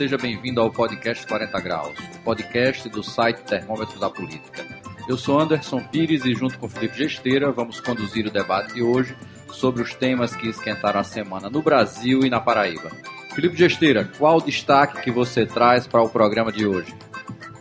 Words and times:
Seja 0.00 0.16
bem-vindo 0.16 0.62
ao 0.62 0.70
podcast 0.70 1.26
40 1.26 1.60
Graus, 1.60 1.98
o 1.98 2.18
podcast 2.20 2.88
do 2.88 3.02
site 3.02 3.42
Termômetro 3.42 4.00
da 4.00 4.08
Política. 4.08 4.64
Eu 5.06 5.18
sou 5.18 5.38
Anderson 5.38 5.78
Pires 5.80 6.24
e, 6.24 6.32
junto 6.34 6.58
com 6.58 6.70
Felipe 6.70 6.96
Gesteira, 6.96 7.52
vamos 7.52 7.82
conduzir 7.82 8.26
o 8.26 8.30
debate 8.30 8.72
de 8.72 8.82
hoje 8.82 9.14
sobre 9.52 9.82
os 9.82 9.94
temas 9.94 10.34
que 10.34 10.48
esquentaram 10.48 11.00
a 11.00 11.04
semana 11.04 11.50
no 11.50 11.60
Brasil 11.60 12.20
e 12.24 12.30
na 12.30 12.40
Paraíba. 12.40 12.90
Felipe 13.34 13.54
Gesteira, 13.54 14.10
qual 14.16 14.38
o 14.38 14.40
destaque 14.40 15.02
que 15.02 15.10
você 15.10 15.44
traz 15.44 15.86
para 15.86 16.00
o 16.00 16.08
programa 16.08 16.50
de 16.50 16.66
hoje? 16.66 16.94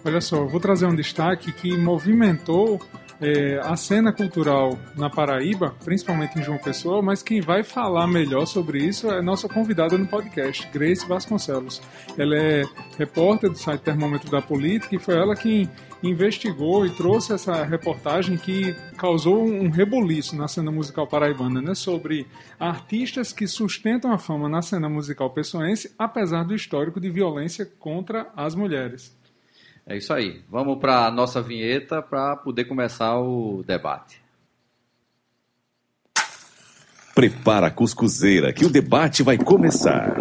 Olha 0.05 0.21
só, 0.21 0.38
eu 0.38 0.47
vou 0.47 0.61
trazer 0.61 0.85
um 0.85 0.95
destaque 0.95 1.52
que 1.52 1.75
movimentou 1.75 2.80
é, 3.21 3.59
a 3.59 3.75
cena 3.75 4.13
cultural 4.13 4.77
na 4.95 5.09
Paraíba, 5.09 5.75
principalmente 5.83 6.39
em 6.39 6.43
João 6.43 6.57
Pessoa, 6.57 7.01
mas 7.01 7.21
quem 7.21 7.41
vai 7.41 7.63
falar 7.63 8.07
melhor 8.07 8.45
sobre 8.45 8.79
isso 8.79 9.09
é 9.09 9.21
nossa 9.21 9.47
convidada 9.47 9.97
no 9.97 10.07
podcast, 10.07 10.67
Grace 10.71 11.07
Vasconcelos. 11.07 11.81
Ela 12.17 12.35
é 12.35 12.63
repórter 12.97 13.49
do 13.49 13.57
site 13.57 13.81
Termômetro 13.81 14.31
da 14.31 14.41
Política 14.41 14.95
e 14.95 14.99
foi 14.99 15.16
ela 15.16 15.35
quem 15.35 15.69
investigou 16.02 16.85
e 16.85 16.89
trouxe 16.91 17.33
essa 17.33 17.63
reportagem 17.63 18.38
que 18.38 18.73
causou 18.97 19.44
um 19.44 19.69
rebuliço 19.69 20.35
na 20.35 20.47
cena 20.47 20.72
musical 20.72 21.05
paraibana, 21.05 21.61
né, 21.61 21.75
sobre 21.75 22.25
artistas 22.57 23.33
que 23.33 23.47
sustentam 23.47 24.11
a 24.13 24.17
fama 24.17 24.47
na 24.47 24.61
cena 24.61 24.88
musical 24.88 25.29
pessoense, 25.31 25.94
apesar 25.97 26.44
do 26.44 26.55
histórico 26.55 27.01
de 27.01 27.09
violência 27.09 27.66
contra 27.66 28.31
as 28.35 28.55
mulheres. 28.55 29.19
É 29.85 29.97
isso 29.97 30.13
aí. 30.13 30.44
Vamos 30.49 30.80
para 30.80 31.08
a 31.08 31.11
nossa 31.11 31.41
vinheta 31.41 32.02
para 32.02 32.35
poder 32.35 32.66
começar 32.66 33.19
o 33.19 33.63
debate. 33.66 34.22
Prepara 37.16 37.67
a 37.67 37.72
cuscuzeira 37.72 38.53
que 38.53 38.66
o 38.66 38.69
debate 38.69 39.23
vai 39.23 39.38
começar. 39.38 40.16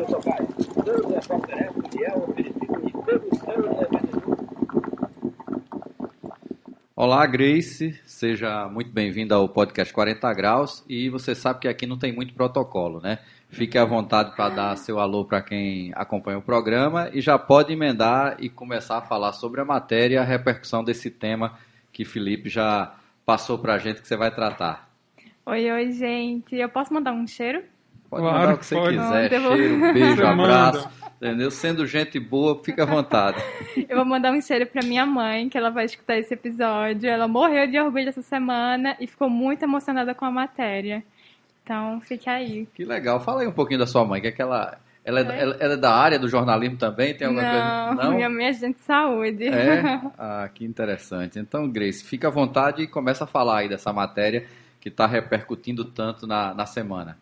Olá, 7.01 7.25
Grace. 7.27 7.97
Seja 8.05 8.69
muito 8.69 8.91
bem-vinda 8.91 9.36
ao 9.36 9.48
podcast 9.48 9.95
40 9.95 10.34
Graus. 10.34 10.84
E 10.89 11.09
você 11.09 11.33
sabe 11.33 11.61
que 11.61 11.69
aqui 11.69 11.86
não 11.86 11.97
tem 11.97 12.12
muito 12.12 12.34
protocolo, 12.34 13.01
né? 13.01 13.20
Fique 13.51 13.79
à 13.79 13.85
vontade 13.85 14.37
para 14.37 14.51
dar 14.51 14.77
seu 14.77 14.99
alô 14.99 15.25
para 15.25 15.41
quem 15.41 15.91
acompanha 15.95 16.39
o 16.39 16.43
programa 16.43 17.09
e 17.13 17.21
já 17.21 17.39
pode 17.39 17.73
emendar 17.73 18.37
e 18.39 18.49
começar 18.51 18.99
a 18.99 19.03
falar 19.03 19.33
sobre 19.33 19.61
a 19.61 19.65
matéria 19.65 20.17
e 20.17 20.19
a 20.19 20.25
repercussão 20.25 20.85
desse 20.85 21.11
tema 21.11 21.59
que 21.93 22.05
Felipe 22.05 22.51
já 22.51 22.95
passou 23.25 23.59
para 23.59 23.75
a 23.75 23.79
gente 23.79 24.03
que 24.03 24.09
você 24.09 24.17
vai 24.17 24.31
tratar. 24.31 24.89
Oi, 25.47 25.71
oi, 25.71 25.93
gente. 25.93 26.57
Eu 26.57 26.69
posso 26.69 26.93
mandar 26.93 27.13
um 27.13 27.27
cheiro? 27.27 27.63
Pode 28.11 28.23
claro, 28.23 28.39
mandar 28.39 28.55
o 28.55 28.59
que 28.59 28.67
você 28.67 28.75
pode. 28.75 28.97
quiser. 28.97 29.31
Cheiro, 29.31 29.93
beijo, 29.95 30.27
abraço. 30.27 30.89
Entendeu? 31.21 31.51
Sendo 31.51 31.87
gente 31.87 32.21
boa, 32.21 32.63
fica 32.63 32.85
à 32.85 32.87
vontade. 32.87 33.43
Eu 33.89 33.97
vou 33.97 34.05
mandar 34.05 34.33
um 34.33 34.41
cheiro 34.41 34.67
para 34.67 34.87
minha 34.87 35.05
mãe, 35.05 35.49
que 35.49 35.58
ela 35.58 35.70
vai 35.70 35.85
escutar 35.85 36.17
esse 36.17 36.33
episódio. 36.33 37.08
Ela 37.08 37.27
morreu 37.27 37.67
de 37.67 37.79
orgulho 37.81 38.08
essa 38.08 38.23
semana 38.23 38.97
e 39.01 39.07
ficou 39.07 39.29
muito 39.29 39.63
emocionada 39.63 40.14
com 40.14 40.25
a 40.25 40.31
matéria. 40.31 41.03
Então, 41.68 42.01
fique 42.01 42.30
aí. 42.30 42.67
Que 42.74 42.83
legal. 42.83 43.20
Fala 43.20 43.42
aí 43.42 43.46
um 43.46 43.52
pouquinho 43.52 43.79
da 43.79 43.86
sua 43.86 44.02
mãe, 44.02 44.23
que 44.23 44.29
é 44.29 44.30
aquela. 44.30 44.79
Ela 45.05 45.20
é, 45.20 45.40
ela, 45.42 45.56
ela 45.61 45.74
é 45.74 45.77
da 45.77 45.95
área 45.95 46.18
do 46.18 46.27
jornalismo 46.27 46.79
também? 46.79 47.14
Tem 47.14 47.27
alguma 47.27 47.42
não, 47.42 47.89
coisa? 47.89 48.02
Não, 48.05 48.17
minha 48.17 48.30
mãe 48.30 48.46
é 48.46 48.48
agente 48.48 48.79
de 48.79 48.84
saúde. 48.84 49.45
É? 49.48 50.01
Ah, 50.18 50.48
que 50.52 50.64
interessante. 50.64 51.39
Então, 51.39 51.68
Grace, 51.68 52.02
fica 52.02 52.28
à 52.28 52.30
vontade 52.30 52.83
e 52.83 52.86
começa 52.86 53.24
a 53.24 53.27
falar 53.27 53.58
aí 53.58 53.68
dessa 53.68 53.92
matéria 53.92 54.46
que 54.80 54.89
está 54.89 55.07
repercutindo 55.07 55.84
tanto 55.84 56.27
na, 56.27 56.55
na 56.55 56.64
semana. 56.64 57.18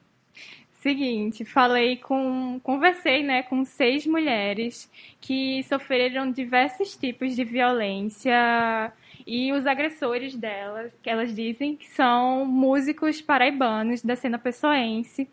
Seguinte, 0.74 1.44
falei 1.44 1.96
com, 1.96 2.60
conversei, 2.62 3.24
né, 3.24 3.42
com 3.42 3.64
seis 3.64 4.06
mulheres 4.06 4.88
que 5.20 5.62
sofreram 5.64 6.30
diversos 6.30 6.96
tipos 6.96 7.34
de 7.34 7.42
violência 7.42 8.92
e 9.26 9.53
os 9.53 9.66
agressores 9.66 10.37
delas, 10.37 10.92
que 11.03 11.10
elas 11.10 11.34
dizem 11.34 11.76
que 11.76 11.88
são 11.88 12.47
músicos 12.47 13.20
paraibanos 13.20 14.00
da 14.03 14.14
cena 14.14 14.38
pessoense. 14.38 15.28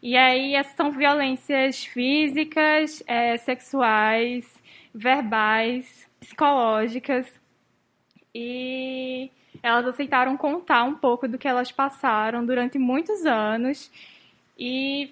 E 0.00 0.16
aí 0.16 0.52
são 0.76 0.92
violências 0.92 1.84
físicas, 1.84 3.02
é, 3.06 3.36
sexuais, 3.36 4.46
verbais, 4.94 6.08
psicológicas. 6.20 7.26
E 8.32 9.28
elas 9.60 9.86
aceitaram 9.86 10.36
contar 10.36 10.84
um 10.84 10.94
pouco 10.94 11.26
do 11.26 11.36
que 11.36 11.48
elas 11.48 11.72
passaram 11.72 12.46
durante 12.46 12.78
muitos 12.78 13.26
anos. 13.26 13.90
E 14.56 15.10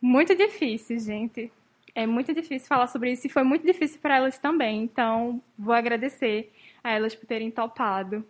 muito 0.00 0.34
difícil, 0.36 1.00
gente. 1.00 1.50
É 1.92 2.06
muito 2.06 2.32
difícil 2.32 2.68
falar 2.68 2.86
sobre 2.86 3.12
isso 3.12 3.26
e 3.26 3.30
foi 3.30 3.42
muito 3.42 3.66
difícil 3.66 3.98
para 4.00 4.16
elas 4.16 4.38
também. 4.38 4.82
Então, 4.82 5.40
vou 5.58 5.74
agradecer 5.74 6.52
a 6.86 6.92
elas 6.92 7.14
por 7.14 7.26
terem 7.26 7.50
topado. 7.50 8.24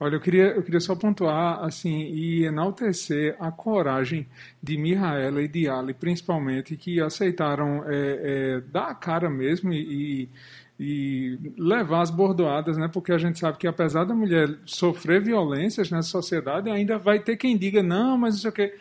Olha, 0.00 0.14
eu 0.14 0.20
queria, 0.20 0.44
eu 0.52 0.62
queria 0.62 0.78
só 0.78 0.94
pontuar 0.94 1.64
assim 1.64 2.02
e 2.02 2.44
enaltecer 2.44 3.36
a 3.40 3.50
coragem 3.50 4.28
de 4.62 4.76
Mihaela 4.76 5.42
e 5.42 5.48
de 5.48 5.68
Ali, 5.68 5.92
principalmente, 5.92 6.76
que 6.76 7.00
aceitaram 7.00 7.82
é, 7.84 7.90
é, 7.90 8.60
dar 8.60 8.90
a 8.90 8.94
cara 8.94 9.28
mesmo 9.28 9.72
e, 9.72 10.28
e 10.78 11.36
levar 11.58 12.02
as 12.02 12.10
bordoadas, 12.10 12.76
né? 12.76 12.86
Porque 12.86 13.10
a 13.10 13.18
gente 13.18 13.40
sabe 13.40 13.58
que 13.58 13.66
apesar 13.66 14.04
da 14.04 14.14
mulher 14.14 14.56
sofrer 14.64 15.20
violências 15.20 15.90
nessa 15.90 16.08
sociedade, 16.10 16.70
ainda 16.70 16.96
vai 16.96 17.18
ter 17.18 17.36
quem 17.36 17.56
diga 17.56 17.82
não, 17.82 18.16
mas 18.16 18.36
isso 18.36 18.46
aqui 18.46 18.62
a, 18.62 18.72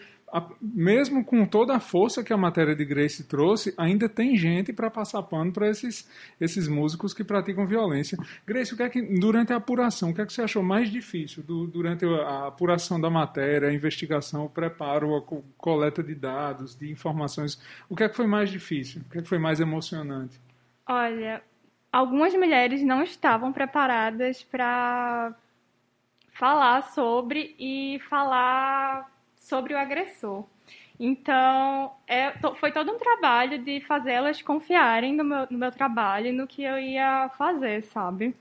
mesmo 0.61 1.23
com 1.23 1.45
toda 1.45 1.75
a 1.75 1.79
força 1.79 2.23
que 2.23 2.33
a 2.33 2.37
matéria 2.37 2.75
de 2.75 2.83
Grace 2.83 3.25
trouxe, 3.25 3.73
ainda 3.77 4.09
tem 4.09 4.35
gente 4.35 4.73
para 4.73 4.91
passar 4.91 5.23
pano 5.23 5.53
para 5.53 5.69
esses, 5.69 6.09
esses 6.39 6.67
músicos 6.67 7.13
que 7.13 7.23
praticam 7.23 7.65
violência. 7.65 8.17
Grace, 8.45 8.73
o 8.73 8.77
que 8.77 8.83
é 8.83 8.89
que, 8.89 9.01
durante 9.19 9.53
a 9.53 9.55
apuração, 9.55 10.09
o 10.09 10.13
que 10.13 10.21
é 10.21 10.25
que 10.25 10.33
você 10.33 10.41
achou 10.41 10.61
mais 10.61 10.91
difícil 10.91 11.43
do, 11.43 11.65
durante 11.65 12.05
a 12.05 12.47
apuração 12.47 12.99
da 12.99 13.09
matéria, 13.09 13.69
a 13.69 13.73
investigação, 13.73 14.45
o 14.45 14.49
preparo, 14.49 15.15
a 15.15 15.21
coleta 15.57 16.03
de 16.03 16.13
dados, 16.13 16.77
de 16.77 16.91
informações? 16.91 17.57
O 17.89 17.95
que 17.95 18.03
é 18.03 18.09
que 18.09 18.15
foi 18.15 18.27
mais 18.27 18.49
difícil? 18.49 19.01
O 19.01 19.09
que 19.09 19.19
é 19.19 19.21
que 19.21 19.29
foi 19.29 19.39
mais 19.39 19.61
emocionante? 19.61 20.37
Olha, 20.85 21.41
algumas 21.91 22.33
mulheres 22.33 22.83
não 22.83 23.01
estavam 23.01 23.53
preparadas 23.53 24.43
para 24.43 25.33
falar 26.33 26.81
sobre 26.81 27.55
e 27.57 27.99
falar 28.09 29.16
sobre 29.47 29.73
o 29.73 29.77
agressor. 29.77 30.45
Então, 30.99 31.91
é, 32.07 32.33
foi 32.59 32.71
todo 32.71 32.91
um 32.91 32.97
trabalho 32.97 33.63
de 33.63 33.79
fazê-las 33.81 34.41
confiarem 34.41 35.15
no 35.15 35.23
meu, 35.23 35.47
no 35.49 35.57
meu 35.57 35.71
trabalho 35.71 36.27
e 36.27 36.31
no 36.31 36.47
que 36.47 36.63
eu 36.63 36.77
ia 36.79 37.29
fazer, 37.37 37.83
sabe? 37.83 38.35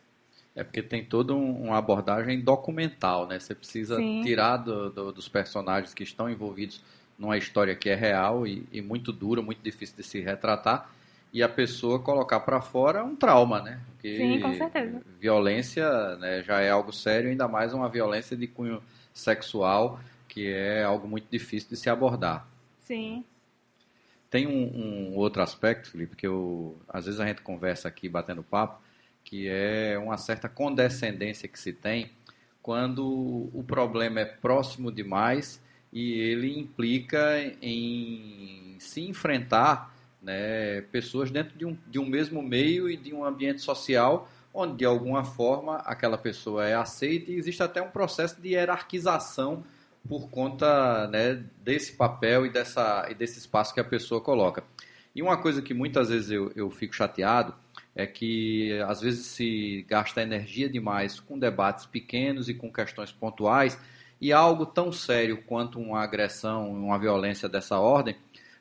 É 0.54 0.64
porque 0.64 0.82
tem 0.82 1.04
toda 1.04 1.34
um, 1.34 1.64
uma 1.64 1.76
abordagem 1.76 2.40
documental, 2.40 3.26
né? 3.26 3.38
Você 3.38 3.54
precisa 3.54 3.96
Sim. 3.96 4.22
tirar 4.22 4.56
do, 4.56 4.88
do, 4.88 5.12
dos 5.12 5.28
personagens 5.28 5.92
que 5.92 6.02
estão 6.02 6.30
envolvidos 6.30 6.82
numa 7.18 7.36
história 7.36 7.74
que 7.74 7.90
é 7.90 7.94
real 7.94 8.46
e, 8.46 8.66
e, 8.72 8.80
muito 8.80 9.12
dura, 9.12 9.42
muito 9.42 9.62
difícil 9.62 9.96
de 9.96 10.02
se 10.02 10.20
retratar, 10.20 10.90
e 11.32 11.42
a 11.42 11.48
pessoa 11.48 11.98
colocar 11.98 12.40
para 12.40 12.60
fora 12.62 13.04
um 13.04 13.14
trauma, 13.14 13.60
né? 13.60 13.80
Porque 13.92 14.16
Sim, 14.16 14.40
com 14.40 14.54
certeza. 14.54 15.02
Violência 15.20 16.16
né, 16.16 16.42
já 16.42 16.60
é 16.60 16.70
algo 16.70 16.92
sério, 16.92 17.28
ainda 17.28 17.46
mais 17.46 17.74
uma 17.74 17.88
violência 17.88 18.34
de 18.34 18.46
cunho 18.46 18.82
sexual 19.12 20.00
que 20.36 20.52
é 20.52 20.84
algo 20.84 21.08
muito 21.08 21.28
difícil 21.30 21.70
de 21.70 21.78
se 21.78 21.88
abordar. 21.88 22.46
Sim. 22.80 23.24
Tem 24.28 24.46
um, 24.46 24.52
um, 24.52 25.16
outro 25.16 25.42
aspecto, 25.42 25.90
Felipe, 25.90 26.14
que 26.14 26.26
eu, 26.26 26.76
às 26.86 27.06
vezes 27.06 27.18
a 27.20 27.26
gente 27.26 27.40
conversa 27.40 27.88
aqui 27.88 28.06
batendo 28.06 28.42
papo, 28.42 28.78
que 29.24 29.48
é 29.48 29.98
uma 29.98 30.18
certa 30.18 30.46
condescendência 30.46 31.48
que 31.48 31.58
se 31.58 31.72
tem 31.72 32.10
quando 32.60 33.48
o 33.54 33.64
problema 33.66 34.20
é 34.20 34.26
próximo 34.26 34.92
demais 34.92 35.58
e 35.90 36.12
ele 36.12 36.58
implica 36.58 37.38
em 37.62 38.76
se 38.78 39.08
enfrentar 39.08 39.96
né, 40.20 40.82
pessoas 40.92 41.30
dentro 41.30 41.56
de 41.56 41.64
um, 41.64 41.78
de 41.86 41.98
um 41.98 42.04
mesmo 42.04 42.42
meio 42.42 42.90
e 42.90 42.96
de 42.98 43.14
um 43.14 43.24
ambiente 43.24 43.62
social 43.62 44.28
onde, 44.52 44.76
de 44.76 44.84
alguma 44.84 45.24
forma, 45.24 45.76
aquela 45.76 46.18
pessoa 46.18 46.66
é 46.66 46.74
aceita 46.74 47.30
e 47.30 47.36
existe 47.36 47.62
até 47.62 47.80
um 47.80 47.90
processo 47.90 48.38
de 48.38 48.50
hierarquização 48.50 49.64
por 50.08 50.28
conta 50.30 51.06
né, 51.08 51.44
desse 51.62 51.92
papel 51.92 52.46
e, 52.46 52.50
dessa, 52.50 53.06
e 53.10 53.14
desse 53.14 53.38
espaço 53.38 53.74
que 53.74 53.80
a 53.80 53.84
pessoa 53.84 54.20
coloca. 54.20 54.62
E 55.14 55.22
uma 55.22 55.36
coisa 55.36 55.62
que 55.62 55.72
muitas 55.72 56.10
vezes 56.10 56.30
eu, 56.30 56.52
eu 56.54 56.70
fico 56.70 56.94
chateado 56.94 57.54
é 57.94 58.06
que 58.06 58.78
às 58.86 59.00
vezes 59.00 59.26
se 59.26 59.84
gasta 59.88 60.22
energia 60.22 60.68
demais 60.68 61.18
com 61.18 61.38
debates 61.38 61.86
pequenos 61.86 62.48
e 62.48 62.54
com 62.54 62.70
questões 62.70 63.10
pontuais 63.10 63.78
e 64.20 64.32
algo 64.32 64.66
tão 64.66 64.92
sério 64.92 65.42
quanto 65.42 65.78
uma 65.78 66.02
agressão, 66.02 66.70
uma 66.70 66.98
violência 66.98 67.48
dessa 67.48 67.78
ordem, 67.78 68.16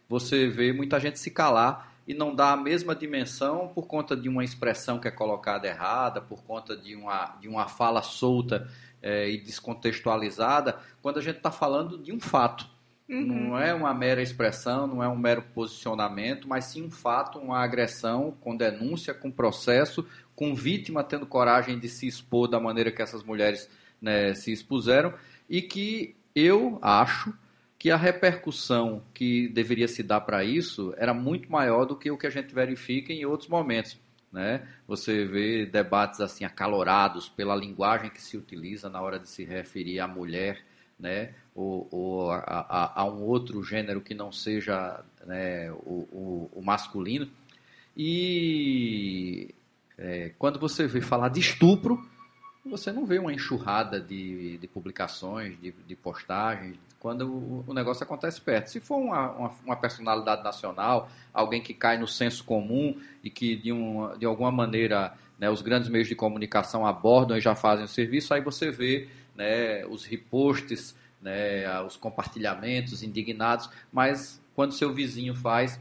você 0.07 0.47
vê 0.47 0.71
muita 0.71 0.99
gente 0.99 1.19
se 1.19 1.31
calar 1.31 1.93
e 2.07 2.13
não 2.13 2.35
dá 2.35 2.51
a 2.51 2.57
mesma 2.57 2.95
dimensão 2.95 3.67
por 3.73 3.87
conta 3.87 4.15
de 4.15 4.29
uma 4.29 4.43
expressão 4.43 4.99
que 4.99 5.07
é 5.07 5.11
colocada 5.11 5.67
errada, 5.67 6.21
por 6.21 6.43
conta 6.43 6.77
de 6.77 6.95
uma, 6.95 7.35
de 7.41 7.47
uma 7.47 7.67
fala 7.67 8.01
solta 8.01 8.69
é, 9.05 9.29
e 9.29 9.37
descontextualizada 9.37 10.79
quando 10.99 11.19
a 11.19 11.21
gente 11.21 11.37
está 11.37 11.51
falando 11.51 11.99
de 11.99 12.11
um 12.11 12.19
fato. 12.19 12.67
Uhum. 13.07 13.49
Não 13.49 13.59
é 13.59 13.71
uma 13.71 13.93
mera 13.93 14.19
expressão, 14.19 14.87
não 14.87 15.03
é 15.03 15.07
um 15.07 15.15
mero 15.15 15.43
posicionamento, 15.53 16.47
mas 16.47 16.65
sim 16.65 16.83
um 16.83 16.89
fato, 16.89 17.37
uma 17.37 17.59
agressão 17.59 18.35
com 18.41 18.57
denúncia, 18.57 19.13
com 19.13 19.29
processo, 19.29 20.03
com 20.35 20.55
vítima 20.55 21.03
tendo 21.03 21.27
coragem 21.27 21.77
de 21.77 21.87
se 21.87 22.07
expor 22.07 22.47
da 22.47 22.59
maneira 22.59 22.91
que 22.91 23.03
essas 23.03 23.23
mulheres 23.23 23.69
né, 24.01 24.33
se 24.33 24.51
expuseram 24.51 25.13
e 25.47 25.61
que 25.61 26.15
eu 26.33 26.79
acho 26.81 27.31
que 27.77 27.91
a 27.91 27.95
repercussão 27.95 29.03
que 29.13 29.47
deveria 29.49 29.87
se 29.87 30.01
dar 30.01 30.21
para 30.21 30.43
isso 30.43 30.95
era 30.97 31.13
muito 31.13 31.51
maior 31.51 31.85
do 31.85 31.95
que 31.95 32.09
o 32.09 32.17
que 32.17 32.25
a 32.25 32.31
gente 32.31 32.55
verifica 32.55 33.13
em 33.13 33.23
outros 33.23 33.47
momentos. 33.47 33.99
Né? 34.35 34.67
Você 34.85 35.23
vê 35.23 35.65
debates 35.65 36.19
assim 36.19 36.43
acalorados 36.43 37.29
pela 37.29 37.55
linguagem 37.55 38.09
que 38.09 38.21
se 38.21 38.35
utiliza 38.35 38.89
na 38.89 39.01
hora 39.01 39.17
de 39.17 39.29
se 39.29 39.45
referir 39.45 40.01
à 40.01 40.09
mulher, 40.09 40.61
né? 40.99 41.33
ou, 41.55 41.87
ou 41.89 42.31
a, 42.31 42.39
a, 42.39 43.01
a, 43.01 43.05
um 43.05 43.23
outro 43.23 43.63
gênero 43.63 44.01
que 44.01 44.13
não 44.13 44.33
seja 44.33 45.01
né, 45.25 45.71
o, 45.71 46.05
o, 46.11 46.51
o, 46.51 46.61
masculino. 46.61 47.29
E 47.95 49.55
é, 49.97 50.33
quando 50.37 50.59
você 50.59 50.85
vê 50.85 50.99
falar 50.99 51.29
de 51.29 51.39
estupro, 51.39 52.05
você 52.65 52.91
não 52.91 53.05
vê 53.05 53.19
uma 53.19 53.31
enxurrada 53.31 54.01
de, 54.01 54.57
de 54.57 54.67
publicações, 54.67 55.57
de, 55.61 55.71
de 55.71 55.95
postagens, 55.95 56.77
quando 57.05 57.27
o, 57.27 57.63
o, 57.67 57.73
negócio 57.75 58.03
acontece 58.03 58.41
perto. 58.41 58.65
Se 58.65 58.79
for 58.79 58.97
uma, 58.97 59.29
uma, 59.33 59.51
uma, 59.63 59.75
personalidade 59.75 60.43
nacional, 60.43 61.07
alguém 61.31 61.61
que 61.61 61.71
cai 61.71 61.99
no 61.99 62.07
senso 62.07 62.43
comum 62.43 62.99
e 63.23 63.29
que 63.29 63.55
de, 63.55 63.71
uma, 63.71 64.17
de 64.17 64.25
alguma 64.25 64.51
maneira 64.51 65.13
né, 65.37 65.47
os 65.47 65.61
grandes 65.61 65.87
meios 65.87 66.07
de 66.07 66.15
comunicação 66.15 66.83
abordam 66.83 67.37
e 67.37 67.39
já 67.39 67.53
fazem 67.53 67.85
o 67.85 67.87
serviço, 67.87 68.33
aí 68.33 68.41
você 68.41 68.71
vê 68.71 69.07
né, 69.35 69.85
os 69.85 70.03
reposts, 70.03 70.95
né, 71.21 71.79
os 71.81 71.95
compartilhamentos 71.95 73.03
indignados, 73.03 73.69
mas 73.93 74.41
quando 74.55 74.73
seu 74.73 74.91
vizinho 74.91 75.35
faz, 75.35 75.79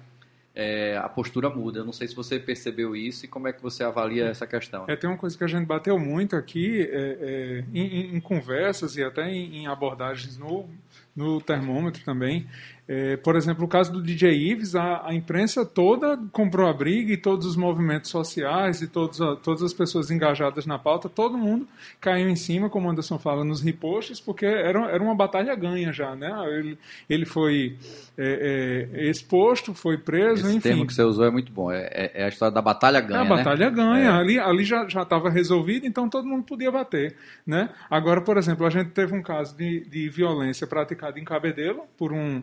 é, 0.55 0.97
a 0.99 1.09
postura 1.09 1.51
muda. 1.51 1.81
Eu 1.81 1.85
não 1.85 1.93
sei 1.93 2.07
se 2.07 2.15
você 2.15 2.39
percebeu 2.39 2.95
isso 2.95 3.25
e 3.25 3.29
como 3.29 3.49
é 3.49 3.53
que 3.53 3.63
você 3.63 3.83
avalia 3.83 4.27
essa 4.27 4.47
questão. 4.47 4.85
É, 4.87 4.95
tem 4.95 5.11
uma 5.11 5.19
coisa 5.19 5.37
que 5.37 5.43
a 5.43 5.49
gente 5.49 5.67
bateu 5.67 5.99
muito 5.99 6.37
aqui 6.37 6.83
é, 6.83 7.19
é, 7.21 7.65
em, 7.73 8.15
em, 8.15 8.21
conversas 8.21 8.97
e 8.97 9.03
até 9.03 9.29
em, 9.29 9.63
em 9.63 9.67
abordagens 9.67 10.39
no, 10.39 10.69
no 11.17 11.41
termômetro 11.41 12.03
também, 12.05 12.47
é, 12.87 13.17
por 13.17 13.35
exemplo, 13.35 13.65
o 13.65 13.69
caso 13.69 13.91
do 13.91 14.03
DJ 14.03 14.31
Ives, 14.31 14.75
a, 14.75 15.09
a, 15.09 15.15
imprensa 15.15 15.65
toda 15.65 16.19
comprou 16.31 16.69
a 16.69 16.73
briga 16.73 17.15
e 17.15 17.17
todos 17.17 17.47
os 17.47 17.57
movimentos 17.57 18.11
sociais 18.11 18.83
e 18.83 18.87
todos, 18.87 19.23
a, 19.23 19.37
todas 19.37 19.63
as 19.63 19.73
pessoas 19.73 20.11
engajadas 20.11 20.67
na 20.67 20.79
pauta, 20.79 21.09
todo 21.09 21.39
mundo 21.39 21.67
caiu 21.99 22.29
em 22.29 22.37
cima, 22.37 22.69
como 22.69 22.91
Anderson 22.91 23.19
fala, 23.19 23.43
nos 23.43 23.63
repostes, 23.63 24.21
porque 24.21 24.45
era, 24.45 24.91
era 24.91 25.03
uma 25.03 25.15
batalha 25.15 25.55
ganha 25.55 25.95
já, 25.95 26.15
né? 26.15 26.31
Ele, 26.59 26.79
ele 27.09 27.25
foi 27.25 27.75
é, 28.19 28.91
é, 28.93 29.09
exposto, 29.09 29.73
foi 29.73 29.97
preso, 29.97 30.47
Esse 30.47 30.57
enfim. 30.59 30.69
termo 30.69 30.87
que 30.87 30.93
você 30.93 31.03
usou 31.03 31.25
é 31.25 31.31
muito 31.31 31.51
bom, 31.51 31.73
é, 31.73 31.89
é, 31.91 32.11
é 32.23 32.25
a 32.27 32.29
história 32.29 32.55
da 32.55 32.61
batalha 32.61 33.01
ganha, 33.01 33.21
É 33.21 33.23
a 33.23 33.25
batalha 33.25 33.71
né? 33.71 33.77
ganha, 33.77 34.15
ali, 34.15 34.39
ali 34.39 34.63
já 34.63 34.85
estava 34.85 35.31
resolvido, 35.31 35.87
então 35.87 36.07
todo 36.07 36.29
mundo 36.29 36.45
podia 36.45 36.71
bater, 36.71 37.17
né? 37.47 37.71
Agora, 37.89 38.21
por 38.21 38.37
exemplo, 38.37 38.67
a 38.67 38.71
gente 38.71 38.91
teve 38.91 39.17
um 39.17 39.23
caso 39.23 39.57
de, 39.57 39.89
de 39.89 40.07
violência 40.11 40.67
praticada 40.67 41.04
em 41.17 41.25
Cabedelo 41.25 41.85
por 41.97 42.13
um 42.13 42.43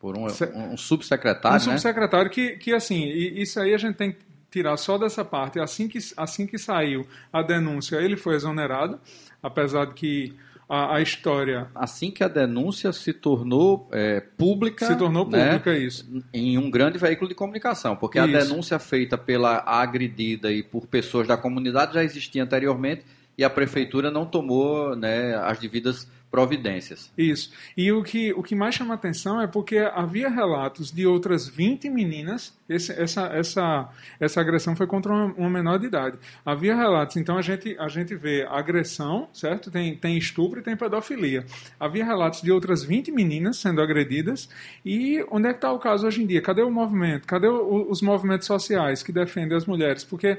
por 0.00 0.16
um, 0.16 0.24
um, 0.24 0.76
subsecretário, 0.78 1.58
Um 1.58 1.60
subsecretário 1.60 2.28
né? 2.28 2.32
que, 2.32 2.56
que, 2.56 2.72
assim, 2.72 3.06
isso 3.06 3.60
aí 3.60 3.74
a 3.74 3.78
gente 3.78 3.96
tem 3.96 4.12
que 4.12 4.18
tirar 4.50 4.74
só 4.78 4.96
dessa 4.96 5.22
parte. 5.22 5.60
Assim 5.60 5.86
que, 5.88 5.98
assim 6.16 6.46
que 6.46 6.56
saiu 6.56 7.06
a 7.30 7.42
denúncia, 7.42 7.96
ele 7.96 8.16
foi 8.16 8.34
exonerado, 8.34 8.98
apesar 9.42 9.84
de 9.84 9.92
que 9.92 10.34
a, 10.66 10.96
a 10.96 11.02
história... 11.02 11.68
Assim 11.74 12.10
que 12.10 12.24
a 12.24 12.28
denúncia 12.28 12.94
se 12.94 13.12
tornou 13.12 13.90
é, 13.92 14.20
pública... 14.20 14.86
Se 14.86 14.96
tornou 14.96 15.28
né, 15.28 15.48
pública, 15.50 15.76
isso. 15.76 16.08
Em 16.32 16.56
um 16.56 16.70
grande 16.70 16.96
veículo 16.96 17.28
de 17.28 17.34
comunicação, 17.34 17.94
porque 17.94 18.18
isso. 18.18 18.26
a 18.26 18.40
denúncia 18.40 18.78
feita 18.78 19.18
pela 19.18 19.62
agredida 19.66 20.50
e 20.50 20.62
por 20.62 20.86
pessoas 20.86 21.28
da 21.28 21.36
comunidade 21.36 21.92
já 21.92 22.02
existia 22.02 22.42
anteriormente 22.42 23.04
e 23.40 23.44
a 23.44 23.48
prefeitura 23.48 24.10
não 24.10 24.26
tomou 24.26 24.94
né, 24.94 25.34
as 25.34 25.58
devidas 25.58 26.06
providências. 26.30 27.10
Isso. 27.16 27.50
E 27.74 27.90
o 27.90 28.02
que, 28.02 28.32
o 28.34 28.42
que 28.42 28.54
mais 28.54 28.74
chama 28.74 28.92
atenção 28.94 29.40
é 29.40 29.46
porque 29.46 29.78
havia 29.78 30.28
relatos 30.28 30.92
de 30.92 31.06
outras 31.06 31.48
20 31.48 31.88
meninas, 31.88 32.54
esse, 32.68 32.92
essa, 32.92 33.26
essa, 33.28 33.88
essa 34.20 34.40
agressão 34.40 34.76
foi 34.76 34.86
contra 34.86 35.10
uma, 35.10 35.24
uma, 35.34 35.50
menor 35.50 35.78
de 35.78 35.86
idade. 35.86 36.18
Havia 36.44 36.76
relatos, 36.76 37.16
então 37.16 37.38
a 37.38 37.42
gente, 37.42 37.74
a 37.80 37.88
gente 37.88 38.14
vê 38.14 38.46
agressão, 38.48 39.26
certo? 39.32 39.70
Tem, 39.70 39.96
tem 39.96 40.18
estupro 40.18 40.60
e 40.60 40.62
tem 40.62 40.76
pedofilia. 40.76 41.44
Havia 41.80 42.04
relatos 42.04 42.42
de 42.42 42.52
outras 42.52 42.84
20 42.84 43.10
meninas 43.10 43.56
sendo 43.56 43.80
agredidas. 43.80 44.50
E 44.84 45.24
onde 45.30 45.48
é 45.48 45.52
que 45.52 45.58
está 45.58 45.72
o 45.72 45.78
caso 45.78 46.06
hoje 46.06 46.22
em 46.22 46.26
dia? 46.26 46.42
Cadê 46.42 46.62
o 46.62 46.70
movimento? 46.70 47.26
Cadê 47.26 47.48
o, 47.48 47.90
os 47.90 48.02
movimentos 48.02 48.46
sociais 48.46 49.02
que 49.02 49.10
defendem 49.10 49.56
as 49.56 49.64
mulheres? 49.64 50.04
Porque 50.04 50.38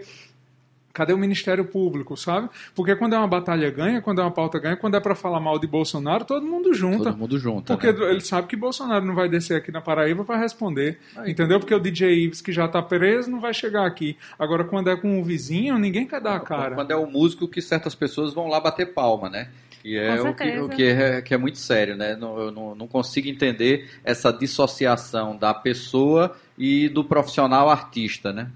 Cadê 0.94 1.14
o 1.14 1.18
Ministério 1.18 1.66
Público, 1.66 2.18
sabe? 2.18 2.50
Porque 2.76 2.96
quando 2.96 3.14
é 3.14 3.18
uma 3.18 3.28
batalha 3.28 3.70
ganha, 3.72 4.02
quando 4.02 4.20
é 4.20 4.24
uma 4.24 4.32
pauta 4.32 4.60
ganha, 4.60 4.76
quando 4.76 4.96
é 4.96 5.00
para 5.00 5.16
falar 5.16 5.40
mal 5.40 5.58
de 5.58 5.68
Bolsonaro, 5.68 6.26
todo 6.26 6.46
mundo 6.46 6.74
junta. 6.74 7.06
Todo 7.06 7.18
mundo 7.18 7.38
junta. 7.38 7.74
Porque 7.74 7.92
né? 7.92 8.12
ele 8.12 8.22
sabe 8.22 8.48
que 8.48 8.56
Bolsonaro 8.56 9.06
não 9.06 9.16
vai 9.16 9.30
descer 9.30 9.58
aqui 9.58 9.72
na 9.72 9.82
Paraíba 9.82 10.24
para 10.24 10.38
responder. 10.38 11.00
Aí, 11.16 11.32
entendeu? 11.32 11.60
Porque 11.60 11.74
o 11.74 11.80
DJ 11.80 12.26
Ives, 12.26 12.42
que 12.42 12.52
já 12.52 12.66
está 12.66 12.82
preso, 12.82 13.30
não 13.30 13.40
vai 13.40 13.54
chegar 13.54 13.86
aqui. 13.86 14.18
Agora, 14.38 14.64
quando 14.64 14.90
é 14.90 14.96
com 14.96 15.20
o 15.20 15.24
vizinho, 15.24 15.78
ninguém 15.78 16.06
quer 16.06 16.22
dar 16.22 16.36
a 16.36 16.40
cara. 16.40 16.76
Quando 16.76 16.92
é 16.92 16.96
o 16.96 17.06
músico 17.06 17.48
que 17.48 17.62
certas 17.62 17.96
pessoas 17.96 18.34
vão 18.34 18.48
lá 18.48 18.60
bater 18.60 18.94
palma, 18.94 19.30
né? 19.30 19.50
Que 19.82 19.98
é 19.98 20.22
o 20.22 20.36
que, 20.36 20.60
o 20.60 20.70
que, 20.70 20.84
é, 20.84 21.22
que 21.24 21.34
é 21.34 21.38
muito 21.38 21.58
sério, 21.58 21.96
né? 21.96 22.16
Não, 22.16 22.38
eu 22.38 22.52
não, 22.52 22.76
não 22.76 22.88
consigo 22.88 23.28
entender 23.28 23.90
essa 24.04 24.32
dissociação 24.32 25.36
da 25.36 25.56
pessoa 25.56 26.36
e 26.56 26.88
do 26.88 27.04
profissional 27.04 27.68
artista, 27.68 28.32
né? 28.32 28.52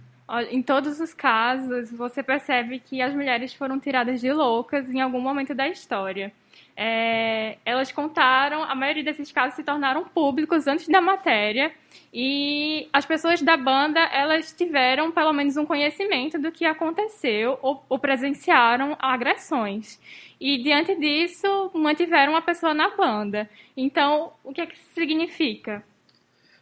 Em 0.50 0.62
todos 0.64 1.00
os 1.00 1.14
casos, 1.14 1.92
você 1.92 2.24
percebe 2.24 2.80
que 2.80 3.00
as 3.00 3.14
mulheres 3.14 3.54
foram 3.54 3.80
tiradas 3.80 4.20
de 4.20 4.34
loucas 4.34 4.90
em 4.90 5.00
algum 5.00 5.20
momento 5.20 5.54
da 5.54 5.68
história. 5.68 6.34
É, 6.76 7.58
elas 7.64 7.92
contaram, 7.92 8.64
a 8.64 8.74
maioria 8.74 9.04
desses 9.04 9.32
casos 9.32 9.56
se 9.56 9.64
tornaram 9.64 10.04
públicos 10.04 10.66
antes 10.68 10.88
da 10.88 11.00
matéria 11.00 11.72
e 12.12 12.90
as 12.92 13.06
pessoas 13.06 13.42
da 13.42 13.56
banda 13.56 14.00
elas 14.00 14.52
tiveram 14.52 15.12
pelo 15.12 15.32
menos 15.32 15.58
um 15.58 15.66
conhecimento 15.66 16.40
do 16.40 16.52
que 16.52 16.66
aconteceu 16.66 17.60
ou, 17.62 17.86
ou 17.88 18.00
presenciaram 18.00 18.98
agressões 19.00 20.00
e 20.40 20.58
diante 20.58 20.96
disso 20.96 21.72
mantiveram 21.74 22.36
a 22.36 22.42
pessoa 22.42 22.74
na 22.74 22.96
banda. 22.96 23.50
Então, 23.78 24.34
o 24.44 24.52
que, 24.52 24.62
é 24.62 24.66
que 24.66 24.78
significa? 24.94 25.84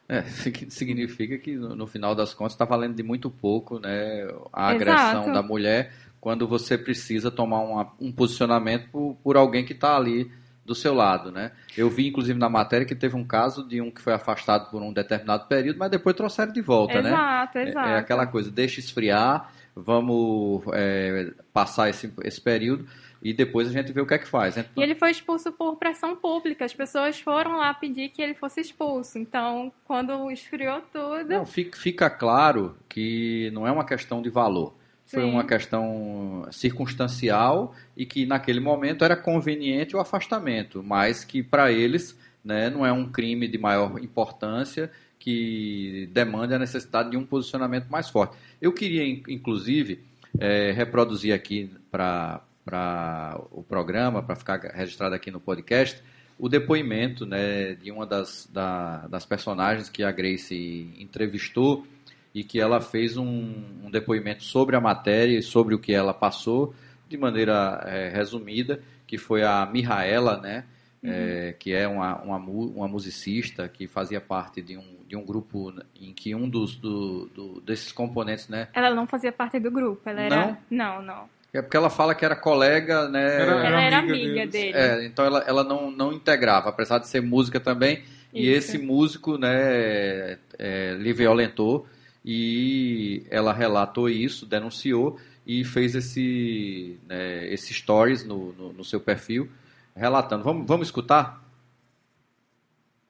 É, 0.07 0.23
significa 0.69 1.37
que 1.37 1.55
no 1.55 1.87
final 1.87 2.13
das 2.13 2.33
contas 2.33 2.53
está 2.53 2.65
valendo 2.65 2.95
de 2.95 3.03
muito 3.03 3.29
pouco 3.29 3.79
né, 3.79 4.27
a 4.51 4.69
agressão 4.69 5.23
Exato. 5.23 5.33
da 5.33 5.41
mulher 5.41 5.93
quando 6.19 6.47
você 6.47 6.77
precisa 6.77 7.29
tomar 7.29 7.59
uma, 7.59 7.91
um 7.99 8.11
posicionamento 8.11 8.89
por, 8.89 9.17
por 9.21 9.37
alguém 9.37 9.65
que 9.65 9.73
está 9.73 9.95
ali 9.95 10.31
do 10.65 10.73
seu 10.73 10.93
lado, 10.93 11.31
né? 11.31 11.51
Eu 11.77 11.89
vi, 11.89 12.07
inclusive, 12.07 12.39
na 12.39 12.47
matéria 12.47 12.85
que 12.85 12.95
teve 12.95 13.15
um 13.15 13.25
caso 13.25 13.67
de 13.67 13.81
um 13.81 13.91
que 13.91 14.01
foi 14.01 14.13
afastado 14.13 14.71
por 14.71 14.81
um 14.81 14.93
determinado 14.93 15.45
período, 15.47 15.77
mas 15.77 15.91
depois 15.91 16.15
trouxeram 16.15 16.53
de 16.53 16.61
volta, 16.61 16.99
exato, 16.99 17.03
né? 17.03 17.11
Exato, 17.11 17.57
exato. 17.59 17.89
É, 17.89 17.91
é, 17.91 17.97
aquela 17.97 18.25
coisa, 18.25 18.49
deixa 18.49 18.79
esfriar, 18.79 19.51
vamos 19.75 20.63
é, 20.71 21.33
passar 21.51 21.89
esse, 21.89 22.13
esse 22.23 22.39
período 22.39 22.87
e 23.23 23.33
depois 23.33 23.69
a 23.69 23.71
gente 23.71 23.93
vê 23.93 24.01
o 24.01 24.05
que 24.05 24.13
é 24.13 24.17
que 24.17 24.27
faz. 24.27 24.57
Né? 24.57 24.65
E 24.75 24.83
ele 24.83 24.95
foi 24.95 25.09
expulso 25.09 25.49
por 25.53 25.77
pressão 25.77 26.13
pública. 26.13 26.65
As 26.65 26.73
pessoas 26.73 27.17
foram 27.17 27.57
lá 27.57 27.73
pedir 27.73 28.09
que 28.09 28.21
ele 28.21 28.33
fosse 28.33 28.59
expulso. 28.59 29.17
Então, 29.17 29.71
quando 29.85 30.29
esfriou 30.29 30.81
tudo. 30.91 31.29
Não, 31.29 31.45
fica, 31.45 32.09
claro 32.09 32.75
que 32.89 33.49
não 33.53 33.65
é 33.65 33.71
uma 33.71 33.85
questão 33.85 34.21
de 34.21 34.29
valor. 34.29 34.75
Sim. 35.05 35.17
Foi 35.17 35.23
uma 35.23 35.45
questão 35.45 36.45
circunstancial 36.51 37.73
e 37.95 38.05
que 38.05 38.25
naquele 38.25 38.59
momento 38.59 39.05
era 39.05 39.15
conveniente 39.15 39.95
o 39.95 39.99
afastamento, 39.99 40.83
mas 40.83 41.23
que 41.23 41.41
para 41.41 41.71
eles 41.71 42.19
né, 42.43 42.69
não 42.69 42.85
é 42.85 42.91
um 42.91 43.09
crime 43.09 43.47
de 43.47 43.57
maior 43.57 43.99
importância 44.03 44.91
que 45.17 46.09
demande 46.11 46.53
a 46.53 46.59
necessidade 46.59 47.11
de 47.11 47.15
um 47.15 47.25
posicionamento 47.25 47.87
mais 47.87 48.09
forte. 48.09 48.35
Eu 48.61 48.73
queria, 48.73 49.05
inclusive, 49.29 50.03
é, 50.37 50.71
reproduzir 50.71 51.33
aqui 51.33 51.71
para 51.89 52.41
para 52.63 53.39
o 53.51 53.63
programa, 53.63 54.23
para 54.23 54.35
ficar 54.35 54.59
registrado 54.59 55.15
aqui 55.15 55.29
no 55.29 55.39
podcast, 55.39 56.01
o 56.39 56.49
depoimento 56.49 57.25
né, 57.25 57.73
de 57.75 57.91
uma 57.91 58.05
das, 58.05 58.49
da, 58.51 59.07
das 59.07 59.25
personagens 59.25 59.89
que 59.89 60.03
a 60.03 60.11
Grace 60.11 60.93
entrevistou 60.97 61.85
e 62.33 62.43
que 62.43 62.59
ela 62.59 62.81
fez 62.81 63.15
um, 63.15 63.53
um, 63.83 63.91
depoimento 63.91 64.43
sobre 64.43 64.75
a 64.75 64.81
matéria 64.81 65.37
e 65.37 65.43
sobre 65.43 65.75
o 65.75 65.79
que 65.79 65.93
ela 65.93 66.13
passou, 66.13 66.73
de 67.07 67.15
maneira 67.15 67.81
é, 67.85 68.09
resumida, 68.09 68.81
que 69.05 69.17
foi 69.17 69.43
a 69.43 69.65
Mihaela, 69.67 70.41
né, 70.41 70.65
uhum. 71.03 71.11
é, 71.11 71.53
que 71.53 71.73
é 71.73 71.87
uma, 71.87 72.19
uma, 72.21 72.37
uma, 72.37 72.87
musicista 72.87 73.69
que 73.69 73.87
fazia 73.87 74.19
parte 74.19 74.63
de 74.63 74.75
um, 74.75 74.97
de 75.07 75.15
um 75.15 75.23
grupo 75.23 75.71
em 75.95 76.11
que 76.11 76.33
um 76.33 76.49
dos 76.49 76.75
do, 76.75 77.27
do, 77.27 77.61
desses 77.61 77.91
componentes... 77.91 78.47
Né, 78.47 78.67
ela 78.73 78.95
não 78.95 79.05
fazia 79.05 79.31
parte 79.31 79.59
do 79.59 79.69
grupo, 79.69 80.09
ela 80.09 80.21
era... 80.21 80.35
Não, 80.35 80.57
não. 80.71 81.01
não. 81.03 81.42
É 81.53 81.61
porque 81.61 81.77
ela 81.77 81.89
fala 81.89 82.15
que 82.15 82.25
era 82.25 82.35
colega, 82.35 83.07
né? 83.09 83.41
Era, 83.41 83.51
ela 83.67 83.81
era 83.81 83.99
amiga, 83.99 84.47
dele. 84.47 84.75
É, 84.75 85.05
então 85.05 85.23
ela, 85.23 85.43
ela 85.45 85.63
não, 85.63 85.91
não 85.91 86.11
integrava, 86.11 86.69
apesar 86.69 86.97
de 86.97 87.07
ser 87.07 87.21
música 87.21 87.59
também, 87.59 88.03
E 88.33 88.49
Isso. 88.49 88.71
esse 88.71 88.77
músico, 88.79 89.37
né, 89.37 90.39
é, 90.57 90.95
lhe 90.97 91.13
violentou 91.13 91.87
e 92.25 93.23
ela 93.29 93.53
relatou 93.53 94.09
isso, 94.09 94.47
denunciou 94.47 95.19
e 95.45 95.63
fez 95.63 95.93
esse, 95.93 96.97
né, 97.07 97.45
esse 97.53 97.71
stories 97.73 98.25
no, 98.25 98.53
no, 98.53 98.73
no 98.73 98.83
seu 98.83 98.99
perfil 98.99 99.47
relatando. 99.95 100.43
Vamos, 100.43 100.65
vamos 100.65 100.87
escutar? 100.87 101.43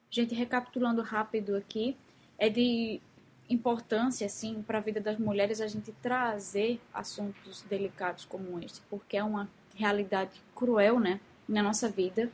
Gente, 0.10 0.36
recapitulando 0.36 1.02
rápido 1.02 1.56
aqui, 1.56 1.96
é 2.38 2.50
de 2.50 3.00
importância, 3.50 4.26
assim, 4.26 4.64
para 4.66 4.78
a 4.78 4.82
vida 4.82 5.00
das 5.00 5.18
mulheres 5.18 5.62
a 5.62 5.68
gente 5.68 5.92
trazer 6.02 6.80
assuntos 6.94 7.62
delicados 7.70 8.26
como 8.26 8.60
este, 8.64 8.82
porque 8.90 9.18
é 9.18 9.24
uma 9.24 9.50
realidade 9.76 10.42
cruel, 10.56 11.00
né, 11.00 11.20
na 11.48 11.62
nossa 11.62 11.90
vida. 11.90 12.32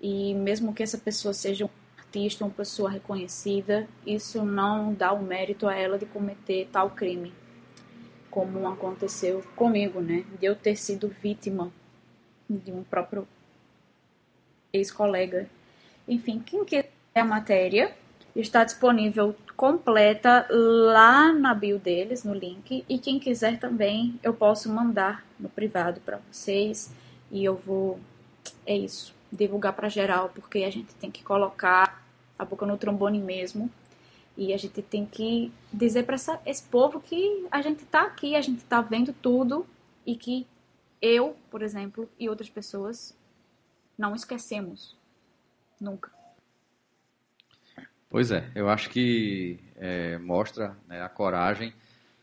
E 0.00 0.34
mesmo 0.34 0.74
que 0.74 0.82
essa 0.82 0.98
pessoa 0.98 1.32
seja 1.32 1.64
um 1.64 1.70
artista, 1.96 2.44
uma 2.44 2.50
pessoa 2.52 2.90
reconhecida, 2.90 3.88
isso 4.06 4.44
não 4.44 4.92
dá 4.92 5.12
o 5.12 5.22
mérito 5.22 5.68
a 5.68 5.74
ela 5.74 5.98
de 5.98 6.06
cometer 6.06 6.68
tal 6.70 6.90
crime, 6.90 7.32
como 8.30 8.68
aconteceu 8.68 9.42
comigo, 9.56 10.00
né, 10.00 10.24
de 10.38 10.46
eu 10.46 10.56
ter 10.56 10.76
sido 10.76 11.08
vítima 11.08 11.72
de 12.48 12.72
um 12.72 12.82
próprio 12.82 13.26
ex-colega. 14.72 15.48
Enfim, 16.06 16.40
quem 16.40 16.64
quer 16.64 16.90
a 17.14 17.24
matéria 17.24 17.94
está 18.34 18.64
disponível 18.64 19.34
completa 19.56 20.46
lá 20.50 21.32
na 21.32 21.54
bio 21.54 21.78
deles, 21.78 22.24
no 22.24 22.34
link. 22.34 22.84
E 22.88 22.98
quem 22.98 23.18
quiser 23.18 23.58
também, 23.58 24.18
eu 24.22 24.34
posso 24.34 24.70
mandar 24.70 25.24
no 25.38 25.48
privado 25.48 26.00
para 26.00 26.20
vocês. 26.30 26.92
E 27.30 27.44
eu 27.44 27.56
vou, 27.56 27.98
é 28.66 28.76
isso, 28.76 29.14
divulgar 29.32 29.72
para 29.72 29.88
geral, 29.88 30.30
porque 30.34 30.64
a 30.64 30.70
gente 30.70 30.94
tem 30.94 31.10
que 31.10 31.22
colocar 31.22 32.04
a 32.38 32.44
boca 32.44 32.66
no 32.66 32.76
trombone 32.76 33.18
mesmo. 33.18 33.70
E 34.36 34.52
a 34.52 34.56
gente 34.56 34.82
tem 34.82 35.06
que 35.06 35.52
dizer 35.72 36.04
para 36.04 36.16
esse 36.44 36.62
povo 36.64 37.00
que 37.00 37.46
a 37.50 37.62
gente 37.62 37.84
tá 37.84 38.02
aqui, 38.02 38.34
a 38.34 38.40
gente 38.40 38.64
tá 38.64 38.80
vendo 38.80 39.12
tudo 39.12 39.64
e 40.04 40.16
que 40.16 40.46
eu, 41.00 41.36
por 41.50 41.62
exemplo, 41.62 42.08
e 42.18 42.28
outras 42.28 42.50
pessoas 42.50 43.16
não 43.96 44.14
esquecemos 44.14 44.96
nunca. 45.80 46.13
Pois 48.14 48.30
é, 48.30 48.48
eu 48.54 48.68
acho 48.68 48.90
que 48.90 49.58
é, 49.74 50.18
mostra 50.18 50.76
né, 50.86 51.02
a 51.02 51.08
coragem 51.08 51.74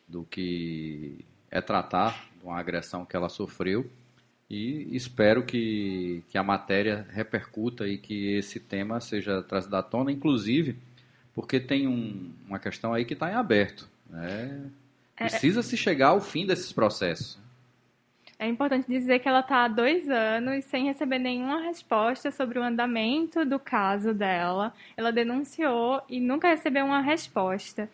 do 0.07 0.23
que 0.23 1.25
é 1.51 1.59
tratar 1.59 2.29
de 2.39 2.45
uma 2.45 2.57
agressão 2.57 3.05
que 3.05 3.13
ela 3.13 3.27
sofreu 3.27 3.91
e 4.49 4.87
espero 4.95 5.43
que, 5.43 6.23
que 6.29 6.37
a 6.37 6.43
matéria 6.43 7.05
repercuta 7.11 7.89
e 7.89 7.97
que 7.97 8.37
esse 8.37 8.57
tema 8.57 9.01
seja 9.01 9.43
trazido 9.43 9.75
à 9.75 9.83
tona, 9.83 10.13
inclusive 10.13 10.77
porque 11.33 11.59
tem 11.59 11.89
um, 11.89 12.31
uma 12.47 12.57
questão 12.57 12.93
aí 12.93 13.03
que 13.03 13.13
está 13.13 13.29
em 13.29 13.35
aberto. 13.35 13.85
Né? 14.09 14.71
Precisa 15.13 15.61
se 15.61 15.75
chegar 15.75 16.11
ao 16.11 16.21
fim 16.21 16.45
desses 16.45 16.71
processos. 16.71 17.37
É 18.41 18.47
importante 18.47 18.87
dizer 18.87 19.19
que 19.19 19.29
ela 19.29 19.41
está 19.41 19.65
há 19.65 19.67
dois 19.67 20.09
anos 20.09 20.65
sem 20.65 20.85
receber 20.85 21.19
nenhuma 21.19 21.61
resposta 21.61 22.31
sobre 22.31 22.57
o 22.57 22.63
andamento 22.63 23.45
do 23.45 23.59
caso 23.59 24.15
dela. 24.15 24.73
Ela 24.97 25.11
denunciou 25.11 26.01
e 26.09 26.19
nunca 26.19 26.47
recebeu 26.47 26.83
uma 26.83 27.01
resposta. 27.01 27.87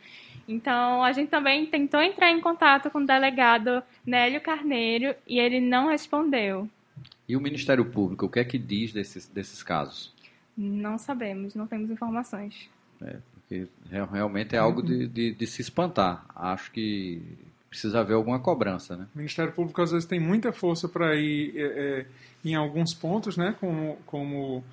Então, 0.47 1.03
a 1.03 1.11
gente 1.11 1.27
também 1.27 1.65
tentou 1.65 2.01
entrar 2.01 2.31
em 2.31 2.39
contato 2.39 2.89
com 2.89 2.99
o 2.99 3.05
delegado 3.05 3.83
Nélio 4.05 4.39
Carneiro 4.39 5.13
e 5.27 5.37
ele 5.37 5.59
não 5.59 5.89
respondeu. 5.89 6.69
E 7.27 7.35
o 7.35 7.41
Ministério 7.41 7.83
Público, 7.83 8.27
o 8.27 8.29
que 8.29 8.39
é 8.39 8.45
que 8.45 8.57
diz 8.57 8.93
desses, 8.93 9.27
desses 9.27 9.61
casos? 9.61 10.13
Não 10.57 10.97
sabemos, 10.97 11.55
não 11.55 11.67
temos 11.67 11.91
informações. 11.91 12.69
É, 13.01 13.17
porque 13.33 13.67
realmente 13.91 14.55
é 14.55 14.59
algo 14.59 14.81
de, 14.81 15.07
de, 15.07 15.33
de 15.33 15.45
se 15.45 15.61
espantar. 15.61 16.25
Acho 16.33 16.71
que 16.71 17.21
precisa 17.69 17.99
haver 17.99 18.13
alguma 18.13 18.39
cobrança, 18.39 18.95
né? 18.95 19.07
O 19.13 19.17
Ministério 19.17 19.51
Público 19.51 19.81
às 19.81 19.91
vezes 19.91 20.07
tem 20.07 20.19
muita 20.19 20.51
força 20.51 20.87
para 20.87 21.15
ir 21.15 21.53
é, 21.55 21.61
é, 21.61 22.05
em 22.43 22.55
alguns 22.55 22.93
pontos, 22.93 23.35
né, 23.35 23.55
como, 23.59 23.97
como 24.05 24.63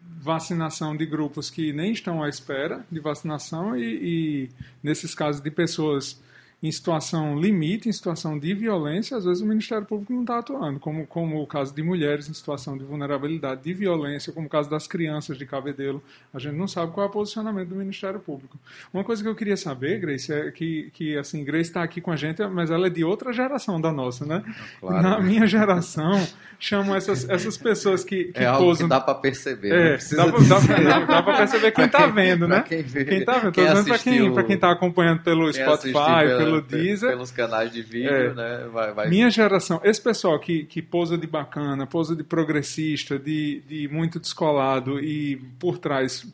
vacinação 0.00 0.96
de 0.96 1.06
grupos 1.06 1.50
que 1.50 1.72
nem 1.72 1.92
estão 1.92 2.22
à 2.22 2.28
espera 2.28 2.84
de 2.90 3.00
vacinação 3.00 3.76
e, 3.76 3.84
e 3.84 4.50
nesses 4.82 5.14
casos 5.14 5.40
de 5.40 5.50
pessoas 5.50 6.20
em 6.62 6.70
situação 6.70 7.38
limite, 7.40 7.88
em 7.88 7.92
situação 7.92 8.38
de 8.38 8.52
violência, 8.52 9.16
às 9.16 9.24
vezes 9.24 9.42
o 9.42 9.46
Ministério 9.46 9.86
Público 9.86 10.12
não 10.12 10.20
está 10.20 10.38
atuando, 10.38 10.78
como, 10.78 11.06
como 11.06 11.42
o 11.42 11.46
caso 11.46 11.74
de 11.74 11.82
mulheres 11.82 12.28
em 12.28 12.34
situação 12.34 12.76
de 12.76 12.84
vulnerabilidade, 12.84 13.62
de 13.62 13.72
violência, 13.72 14.30
como 14.30 14.46
o 14.46 14.50
caso 14.50 14.68
das 14.68 14.86
crianças 14.86 15.38
de 15.38 15.46
cabedelo. 15.46 16.02
A 16.34 16.38
gente 16.38 16.56
não 16.56 16.68
sabe 16.68 16.92
qual 16.92 17.06
é 17.06 17.08
o 17.08 17.12
posicionamento 17.12 17.68
do 17.68 17.76
Ministério 17.76 18.20
Público. 18.20 18.58
Uma 18.92 19.02
coisa 19.02 19.22
que 19.22 19.28
eu 19.28 19.34
queria 19.34 19.56
saber, 19.56 19.98
Grace, 20.00 20.30
é 20.32 20.50
que, 20.50 20.90
que 20.92 21.16
assim, 21.16 21.42
Grace 21.44 21.70
está 21.70 21.82
aqui 21.82 22.00
com 22.00 22.12
a 22.12 22.16
gente, 22.16 22.46
mas 22.48 22.70
ela 22.70 22.88
é 22.88 22.90
de 22.90 23.04
outra 23.04 23.32
geração 23.32 23.80
da 23.80 23.90
nossa, 23.90 24.26
né? 24.26 24.44
Claro. 24.80 25.02
Na 25.02 25.18
minha 25.18 25.46
geração, 25.46 26.26
chamam 26.58 26.94
essas, 26.94 27.26
essas 27.28 27.56
pessoas 27.56 28.04
que, 28.04 28.24
que 28.24 28.38
é 28.38 28.46
algo 28.46 28.66
posam... 28.66 28.86
que 28.86 28.90
dá 28.90 29.00
para 29.00 29.14
perceber. 29.14 29.72
É, 29.72 29.92
precisa 29.94 30.26
dá, 30.26 31.22
para 31.22 31.36
perceber 31.38 31.72
quem 31.72 31.86
está 31.86 32.06
vendo, 32.06 32.46
né? 32.46 32.62
Quem, 32.68 32.82
vê, 32.82 33.04
Quem 33.06 33.24
tá 33.24 33.38
vendo? 33.38 33.52
Quem 33.52 33.64
dizendo 33.64 33.84
pra 33.86 33.98
quem, 33.98 34.12
assistiu- 34.12 34.34
pra 34.34 34.44
quem 34.44 34.58
tá 34.58 34.70
acompanhando 34.70 35.22
pelo 35.22 35.50
Spotify, 35.50 35.96
assistiu 35.96 36.49
pelo 36.50 36.62
pe- 36.62 36.76
Deezer. 36.76 37.10
Pelos 37.10 37.30
canais 37.30 37.72
de 37.72 37.82
vídeo, 37.82 38.10
É. 38.10 38.34
né? 38.34 38.68
Vai, 38.72 38.92
vai 38.92 39.08
Minha 39.08 39.30
geração, 39.30 39.80
esse 39.84 40.00
pessoal 40.02 40.38
que, 40.38 40.64
que 40.64 40.80
posa 40.82 41.16
de 41.16 41.26
bacana, 41.26 41.86
posa 41.86 42.14
de 42.16 42.22
progressista, 42.24 43.18
de, 43.18 43.62
de 43.66 43.88
muito 43.88 44.18
descolado 44.20 45.00
e 45.00 45.36
por 45.58 45.78
trás 45.78 46.26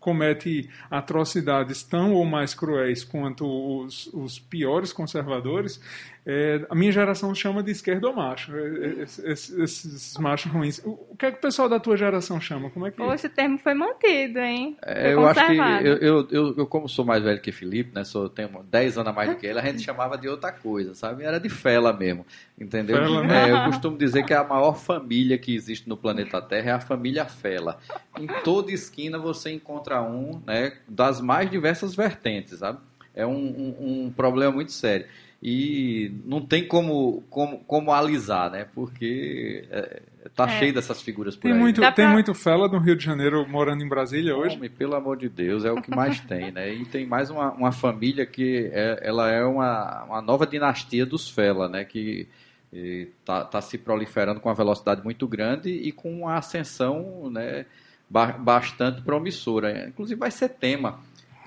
comete 0.00 0.68
atrocidades 0.90 1.82
tão 1.82 2.12
ou 2.14 2.24
mais 2.24 2.54
cruéis 2.54 3.04
quanto 3.04 3.44
os, 3.84 4.06
os 4.12 4.38
piores 4.38 4.92
conservadores, 4.92 5.80
é, 6.26 6.64
a 6.70 6.74
minha 6.74 6.90
geração 6.90 7.34
chama 7.34 7.62
de 7.62 7.70
esquerdomacho, 7.70 8.56
é, 8.56 8.60
é, 8.60 9.02
esses, 9.02 9.50
esses 9.50 10.16
machos 10.16 10.50
ruins. 10.50 10.80
O, 10.82 11.14
que 11.18 11.26
é 11.26 11.30
que 11.30 11.36
o 11.36 11.40
pessoal 11.40 11.68
da 11.68 11.78
tua 11.78 11.98
geração 11.98 12.40
chama? 12.40 12.70
Como 12.70 12.86
é 12.86 12.90
que... 12.90 12.96
Poxa, 12.96 13.26
o 13.26 13.30
termo 13.30 13.58
foi 13.58 13.74
mantido, 13.74 14.38
hein? 14.38 14.76
Foi 14.82 14.92
É, 14.92 15.12
eu 15.12 15.26
acho 15.26 15.40
que, 15.40 15.46
conservado. 15.46 15.86
eu, 15.86 15.96
eu, 15.98 16.28
eu, 16.30 16.54
eu, 16.58 16.66
como 16.66 16.88
sou 16.88 17.04
mais 17.04 17.22
velho 17.22 17.40
que 17.42 17.52
Felipe, 17.52 17.94
né, 17.94 18.04
sou, 18.04 18.30
tenho 18.30 18.48
10 18.62 18.96
anos 18.96 19.10
a 19.10 19.12
mais 19.12 19.30
do 19.30 19.36
que 19.36 19.46
ele, 19.46 19.58
a 19.58 19.62
gente 19.62 19.82
chamava 19.84 20.16
de 20.16 20.26
outra 20.26 20.50
coisa, 20.50 20.94
sabe? 20.94 21.24
Era 21.24 21.38
de 21.38 21.50
fela 21.50 21.92
mesmo, 21.92 22.24
entendeu? 22.58 22.96
Fela, 22.96 23.22
né? 23.22 23.50
É, 23.50 23.52
eu 23.52 23.64
costumo 23.66 23.98
dizer 23.98 24.24
que 24.24 24.32
a 24.32 24.42
maior 24.42 24.78
família 24.78 25.36
que 25.36 25.54
existe 25.54 25.86
no 25.86 25.96
planeta 25.96 26.40
Terra 26.40 26.70
é 26.70 26.72
a 26.72 26.80
família 26.80 27.26
Fela. 27.26 27.78
Em 28.18 28.26
toda 28.42 28.72
esquina 28.72 29.18
você 29.18 29.52
encontra 29.52 30.02
um, 30.02 30.40
né, 30.46 30.72
das 30.88 31.20
mais 31.20 31.50
diversas 31.50 31.94
vertentes, 31.94 32.60
sabe? 32.60 32.78
É 33.14 33.24
um, 33.26 33.30
um, 33.30 34.04
um 34.06 34.10
problema 34.10 34.52
muito 34.52 34.72
sério. 34.72 35.06
E 35.46 36.10
não 36.24 36.40
tem 36.40 36.66
como, 36.66 37.22
como, 37.28 37.58
como 37.66 37.92
alisar, 37.92 38.50
né? 38.50 38.66
Porque 38.74 39.66
é, 39.70 40.00
tá 40.34 40.44
É. 40.46 40.58
cheio 40.58 40.72
dessas 40.72 41.02
figuras 41.02 41.36
por 41.36 41.42
Tem 41.42 41.52
aí. 41.52 41.58
muito, 41.58 41.82
Dá 41.82 41.92
tem 41.92 42.06
pra- 42.06 42.14
muito 42.14 42.32
fela 42.32 42.66
no 42.66 42.78
Rio 42.78 42.96
de 42.96 43.04
Janeiro 43.04 43.46
morando 43.46 43.84
em 43.84 43.88
Brasília 43.88 44.34
hoje? 44.34 44.56
Homem, 44.56 44.70
pelo 44.70 44.94
amor 44.96 45.18
de 45.18 45.28
Deus, 45.28 45.66
é 45.66 45.70
o 45.70 45.82
que 45.82 45.90
mais 45.90 46.18
tem, 46.24 46.50
né? 46.50 46.72
E 46.72 46.86
tem 46.86 47.04
mais 47.06 47.28
uma, 47.28 47.52
uma 47.52 47.72
família 47.72 48.24
que 48.24 48.70
é, 48.72 49.00
ela 49.02 49.30
é 49.30 49.44
uma, 49.44 50.04
uma 50.04 50.22
nova 50.22 50.46
dinastia 50.46 51.04
dos 51.04 51.28
Fela, 51.28 51.68
né? 51.68 51.84
Que 51.84 52.26
está 52.72 53.44
tá 53.44 53.60
se 53.60 53.76
proliferando 53.76 54.40
com 54.40 54.48
uma 54.48 54.54
velocidade 54.54 55.04
muito 55.04 55.28
grande 55.28 55.68
e 55.70 55.92
com 55.92 56.10
uma 56.22 56.36
ascensão 56.38 57.30
né, 57.30 57.66
ba- 58.08 58.32
bastante 58.32 59.02
promissora. 59.02 59.86
Inclusive 59.88 60.18
vai 60.18 60.30
ser 60.30 60.48
tema 60.48 60.98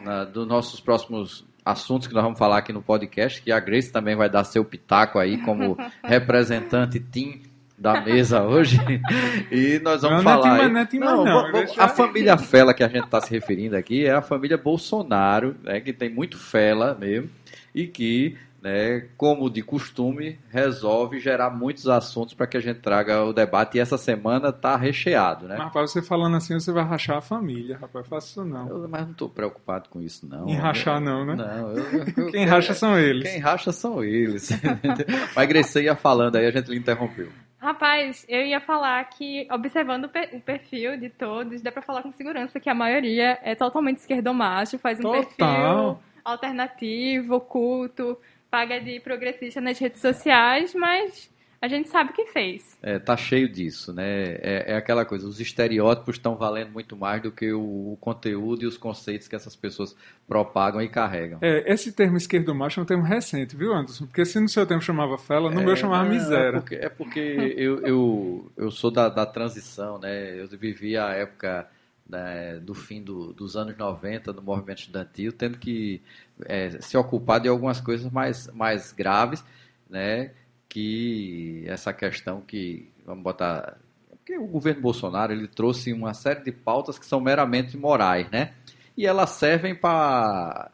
na, 0.04 0.24
dos 0.24 0.48
nossos 0.48 0.80
próximos 0.80 1.44
assuntos 1.72 2.08
que 2.08 2.14
nós 2.14 2.24
vamos 2.24 2.38
falar 2.40 2.58
aqui 2.60 2.72
no 2.74 2.82
podcast, 2.82 3.42
que 3.42 3.52
a 3.52 3.60
Grace 3.60 3.92
também 3.92 4.16
vai 4.16 4.30
dar 4.30 4.44
seu 4.44 4.64
pitaco 4.64 5.20
aí 5.20 5.38
como 5.40 5.78
representante 6.04 7.00
team 7.00 7.40
da 7.78 8.02
mesa 8.02 8.42
hoje. 8.44 8.78
E 9.52 9.80
nós 9.84 10.02
vamos 10.02 10.24
Não, 10.24 10.32
não 10.34 10.40
é 10.40 10.44
falar. 10.44 10.56
Aí- 10.56 10.62
Mané, 10.68 10.86
Tim 10.86 11.00
Não, 11.00 11.24
va- 11.24 11.44
não, 11.44 11.52
deixa- 11.52 11.84
a 11.84 11.88
família 11.88 12.38
Fela 12.38 12.74
que 12.74 12.84
a 12.84 12.88
gente 12.88 13.06
está 13.06 13.22
se 13.22 13.30
referindo 13.32 13.76
aqui 13.78 14.06
é 14.06 14.12
a 14.12 14.22
família 14.22 14.58
Bolsonaro, 14.58 15.56
né, 15.64 15.80
que 15.80 15.94
tem 15.94 16.10
muito 16.10 16.38
Fela 16.38 16.98
mesmo, 17.00 17.30
e 17.74 17.86
que, 17.88 18.36
né, 18.62 19.08
como 19.18 19.50
de 19.50 19.62
costume, 19.62 20.40
resolve 20.50 21.20
gerar 21.20 21.50
muitos 21.50 21.88
assuntos 21.88 22.34
para 22.34 22.48
que 22.48 22.58
a 22.58 22.60
gente 22.60 22.80
traga 22.80 23.24
o 23.24 23.32
debate. 23.34 23.78
E 23.78 23.80
essa 23.80 23.98
semana 23.98 24.50
está 24.50 24.76
recheado, 24.76 25.48
né? 25.48 25.56
Mas, 25.58 25.66
rapaz, 25.68 25.92
você 25.92 26.02
falando 26.02 26.38
assim, 26.38 26.54
você 26.60 26.72
vai 26.72 26.84
rachar 26.84 27.18
a 27.18 27.22
família, 27.22 27.78
rapaz. 27.80 28.08
Faça 28.08 28.28
isso 28.28 28.44
não. 28.46 28.68
Eu- 28.68 28.88
mas 28.90 29.02
não 29.04 29.12
estou 29.12 29.30
preocupado 29.30 29.90
com 29.90 30.02
isso, 30.02 30.28
não. 30.28 30.48
Em 30.48 30.56
rachar 30.56 31.00
não, 31.00 31.26
né? 31.26 31.36
Não, 31.36 31.72
eu- 31.72 32.04
eu- 32.18 32.32
Quem 32.32 32.46
racha 32.46 32.74
são 32.74 32.98
eles. 32.98 33.30
Quem 33.32 33.40
racha 33.40 33.72
são 33.72 34.04
eles. 34.04 34.50
Mas 35.36 35.48
Grace 35.48 35.80
ia 35.82 35.96
falando 35.96 36.36
aí, 36.36 36.46
a 36.46 36.52
gente 36.52 36.70
lhe 36.72 36.78
interrompeu. 36.78 37.30
Rapaz, 37.60 38.26
eu 38.30 38.42
ia 38.46 38.62
falar 38.62 39.04
que, 39.06 39.48
observando 39.52 40.06
o 40.06 40.10
per- 40.10 40.30
o 40.34 40.40
perfil 40.40 40.98
de 41.00 41.10
todos, 41.10 41.62
dá 41.62 41.72
pra 41.72 41.82
falar 41.82 42.04
com 42.04 42.12
segurança 42.12 42.60
que 42.60 42.70
a 42.70 42.74
maioria 42.76 43.38
é 43.44 43.56
totalmente 43.56 43.98
esquerdomacho, 43.98 44.78
faz 44.78 45.00
um 45.00 45.04
Total. 45.04 45.24
perfil 45.24 46.00
alternativo, 46.24 47.36
oculto, 47.36 48.18
paga 48.50 48.80
de 48.80 49.00
progressista 49.00 49.62
nas 49.62 49.78
redes 49.80 50.02
sociais, 50.02 50.74
mas 50.74 51.30
a 51.60 51.68
gente 51.68 51.90
sabe 51.90 52.12
o 52.12 52.14
que 52.14 52.26
fez. 52.28 52.78
É, 52.84 53.00
tá 53.00 53.18
cheio 53.18 53.50
disso, 53.50 53.92
né? 53.92 54.36
É, 54.42 54.74
é 54.74 54.76
aquela 54.76 55.04
coisa, 55.04 55.28
os 55.28 55.40
estereótipos 55.40 56.16
estão 56.16 56.36
valendo 56.36 56.72
muito 56.72 56.96
mais 56.96 57.22
do 57.22 57.32
que 57.32 57.52
o, 57.52 57.94
o, 57.94 57.98
conteúdo 58.00 58.64
e 58.64 58.68
os 58.68 58.78
conceitos 58.78 59.28
que 59.28 59.36
essas 59.36 59.56
pessoas 59.56 59.96
propagam 60.28 60.82
e 60.82 60.88
carregam. 60.88 61.40
É, 61.42 61.72
esse 61.72 61.92
termo 61.92 62.16
esquerdo 62.16 62.54
macho 62.54 62.80
é 62.80 62.84
um 62.84 62.86
termo 62.86 63.04
recente, 63.04 63.56
viu, 63.56 63.74
Anderson? 63.74 64.06
Porque 64.06 64.24
se 64.24 64.40
no 64.40 64.48
seu 64.48 64.68
tempo 64.68 64.84
chamava 64.84 65.18
fela, 65.18 65.50
no 65.50 65.62
é, 65.62 65.66
meu 65.66 65.76
chamava 65.76 66.04
não, 66.04 66.12
miséria. 66.12 66.58
É 66.58 66.60
porque, 66.60 66.76
é 66.76 66.90
porque 66.90 67.56
eu, 67.58 67.80
eu, 67.82 68.52
eu 68.56 68.70
sou 68.70 68.92
da, 68.92 69.10
da 69.10 69.26
transição, 69.26 69.98
né? 69.98 70.40
Eu 70.40 70.48
vivi 70.48 70.96
a 70.96 71.10
época 71.10 71.68
né, 72.10 72.60
do 72.60 72.74
fim 72.74 73.02
do, 73.02 73.34
dos 73.34 73.56
anos 73.56 73.78
90 73.78 74.34
do 74.34 74.42
movimento 74.42 74.80
estudantil, 74.80 75.32
tendo 75.32 75.58
que 75.58 76.02
é, 76.46 76.82
se 76.82 76.98
ocupar 76.98 77.40
de 77.40 77.48
algumas 77.48 77.82
coisas 77.82 78.12
mais, 78.12 78.48
mais 78.54 78.92
graves, 78.92 79.44
né? 79.90 80.32
que 80.70 81.64
essa 81.66 81.94
questão 81.94 82.42
que, 82.42 82.90
vamos 83.06 83.24
botar, 83.24 83.78
porque 84.10 84.38
o 84.38 84.46
governo 84.48 84.82
Bolsonaro 84.82 85.32
ele 85.32 85.48
trouxe 85.48 85.94
uma 85.94 86.14
série 86.14 86.44
de 86.44 86.52
pautas 86.52 87.00
que 87.00 87.06
são 87.06 87.20
meramente 87.20 87.78
morais, 87.78 88.30
né? 88.30 88.54
E 88.96 89.06
elas 89.06 89.32
servem 89.32 89.74
para 89.76 90.72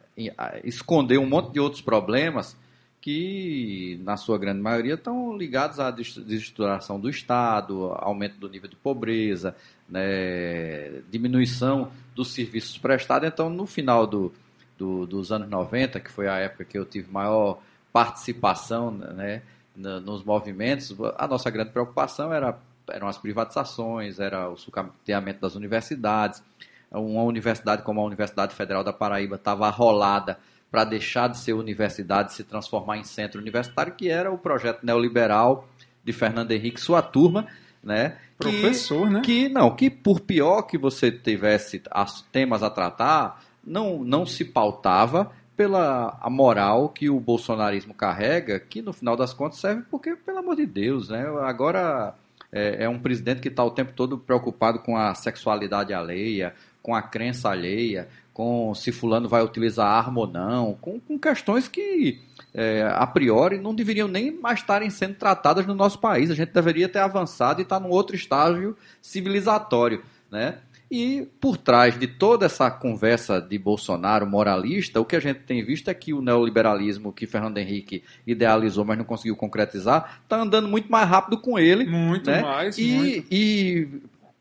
esconder 0.63 1.17
um 1.17 1.27
monte 1.27 1.53
de 1.53 1.59
outros 1.59 1.81
problemas 1.81 2.57
que, 2.99 3.99
na 4.01 4.15
sua 4.15 4.37
grande 4.37 4.61
maioria, 4.61 4.93
estão 4.93 5.35
ligados 5.35 5.79
à 5.79 5.91
desestruturação 5.91 6.99
do 6.99 7.09
Estado, 7.09 7.91
aumento 7.97 8.37
do 8.37 8.49
nível 8.49 8.69
de 8.69 8.77
pobreza, 8.77 9.55
né, 9.93 11.03
diminuição 11.11 11.91
dos 12.15 12.33
serviços 12.33 12.79
prestados. 12.79 13.27
Então, 13.27 13.47
no 13.47 13.67
final 13.67 14.07
do, 14.07 14.33
do, 14.75 15.05
dos 15.05 15.31
anos 15.31 15.47
90, 15.47 15.99
que 15.99 16.11
foi 16.11 16.27
a 16.27 16.37
época 16.37 16.65
que 16.65 16.77
eu 16.77 16.83
tive 16.83 17.11
maior 17.11 17.59
participação 17.91 18.89
né, 18.89 19.43
nos 19.75 20.23
movimentos, 20.23 20.95
a 21.15 21.27
nossa 21.27 21.51
grande 21.51 21.69
preocupação 21.69 22.33
era, 22.33 22.57
eram 22.89 23.07
as 23.07 23.19
privatizações, 23.19 24.19
era 24.19 24.49
o 24.49 24.57
sucateamento 24.57 25.39
das 25.39 25.53
universidades. 25.53 26.43
Uma 26.91 27.21
universidade 27.23 27.83
como 27.83 28.01
a 28.01 28.03
Universidade 28.03 28.55
Federal 28.55 28.83
da 28.83 28.93
Paraíba 28.93 29.35
estava 29.35 29.67
arrolada 29.67 30.39
para 30.71 30.83
deixar 30.83 31.27
de 31.27 31.37
ser 31.37 31.53
universidade 31.53 32.31
e 32.31 32.35
se 32.35 32.43
transformar 32.43 32.97
em 32.97 33.03
centro 33.03 33.39
universitário, 33.39 33.93
que 33.93 34.09
era 34.09 34.31
o 34.31 34.39
projeto 34.39 34.83
neoliberal 34.83 35.67
de 36.03 36.11
Fernando 36.11 36.51
Henrique 36.51 36.79
e 36.79 36.83
sua 36.83 37.01
turma, 37.01 37.47
né? 37.83 38.17
Professor, 38.37 39.07
que, 39.07 39.13
né? 39.13 39.21
Que 39.21 39.49
não, 39.49 39.75
que 39.75 39.89
por 39.89 40.21
pior 40.21 40.63
que 40.63 40.77
você 40.77 41.11
tivesse 41.11 41.81
as 41.91 42.21
temas 42.21 42.63
a 42.63 42.69
tratar, 42.69 43.43
não, 43.63 44.03
não 44.03 44.25
se 44.25 44.45
pautava 44.45 45.31
pela 45.55 46.17
a 46.19 46.29
moral 46.29 46.89
que 46.89 47.09
o 47.09 47.19
bolsonarismo 47.19 47.93
carrega, 47.93 48.59
que 48.59 48.81
no 48.81 48.93
final 48.93 49.15
das 49.15 49.33
contas 49.33 49.59
serve 49.59 49.83
porque, 49.89 50.15
pelo 50.15 50.39
amor 50.39 50.55
de 50.55 50.65
Deus, 50.65 51.09
né? 51.09 51.25
Agora 51.43 52.15
é, 52.51 52.85
é 52.85 52.89
um 52.89 52.99
presidente 52.99 53.41
que 53.41 53.49
está 53.49 53.63
o 53.63 53.71
tempo 53.71 53.93
todo 53.93 54.17
preocupado 54.17 54.79
com 54.79 54.97
a 54.97 55.13
sexualidade 55.13 55.93
alheia, 55.93 56.53
com 56.81 56.95
a 56.95 57.01
crença 57.01 57.49
alheia, 57.49 58.07
com 58.33 58.73
se 58.73 58.91
fulano 58.91 59.29
vai 59.29 59.43
utilizar 59.43 59.87
arma 59.87 60.21
ou 60.21 60.27
não, 60.27 60.73
com, 60.81 60.99
com 60.99 61.19
questões 61.19 61.67
que 61.67 62.19
é, 62.53 62.87
a 62.91 63.05
priori 63.05 63.59
não 63.59 63.73
deveriam 63.73 64.07
nem 64.07 64.31
mais 64.31 64.59
estarem 64.59 64.89
sendo 64.89 65.15
tratadas 65.15 65.65
no 65.65 65.75
nosso 65.75 65.99
país. 65.99 66.31
A 66.31 66.35
gente 66.35 66.51
deveria 66.51 66.89
ter 66.89 66.99
avançado 66.99 67.61
e 67.61 67.63
estar 67.63 67.79
tá 67.79 67.85
num 67.85 67.91
outro 67.91 68.15
estágio 68.15 68.75
civilizatório, 69.01 70.03
né? 70.31 70.57
E 70.91 71.27
por 71.41 71.57
trás 71.57 71.97
de 71.97 72.05
toda 72.05 72.45
essa 72.45 72.69
conversa 72.69 73.41
de 73.41 73.57
Bolsonaro 73.57 74.27
moralista, 74.27 75.01
o 75.01 75.05
que 75.05 75.15
a 75.15 75.19
gente 75.19 75.39
tem 75.39 75.63
visto 75.65 75.87
é 75.87 75.93
que 75.93 76.13
o 76.13 76.21
neoliberalismo 76.21 77.11
que 77.11 77.25
Fernando 77.25 77.57
Henrique 77.57 78.03
idealizou, 78.27 78.85
mas 78.85 78.99
não 78.99 79.03
conseguiu 79.03 79.35
concretizar, 79.35 80.19
está 80.21 80.39
andando 80.39 80.67
muito 80.67 80.91
mais 80.91 81.09
rápido 81.09 81.39
com 81.39 81.57
ele. 81.57 81.85
Muito 81.85 82.29
né? 82.29 82.43
mais. 82.43 82.77
E, 82.77 82.93
muito. 82.93 83.27
e 83.31 83.87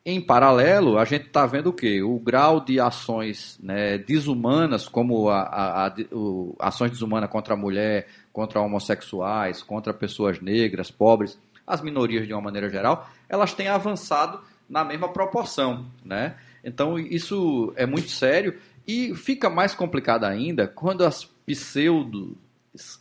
em 0.05 0.21
paralelo, 0.21 0.99
a 0.99 1.05
gente 1.05 1.27
está 1.27 1.47
vendo 1.47 1.69
o 1.69 1.73
quê? 1.73 2.03
O 2.03 2.19
grau 2.19 2.61
de 2.61 2.81
ações 2.81 3.59
né, 3.62 3.99
desumanas, 3.99 4.88
como 4.88 5.29
a, 5.29 5.43
a, 5.43 5.87
a 5.87 5.95
o, 6.11 6.57
ações 6.59 6.91
desumanas 6.91 7.31
contra 7.31 7.55
a 7.55 7.57
mulher, 7.57 8.09
contra 8.33 8.61
homossexuais, 8.61 9.62
contra 9.62 9.95
pessoas 9.95 10.41
negras, 10.41 10.91
pobres, 10.91 11.38
as 11.65 11.81
minorias 11.81 12.27
de 12.27 12.33
uma 12.33 12.43
maneira 12.43 12.69
geral, 12.69 13.09
elas 13.29 13.55
têm 13.55 13.69
avançado 13.69 14.41
na 14.69 14.85
mesma 14.85 15.09
proporção, 15.09 15.87
né? 16.05 16.37
Então 16.65 16.99
isso 16.99 17.73
é 17.77 17.87
muito 17.87 18.11
sério 18.11 18.59
e 18.87 19.15
fica 19.15 19.49
mais 19.49 19.75
complicado 19.75 20.25
ainda 20.25 20.67
quando 20.67 21.05
as 21.05 21.25
pseudo 21.25 22.37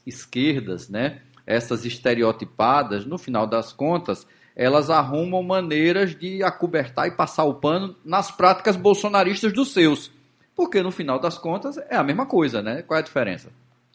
esquerdas, 0.05 0.89
né, 0.89 1.21
essas 1.45 1.85
estereotipadas, 1.85 3.05
no 3.05 3.17
final 3.17 3.47
das 3.47 3.71
contas, 3.71 4.27
elas 4.55 4.89
arrumam 4.89 5.41
maneiras 5.43 6.15
de 6.15 6.43
acobertar 6.43 7.07
e 7.07 7.11
passar 7.11 7.45
o 7.45 7.55
pano 7.55 7.95
nas 8.03 8.31
práticas 8.31 8.75
bolsonaristas 8.75 9.53
dos 9.53 9.73
seus. 9.73 10.11
Porque 10.55 10.81
no 10.81 10.91
final 10.91 11.19
das 11.19 11.37
contas 11.37 11.77
é 11.89 11.95
a 11.95 12.03
mesma 12.03 12.25
coisa, 12.25 12.61
né? 12.61 12.81
Qual 12.81 12.97
é 12.97 13.01
a 13.01 13.05
diferença? 13.05 13.49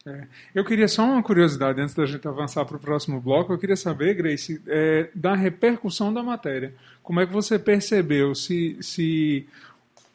É. 0.06 0.24
Eu 0.54 0.64
queria 0.64 0.86
só 0.86 1.04
uma 1.04 1.22
curiosidade 1.22 1.80
antes 1.80 1.94
da 1.94 2.06
gente 2.06 2.26
avançar 2.26 2.64
para 2.64 2.76
o 2.76 2.80
próximo 2.80 3.20
bloco. 3.20 3.52
Eu 3.52 3.58
queria 3.58 3.76
saber, 3.76 4.14
Grace, 4.14 4.62
é, 4.66 5.10
da 5.14 5.34
repercussão 5.34 6.12
da 6.14 6.22
matéria. 6.22 6.74
Como 7.02 7.20
é 7.20 7.26
que 7.26 7.32
você 7.32 7.58
percebeu 7.58 8.34
se, 8.34 8.76
se 8.80 9.46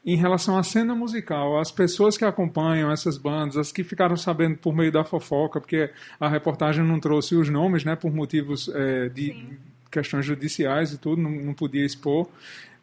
em 0.05 0.15
relação 0.15 0.57
à 0.57 0.63
cena 0.63 0.95
musical, 0.95 1.59
as 1.59 1.71
pessoas 1.71 2.17
que 2.17 2.25
acompanham 2.25 2.91
essas 2.91 3.17
bandas, 3.17 3.57
as 3.57 3.71
que 3.71 3.83
ficaram 3.83 4.15
sabendo 4.15 4.57
por 4.57 4.73
meio 4.73 4.91
da 4.91 5.03
fofoca, 5.03 5.59
porque 5.59 5.91
a 6.19 6.27
reportagem 6.27 6.83
não 6.83 6.99
trouxe 6.99 7.35
os 7.35 7.49
nomes, 7.49 7.83
né, 7.83 7.95
por 7.95 8.11
motivos 8.11 8.69
é, 8.73 9.09
de 9.09 9.27
Sim. 9.27 9.57
Questões 9.91 10.25
judiciais 10.25 10.93
e 10.93 10.97
tudo, 10.97 11.21
não, 11.21 11.29
não 11.29 11.53
podia 11.53 11.85
expor. 11.85 12.27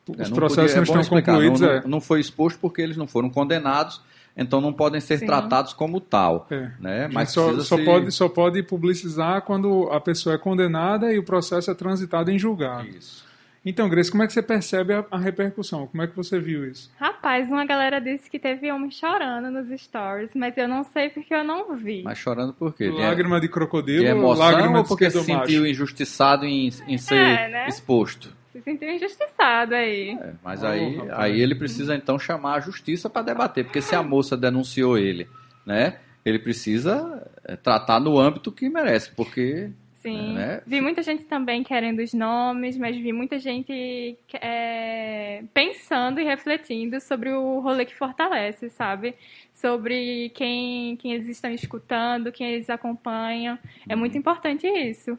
Os 0.06 0.30
é, 0.30 0.34
processos 0.34 0.72
podia, 0.72 0.92
é 0.92 0.94
não 0.94 1.00
estão 1.00 1.22
concluídos. 1.22 1.60
Não, 1.60 1.74
não, 1.74 1.88
não 1.88 2.00
foi 2.00 2.20
exposto 2.20 2.58
porque 2.58 2.82
eles 2.82 2.96
não 2.96 3.06
foram 3.06 3.30
condenados 3.30 4.00
então 4.38 4.60
não 4.60 4.72
podem 4.72 5.00
ser 5.00 5.18
Sim. 5.18 5.26
tratados 5.26 5.72
como 5.72 6.00
tal. 6.00 6.46
É. 6.48 6.70
Né? 6.78 7.10
Mas 7.12 7.32
só, 7.32 7.52
só 7.60 7.76
se... 7.76 7.84
pode, 7.84 8.12
só 8.12 8.28
pode 8.28 8.62
publicizar 8.62 9.42
quando 9.42 9.90
a 9.90 10.00
pessoa 10.00 10.36
é 10.36 10.38
condenada 10.38 11.12
e 11.12 11.18
o 11.18 11.24
processo 11.24 11.72
é 11.72 11.74
transitado 11.74 12.30
em 12.30 12.38
julgado. 12.38 12.86
Isso. 12.86 13.26
Então, 13.68 13.86
Grace, 13.86 14.10
como 14.10 14.22
é 14.22 14.26
que 14.26 14.32
você 14.32 14.42
percebe 14.42 14.94
a, 14.94 15.04
a, 15.10 15.18
repercussão? 15.18 15.86
Como 15.86 16.02
é 16.02 16.06
que 16.06 16.16
você 16.16 16.40
viu 16.40 16.66
isso? 16.66 16.90
Rapaz, 16.98 17.48
uma 17.48 17.66
galera 17.66 18.00
disse 18.00 18.30
que 18.30 18.38
teve 18.38 18.72
homem 18.72 18.90
chorando 18.90 19.50
nos 19.50 19.80
stories, 19.80 20.30
mas 20.34 20.56
eu 20.56 20.66
não 20.66 20.84
sei 20.84 21.10
porque 21.10 21.34
eu 21.34 21.44
não 21.44 21.76
vi. 21.76 22.02
Mas 22.02 22.16
chorando 22.16 22.54
por 22.54 22.74
quê? 22.74 22.88
Lágrima 22.88 23.38
de 23.38 23.48
crocodilo? 23.48 24.04
De 24.04 24.06
emoção 24.06 24.46
lágrima 24.46 24.78
ou 24.78 24.84
porque 24.84 25.10
se 25.10 25.22
sentiu 25.22 25.66
injustiçado 25.66 26.46
em, 26.46 26.70
em 26.86 26.96
ser 26.96 27.16
é, 27.16 27.48
né? 27.48 27.68
exposto? 27.68 28.36
se 28.52 28.62
sentiu 28.62 28.90
injustiçado 28.90 29.74
aí. 29.74 30.18
É, 30.18 30.32
mas 30.42 30.64
aí, 30.64 30.98
aí 31.12 31.40
ele 31.40 31.54
precisa 31.54 31.94
então 31.94 32.18
chamar 32.18 32.54
a 32.54 32.60
justiça 32.60 33.10
para 33.10 33.22
debater, 33.22 33.64
porque 33.64 33.82
se 33.82 33.94
a 33.94 34.02
moça 34.02 34.34
denunciou 34.34 34.96
ele, 34.96 35.28
né, 35.64 35.98
ele 36.24 36.38
precisa 36.38 37.22
é, 37.44 37.54
tratar 37.54 38.00
no 38.00 38.18
âmbito 38.18 38.50
que 38.50 38.68
merece, 38.68 39.12
porque 39.14 39.70
Sim. 40.00 40.34
Né? 40.34 40.62
Vi 40.66 40.80
muita 40.80 41.02
gente 41.02 41.24
também 41.24 41.64
querendo 41.64 42.00
os 42.00 42.14
nomes, 42.14 42.78
mas 42.78 42.96
vi 42.96 43.12
muita 43.12 43.38
gente 43.38 44.16
é, 44.40 45.42
pensando 45.52 46.20
e 46.20 46.24
refletindo 46.24 47.00
sobre 47.00 47.30
o 47.32 47.58
rolê 47.60 47.84
que 47.84 47.96
fortalece, 47.96 48.70
sabe? 48.70 49.14
Sobre 49.52 50.30
quem, 50.30 50.96
quem 50.96 51.14
eles 51.14 51.28
estão 51.28 51.50
escutando, 51.50 52.30
quem 52.30 52.48
eles 52.48 52.70
acompanham. 52.70 53.58
É 53.88 53.96
muito 53.96 54.14
uhum. 54.14 54.20
importante 54.20 54.66
isso. 54.68 55.18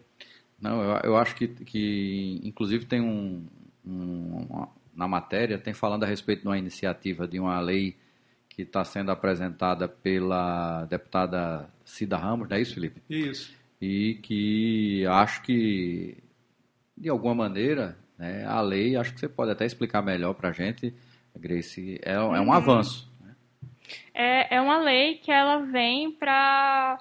Não, 0.62 0.82
eu, 0.82 1.00
eu 1.04 1.18
acho 1.18 1.36
que, 1.36 1.48
que 1.48 2.40
inclusive 2.44 2.86
tem 2.86 3.02
um, 3.02 3.46
um, 3.86 4.66
na 4.96 5.08
matéria 5.08 5.58
tem 5.58 5.74
falando 5.74 6.04
a 6.04 6.08
respeito 6.08 6.42
de 6.42 6.48
uma 6.48 6.58
iniciativa 6.58 7.28
de 7.28 7.40
uma 7.40 7.60
lei 7.60 7.98
que 8.50 8.62
está 8.62 8.84
sendo 8.84 9.12
apresentada 9.12 9.88
pela 9.88 10.86
deputada 10.86 11.70
Cida 11.84 12.18
Ramos, 12.18 12.48
não 12.50 12.56
é 12.58 12.62
isso, 12.62 12.74
Felipe? 12.74 13.02
Isso. 13.10 13.59
E 13.82 14.16
que 14.22 15.06
acho 15.08 15.42
que 15.42 16.18
de 16.98 17.10
alguma 17.10 17.34
maneira, 17.34 17.98
né, 18.18 18.46
a 18.46 18.60
lei, 18.60 18.98
acho 18.98 19.14
que 19.14 19.20
você 19.20 19.30
pode 19.30 19.52
até 19.52 19.66
explicar 19.66 20.02
melhor 20.02 20.34
para 20.34 20.50
a 20.50 20.52
gente, 20.52 20.94
Grace, 21.36 22.00
é, 22.04 22.14
é 22.14 22.20
um 22.20 22.48
uhum. 22.48 22.54
avanço. 22.54 23.10
Né? 23.22 23.36
É, 24.14 24.56
é 24.56 24.62
uma 24.62 24.78
lei 24.78 25.16
que 25.16 25.32
ela 25.32 25.60
vem 25.60 26.12
para 26.12 27.00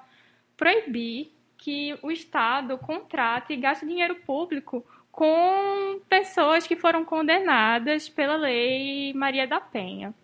proibir 0.57 1.33
que 1.57 1.99
o 2.03 2.11
Estado 2.11 2.79
contrate 2.79 3.53
e 3.53 3.57
gaste 3.57 3.85
dinheiro 3.85 4.15
público 4.25 4.87
com 5.11 6.01
pessoas 6.09 6.67
que 6.67 6.77
foram 6.77 7.05
condenadas 7.05 8.09
pela 8.09 8.37
lei 8.37 9.13
Maria 9.15 9.49
da 9.49 9.61
Penha. 9.61 10.15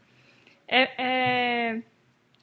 É, 0.69 1.03
é, 1.03 1.83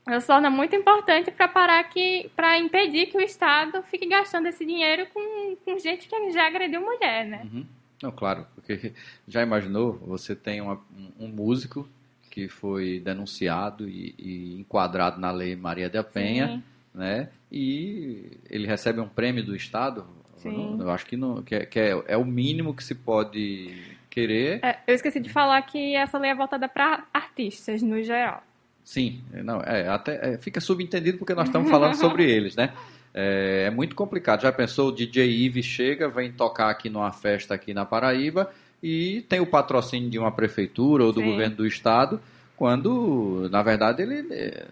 ela 0.07 0.19
se 0.19 0.27
torna 0.27 0.49
muito 0.49 0.75
importante 0.75 1.31
para 1.31 1.47
parar 1.47 1.83
que, 1.85 2.29
para 2.35 2.57
impedir 2.57 3.07
que 3.07 3.17
o 3.17 3.21
Estado 3.21 3.83
fique 3.83 4.07
gastando 4.07 4.47
esse 4.47 4.65
dinheiro 4.65 5.07
com, 5.13 5.55
com 5.63 5.79
gente 5.79 6.07
que 6.07 6.31
já 6.31 6.47
agrediu 6.47 6.81
mulher, 6.81 7.25
né? 7.25 7.41
Uhum. 7.43 7.65
Não, 8.01 8.11
claro, 8.11 8.47
porque 8.55 8.93
já 9.27 9.43
imaginou, 9.43 9.93
você 9.93 10.35
tem 10.35 10.59
uma, 10.59 10.81
um 11.19 11.27
músico 11.27 11.87
que 12.31 12.47
foi 12.47 12.99
denunciado 12.99 13.87
e, 13.87 14.15
e, 14.17 14.59
enquadrado 14.59 15.19
na 15.19 15.31
lei 15.31 15.55
Maria 15.55 15.89
da 15.89 16.03
Penha, 16.03 16.47
Sim 16.47 16.63
né? 16.93 17.29
E 17.51 18.37
ele 18.49 18.67
recebe 18.67 18.99
um 18.99 19.07
prêmio 19.07 19.43
do 19.43 19.55
Estado, 19.55 20.05
Sim. 20.37 20.77
Eu 20.79 20.89
acho 20.89 21.05
que, 21.05 21.15
não, 21.15 21.43
que, 21.43 21.53
é, 21.53 21.65
que 21.67 21.79
é, 21.79 22.03
é 22.07 22.17
o 22.17 22.25
mínimo 22.25 22.73
que 22.73 22.83
se 22.83 22.95
pode 22.95 23.79
querer. 24.09 24.59
É, 24.63 24.79
eu 24.87 24.95
esqueci 24.95 25.19
de 25.19 25.29
falar 25.29 25.61
que 25.61 25.95
essa 25.95 26.17
lei 26.17 26.31
é 26.31 26.35
voltada 26.35 26.67
para 26.67 27.05
artistas 27.13 27.83
no 27.83 28.01
geral. 28.01 28.41
Sim, 28.83 29.21
não, 29.31 29.61
é, 29.61 29.87
até 29.87 30.33
é, 30.33 30.37
fica 30.37 30.59
subentendido 30.59 31.17
porque 31.17 31.33
nós 31.33 31.47
estamos 31.47 31.69
falando 31.69 31.95
sobre 31.95 32.23
eles, 32.29 32.55
né? 32.55 32.73
É, 33.13 33.65
é 33.67 33.69
muito 33.69 33.95
complicado. 33.95 34.41
Já 34.41 34.51
pensou, 34.51 34.89
o 34.89 34.91
DJ 34.91 35.29
Ives 35.29 35.65
chega, 35.65 36.09
vem 36.09 36.31
tocar 36.31 36.69
aqui 36.69 36.89
numa 36.89 37.11
festa 37.11 37.53
aqui 37.53 37.73
na 37.73 37.85
Paraíba 37.85 38.51
e 38.81 39.23
tem 39.29 39.39
o 39.39 39.45
patrocínio 39.45 40.09
de 40.09 40.17
uma 40.17 40.31
prefeitura 40.31 41.03
ou 41.03 41.11
do 41.11 41.19
Sim. 41.19 41.27
governo 41.27 41.55
do 41.57 41.67
estado, 41.67 42.19
quando, 42.55 43.47
na 43.51 43.61
verdade, 43.61 44.01
ele, 44.01 44.23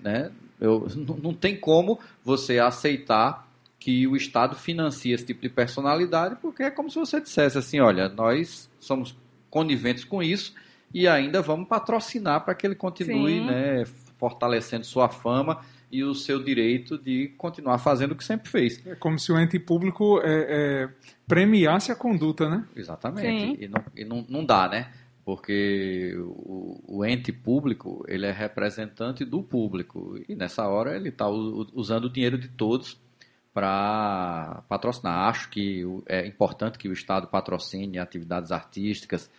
né, 0.02 0.32
eu, 0.60 0.88
não 0.96 1.16
não 1.18 1.34
tem 1.34 1.56
como 1.56 2.00
você 2.24 2.60
aceitar 2.60 3.48
que 3.80 4.06
o 4.06 4.16
Estado 4.16 4.56
financia 4.56 5.16
esse 5.16 5.26
tipo 5.26 5.42
de 5.42 5.50
personalidade, 5.50 6.36
porque 6.42 6.64
é 6.64 6.70
como 6.70 6.92
se 6.92 7.00
você 7.00 7.22
dissesse 7.22 7.58
assim, 7.58 7.80
olha, 7.80 8.10
nós 8.10 8.70
somos 8.80 9.16
coniventes 9.50 10.04
com 10.04 10.22
isso 10.22 10.54
e 10.94 11.08
ainda 11.08 11.42
vamos 11.42 11.68
patrocinar 11.68 12.44
para 12.44 12.56
que 12.56 12.66
ele 12.66 12.76
continue 12.76 13.42
né, 13.42 13.86
fortalecendo 14.18 14.86
sua 14.86 15.10
fama 15.10 15.62
e 15.92 16.04
o 16.04 16.14
seu 16.14 16.44
direito 16.44 16.98
de 16.98 17.30
continuar 17.38 17.80
fazendo 17.80 18.12
o 18.12 18.16
que 18.16 18.24
sempre 18.24 18.50
fez. 18.50 18.86
É 18.86 18.96
como 18.96 19.18
se 19.18 19.32
o 19.32 19.40
ente 19.40 19.58
público 19.60 20.20
é, 20.22 20.84
é, 20.84 20.90
premiasse 21.28 21.92
a 21.92 21.96
conduta, 21.96 22.48
né? 22.48 22.66
Exatamente. 22.76 23.28
Sim. 23.28 23.58
E, 23.60 23.68
não, 23.68 23.84
e 23.96 24.06
não, 24.06 24.26
não 24.30 24.46
dá, 24.46 24.68
né? 24.68 24.92
Porque 25.26 26.16
o, 26.18 27.00
o 27.00 27.06
ente 27.06 27.32
público, 27.32 28.04
ele 28.08 28.26
é 28.26 28.32
representante 28.32 29.26
do 29.26 29.42
público. 29.42 30.20
E 30.28 30.36
nessa 30.36 30.68
hora 30.68 30.96
ele 30.96 31.10
está 31.10 31.28
usando 31.28 32.06
o 32.06 32.10
dinheiro 32.10 32.38
de 32.38 32.48
todos 32.50 33.00
para 33.54 34.64
patrocinar. 34.70 35.28
Acho 35.28 35.50
que 35.50 35.84
é 36.08 36.26
importante 36.26 36.78
que 36.78 36.88
o 36.88 36.94
Estado 36.94 37.28
patrocine 37.28 37.98
atividades 37.98 38.52
artísticas, 38.52 39.30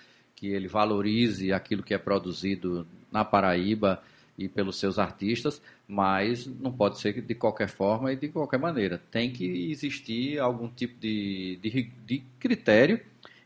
que 0.41 0.49
ele 0.49 0.67
valorize 0.67 1.53
aquilo 1.53 1.83
que 1.83 1.93
é 1.93 1.99
produzido 1.99 2.87
na 3.13 3.23
Paraíba 3.27 4.03
e 4.39 4.49
pelos 4.49 4.79
seus 4.79 4.99
artistas, 4.99 5.61
mas 5.87 6.47
não 6.47 6.73
pode 6.73 6.99
ser 6.99 7.21
de 7.21 7.35
qualquer 7.35 7.69
forma 7.69 8.11
e 8.11 8.17
de 8.17 8.29
qualquer 8.29 8.59
maneira. 8.59 9.03
Tem 9.11 9.31
que 9.31 9.71
existir 9.71 10.39
algum 10.39 10.67
tipo 10.67 10.99
de, 10.99 11.59
de, 11.63 11.91
de 12.07 12.23
critério 12.39 12.99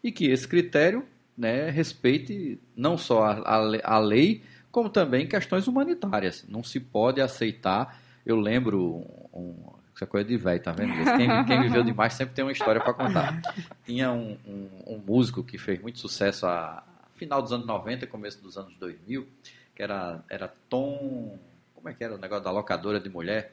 e 0.04 0.12
que 0.12 0.26
esse 0.26 0.46
critério 0.46 1.04
né, 1.36 1.68
respeite 1.68 2.60
não 2.76 2.96
só 2.96 3.24
a, 3.24 3.32
a 3.56 3.96
a 3.96 3.98
lei, 3.98 4.42
como 4.70 4.88
também 4.88 5.26
questões 5.26 5.66
humanitárias. 5.66 6.44
Não 6.48 6.62
se 6.62 6.78
pode 6.78 7.20
aceitar. 7.20 8.00
Eu 8.24 8.38
lembro, 8.38 9.04
um- 9.32 9.56
isso 9.94 10.02
é 10.02 10.06
coisa 10.06 10.28
de 10.28 10.36
velho, 10.36 10.60
tá 10.60 10.72
vendo? 10.72 10.92
Quem, 11.16 11.44
quem 11.44 11.60
viveu 11.62 11.84
demais 11.84 12.14
sempre 12.14 12.34
tem 12.34 12.44
uma 12.44 12.50
história 12.52 12.80
para 12.80 12.92
contar. 12.92 13.40
Tinha 13.84 14.10
um, 14.10 14.36
um- 14.46 14.94
um 14.94 14.98
músico 14.98 15.42
que 15.44 15.56
fez 15.56 15.80
muito 15.80 15.98
sucesso 15.98 16.46
a 16.46 16.82
final 17.16 17.40
dos 17.40 17.52
anos 17.52 17.64
90, 17.66 18.06
começo 18.06 18.42
dos 18.42 18.58
anos 18.58 18.74
2000, 18.76 19.26
que 19.74 19.82
era, 19.82 20.22
era 20.28 20.48
Tom. 20.68 21.38
Como 21.74 21.88
é 21.88 21.94
que 21.94 22.02
era 22.02 22.14
o 22.14 22.18
negócio 22.18 22.42
da 22.44 22.50
locadora 22.50 22.98
de 22.98 23.08
mulher? 23.08 23.52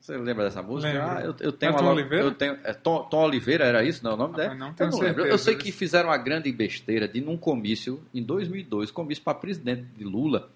Você 0.00 0.16
lembra 0.16 0.44
dessa 0.44 0.62
música? 0.62 0.92
Lembro. 0.92 1.08
Ah, 1.08 1.20
eu, 1.22 1.34
eu 1.38 1.52
tenho 1.52 1.70
É 1.70 1.72
uma 1.72 1.78
Tom 1.78 1.84
lo- 1.86 1.92
Oliveira? 1.92 2.24
Eu 2.24 2.34
tenho, 2.34 2.58
é 2.64 2.72
Tom, 2.72 3.04
Tom 3.04 3.22
Oliveira, 3.24 3.64
era 3.64 3.84
isso? 3.84 4.02
Não, 4.02 4.14
o 4.14 4.16
nome 4.16 4.34
Ah, 4.34 4.36
dela? 4.38 4.54
não 4.56 4.74
eu 4.78 4.90
não 4.90 4.98
lembro. 4.98 5.24
Eu 5.26 5.38
sei 5.38 5.54
que 5.54 5.70
fizeram 5.70 6.08
uma 6.08 6.16
grande 6.18 6.50
besteira 6.50 7.06
de, 7.06 7.20
num 7.20 7.36
comício, 7.36 8.02
em 8.12 8.22
2002, 8.22 8.90
comício 8.90 9.22
para 9.22 9.34
presidente 9.34 9.82
de 9.96 10.02
Lula, 10.02 10.50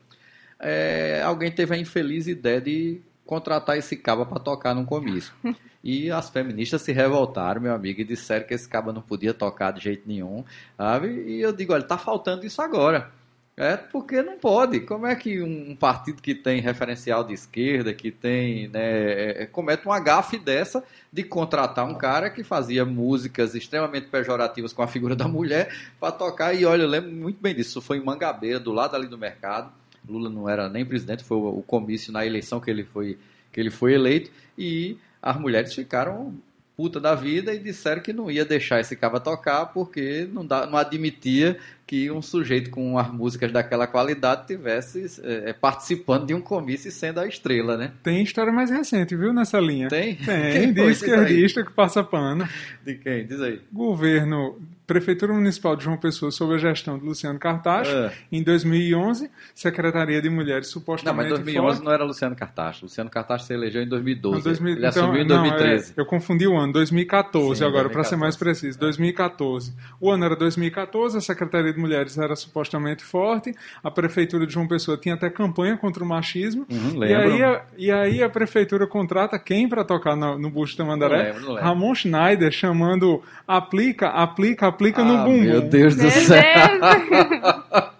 é, 0.59 1.23
alguém 1.23 1.53
teve 1.53 1.75
a 1.75 1.79
infeliz 1.79 2.27
ideia 2.27 2.61
de 2.61 3.01
contratar 3.27 3.77
esse 3.77 3.97
caba 3.97 4.25
para 4.25 4.39
tocar 4.39 4.75
num 4.75 4.85
comício. 4.85 5.35
E 5.83 6.11
as 6.11 6.31
feministas 6.31 6.83
se 6.83 6.93
revoltaram, 6.93 7.61
meu 7.61 7.75
amigo, 7.75 8.01
e 8.01 8.05
disseram 8.05 8.47
que 8.47 8.55
esse 8.55 8.69
caba 8.69 8.93
não 8.93 9.03
podia 9.03 9.35
tocar 9.35 9.73
de 9.73 9.81
jeito 9.81 10.03
nenhum, 10.07 10.45
sabe? 10.77 11.09
E 11.29 11.41
eu 11.41 11.53
digo, 11.53 11.73
olha, 11.73 11.85
tá 11.85 11.97
faltando 11.97 12.45
isso 12.45 12.61
agora. 12.61 13.13
É 13.57 13.75
porque 13.75 14.21
não 14.21 14.37
pode. 14.37 14.81
Como 14.81 15.07
é 15.07 15.15
que 15.17 15.41
um 15.41 15.75
partido 15.75 16.21
que 16.21 16.35
tem 16.35 16.61
referencial 16.61 17.25
de 17.25 17.33
esquerda, 17.33 17.95
que 17.95 18.11
tem, 18.11 18.69
né, 18.69 18.81
é, 18.83 19.43
é, 19.45 19.47
comete 19.47 19.87
uma 19.87 19.99
gafe 19.99 20.39
dessa 20.39 20.85
de 21.11 21.23
contratar 21.23 21.87
um 21.87 21.95
cara 21.95 22.29
que 22.29 22.45
fazia 22.45 22.85
músicas 22.85 23.55
extremamente 23.55 24.09
pejorativas 24.09 24.75
com 24.75 24.83
a 24.83 24.87
figura 24.87 25.17
da 25.17 25.27
mulher 25.27 25.75
para 25.99 26.13
tocar? 26.13 26.53
E 26.53 26.67
olha, 26.67 26.83
eu 26.83 26.89
lembro 26.89 27.11
muito 27.11 27.41
bem 27.41 27.55
disso. 27.55 27.71
Isso 27.71 27.81
foi 27.81 27.97
em 27.97 28.05
Mangabeira, 28.05 28.61
do 28.61 28.73
lado 28.73 28.95
ali 28.95 29.07
do 29.07 29.17
mercado. 29.17 29.73
Lula 30.09 30.31
não 30.31 30.49
era 30.49 30.69
nem 30.69 30.85
presidente, 30.85 31.25
foi 31.25 31.37
o, 31.37 31.63
comício 31.63 32.13
na 32.13 32.25
eleição 32.25 32.61
que 32.61 32.71
ele 32.71 32.85
foi 32.85 33.19
que 33.53 33.61
ele 33.61 33.71
foi 33.71 33.95
eleito 33.95 34.31
e 34.59 34.99
as 35.23 35.39
mulheres 35.41 35.75
ficaram 35.75 36.35
puta 36.77 37.01
da 37.01 37.15
vida 37.15 37.55
e 37.55 37.59
disseram 37.59 38.03
que 38.03 38.13
não 38.13 38.31
ia 38.31 38.45
deixar 38.45 38.79
esse 38.81 38.95
caba 38.95 39.19
tocar 39.19 39.67
porque 39.67 40.29
não, 40.31 40.45
dá, 40.45 40.67
não 40.67 40.77
admitia 40.77 41.59
que 41.87 42.11
um 42.11 42.21
sujeito 42.21 42.69
com 42.69 42.99
as 42.99 43.11
músicas 43.11 43.51
daquela 43.51 43.87
qualidade 43.87 44.47
tivesse 44.47 45.07
é, 45.23 45.53
participando 45.55 46.27
de 46.27 46.35
um 46.35 46.41
comício 46.41 46.89
e 46.89 46.93
sendo 46.93 47.21
a 47.21 47.27
estrela, 47.27 47.77
né? 47.77 47.93
Tem 48.03 48.23
história 48.23 48.53
mais 48.53 48.71
recente, 48.71 49.17
viu, 49.17 49.33
nessa 49.33 49.59
linha? 49.59 49.89
Tem? 49.89 50.17
Tem, 50.17 50.53
Quem 50.53 50.73
de 50.73 50.83
esquerdista 50.91 51.65
que 51.65 51.73
passa 51.73 52.05
pano. 52.05 52.47
De 52.85 52.97
quem? 52.97 53.25
Diz 53.27 53.41
aí. 53.41 53.61
Governo, 53.73 54.61
Prefeitura 54.87 55.33
Municipal 55.33 55.75
de 55.77 55.85
João 55.85 55.97
Pessoa, 55.97 56.31
sob 56.31 56.55
a 56.55 56.59
gestão 56.59 56.99
de 56.99 57.05
Luciano 57.05 57.39
Cartacho. 57.39 57.91
Ah. 57.91 58.13
Em 58.31 58.43
2011, 58.43 59.31
Secretaria 59.55 60.23
de 60.23 60.31
Mulheres 60.31 60.69
Não, 60.69 60.73
supostamente 60.81 61.31
mas 61.31 61.39
2011 61.41 61.67
forte. 61.67 61.85
não 61.85 61.93
era 61.93 62.05
Luciano 62.05 62.37
Cartacho. 62.37 62.85
Luciano 62.85 63.11
Cartacho 63.11 63.45
se 63.47 63.53
elegeu 63.53 63.83
em 63.83 63.89
2012. 63.89 64.37
Não, 64.37 64.43
2000 64.43 64.73
Ele 64.73 64.79
então, 64.87 64.89
assumiu 65.05 65.23
em 65.23 65.27
não, 65.27 65.43
2013. 65.43 65.93
é, 65.97 66.01
eu 66.01 66.07
confundi 66.07 66.47
o 66.47 66.57
ano, 66.57 66.73
2014 66.73 67.59
Sim, 67.59 67.65
agora, 67.65 67.89
para 67.89 68.05
ser 68.05 68.17
2014. 68.17 68.21
mais 68.21 68.37
preciso. 68.37 68.79
2014. 68.79 69.75
O 70.01 70.11
ano 70.11 70.25
era 70.25 70.37
2014, 70.37 71.19
a 71.19 71.21
Secretaria 71.21 71.73
de 71.73 71.79
Mulheres 71.79 72.17
era 72.19 72.37
supostamente 72.37 73.05
forte, 73.05 73.53
a 73.83 73.91
Prefeitura 73.91 74.47
de 74.47 74.53
João 74.53 74.69
Pessoa 74.69 74.97
tinha 74.97 75.15
até 75.15 75.29
campanha 75.31 75.77
contra 75.77 76.05
o 76.05 76.07
machismo. 76.07 76.67
Uhum, 76.71 77.05
e, 77.05 77.15
aí 77.15 77.43
a, 77.43 77.63
e 77.77 77.91
aí 77.91 78.23
a 78.23 78.29
Prefeitura 78.29 78.87
contrata 78.87 79.39
quem 79.39 79.69
para 79.69 79.85
tocar 79.85 80.15
no, 80.17 80.39
no 80.39 80.51
Busto 80.51 80.79
da 80.79 80.85
Mandaré? 80.85 81.17
Não 81.17 81.25
lembro, 81.25 81.41
não 81.41 81.49
lembro. 81.55 81.65
Ramon 81.65 81.95
Schneider, 81.95 82.53
chamando 82.53 83.23
aplica, 83.47 84.09
aplica, 84.09 84.67
aplica 84.77 85.03
no 85.03 85.15
Ah, 85.15 85.25
bumbum. 85.25 85.41
Meu 85.43 85.61
Deus 85.63 85.97
do 85.97 86.11
céu. 86.11 86.43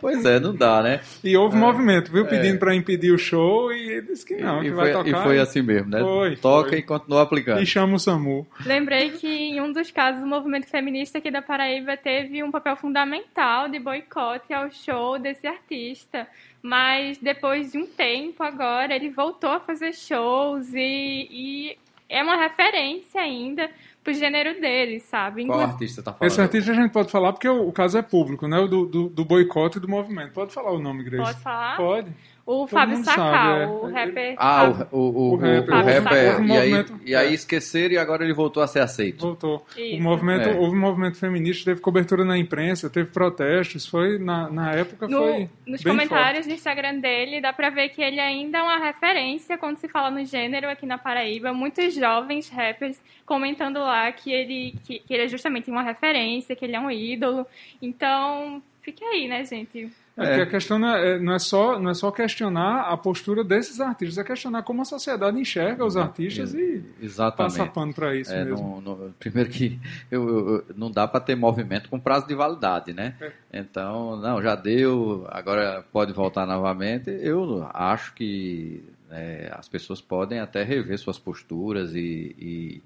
Pois 0.00 0.24
é, 0.24 0.38
não 0.40 0.54
dá, 0.54 0.82
né? 0.82 1.00
E 1.22 1.36
houve 1.36 1.56
movimento, 1.56 2.10
viu? 2.12 2.26
Pedindo 2.26 2.56
É. 2.56 2.58
para 2.58 2.74
impedir 2.74 3.10
o 3.12 3.18
show 3.18 3.72
e 3.72 3.90
ele 3.90 4.02
disse 4.02 4.24
que 4.24 4.36
não, 4.36 4.60
e, 4.60 4.64
que 4.68 4.74
foi, 4.74 4.76
vai 4.84 4.92
tocar. 4.92 5.08
e 5.08 5.22
foi 5.22 5.38
assim 5.38 5.62
mesmo, 5.62 5.90
né? 5.90 6.00
Foi, 6.00 6.36
Toca 6.36 6.68
foi. 6.70 6.78
e 6.78 6.82
continua 6.82 7.22
aplicando. 7.22 7.62
E 7.62 7.66
chama 7.66 7.94
o 7.94 7.98
SAMU. 7.98 8.46
Lembrei 8.66 9.10
que 9.12 9.26
em 9.26 9.60
um 9.60 9.72
dos 9.72 9.90
casos 9.90 10.22
o 10.22 10.26
movimento 10.26 10.66
feminista 10.66 11.18
aqui 11.18 11.30
da 11.30 11.40
Paraíba 11.40 11.96
teve 11.96 12.42
um 12.42 12.50
papel 12.50 12.76
fundamental 12.76 13.68
de 13.68 13.78
boicote 13.78 14.52
ao 14.52 14.70
show 14.70 15.18
desse 15.18 15.46
artista. 15.46 16.26
Mas 16.62 17.18
depois 17.18 17.72
de 17.72 17.78
um 17.78 17.86
tempo 17.86 18.42
agora, 18.42 18.94
ele 18.94 19.10
voltou 19.10 19.50
a 19.50 19.60
fazer 19.60 19.92
shows 19.94 20.72
e, 20.74 21.28
e 21.30 21.76
é 22.08 22.22
uma 22.22 22.36
referência 22.36 23.20
ainda 23.20 23.70
pro 24.04 24.12
gênero 24.12 24.60
dele, 24.60 25.00
sabe? 25.00 25.46
Qual 25.46 25.58
Inclu- 25.58 25.72
artista 25.72 26.02
tá 26.02 26.12
falando? 26.12 26.30
Esse 26.30 26.40
artista 26.40 26.70
a 26.70 26.74
gente 26.74 26.92
pode 26.92 27.10
falar 27.10 27.32
porque 27.32 27.48
o, 27.48 27.66
o 27.66 27.72
caso 27.72 27.96
é 27.96 28.02
público, 28.02 28.46
né? 28.46 28.58
O 28.58 28.68
do, 28.68 28.86
do, 28.86 29.08
do 29.08 29.24
boicote 29.24 29.78
e 29.78 29.80
do 29.80 29.88
movimento. 29.88 30.32
Pode 30.32 30.52
falar 30.52 30.70
o 30.72 30.78
nome, 30.78 31.02
Grace? 31.02 31.24
Pode 31.24 31.40
falar? 31.40 31.76
Pode. 31.78 32.12
O 32.46 32.66
Todo 32.66 32.68
Fábio 32.68 33.02
sabe, 33.04 33.62
é. 33.62 33.66
o 33.66 33.86
rapper. 33.90 34.34
Ah, 34.36 34.60
Fábio. 34.70 34.88
o, 34.92 34.98
o, 34.98 35.32
o, 35.32 35.36
rapper. 35.36 35.70
o 35.74 35.76
Houve 35.78 35.92
rapper. 35.92 36.44
E 36.44 36.52
aí, 36.52 36.84
e 37.06 37.14
aí 37.14 37.28
é. 37.28 37.32
esqueceram 37.32 37.94
e 37.94 37.98
agora 37.98 38.22
ele 38.22 38.34
voltou 38.34 38.62
a 38.62 38.66
ser 38.66 38.80
aceito. 38.80 39.22
Voltou. 39.22 39.64
O 39.78 40.02
movimento, 40.02 40.50
É. 40.50 40.54
Houve 40.54 40.76
um 40.76 40.80
movimento 40.80 41.16
feminista, 41.18 41.64
teve 41.70 41.80
cobertura 41.80 42.22
na 42.22 42.36
imprensa, 42.36 42.90
teve 42.90 43.08
protestos. 43.10 43.86
Foi, 43.86 44.18
na, 44.18 44.50
na 44.50 44.72
época, 44.72 45.08
No- 45.08 45.18
foi. 45.22 45.48
nos 45.66 45.82
bem 45.82 45.92
comentários 45.94 46.46
do 46.46 46.52
Instagram 46.52 46.98
dele, 46.98 47.40
dá 47.40 47.50
pra 47.52 47.70
ver 47.70 47.88
que 47.88 48.02
ele 48.02 48.20
ainda 48.20 48.58
é 48.58 48.62
uma 48.62 48.76
referência 48.78 49.56
quando 49.56 49.78
se 49.78 49.88
fala 49.88 50.10
no 50.10 50.22
gênero 50.26 50.68
aqui 50.68 50.84
na 50.84 50.98
Paraíba. 50.98 51.52
Muitos 51.54 51.94
jovens 51.94 52.50
rappers 52.50 53.00
comentando 53.24 53.78
lá 53.78 54.12
que 54.12 54.30
ele, 54.30 54.74
que, 54.84 54.98
que 54.98 55.14
ele 55.14 55.22
é 55.24 55.28
justamente 55.28 55.70
uma 55.70 55.82
referência, 55.82 56.54
que 56.54 56.64
ele 56.66 56.76
é 56.76 56.80
um 56.80 56.90
ídolo. 56.90 57.46
Então, 57.80 58.62
fique 58.82 59.02
aí, 59.02 59.26
né, 59.28 59.44
gente? 59.46 59.88
É, 60.16 60.26
porque 60.26 60.40
a 60.42 60.46
questão 60.46 60.78
não 60.78 60.94
é, 60.94 61.18
não, 61.18 61.32
é 61.34 61.38
só, 61.40 61.76
não 61.78 61.90
é 61.90 61.94
só 61.94 62.10
questionar 62.12 62.82
a 62.82 62.96
postura 62.96 63.42
desses 63.42 63.80
artistas, 63.80 64.16
é 64.16 64.22
questionar 64.22 64.62
como 64.62 64.80
a 64.82 64.84
sociedade 64.84 65.38
enxerga 65.40 65.84
os 65.84 65.96
artistas 65.96 66.54
e 66.54 66.84
Exatamente. 67.02 67.56
passa 67.58 67.66
pano 67.70 67.92
para 67.92 68.14
isso 68.14 68.32
É, 68.32 68.44
mesmo. 68.44 68.80
não- 68.84 68.96
não- 68.96 69.10
primeiro 69.18 69.50
que 69.50 69.78
eu, 70.10 70.28
eu- 70.28 70.64
não 70.76 70.88
dá 70.90 71.08
para 71.08 71.18
ter 71.18 71.34
movimento 71.34 71.88
com 71.88 71.98
prazo 71.98 72.28
de 72.28 72.34
validade, 72.34 72.92
né? 72.92 73.14
É. 73.20 73.32
Então, 73.52 74.16
não, 74.16 74.40
já 74.40 74.54
deu, 74.54 75.26
agora 75.30 75.84
pode 75.92 76.12
voltar 76.12 76.46
novamente. 76.46 77.10
Eu 77.10 77.68
acho 77.74 78.14
que 78.14 78.84
né, 79.10 79.48
as 79.52 79.68
pessoas 79.68 80.00
podem 80.00 80.38
até 80.38 80.62
rever 80.62 80.96
suas 80.98 81.18
posturas 81.18 81.92
e, 81.94 82.34
e- 82.38 82.82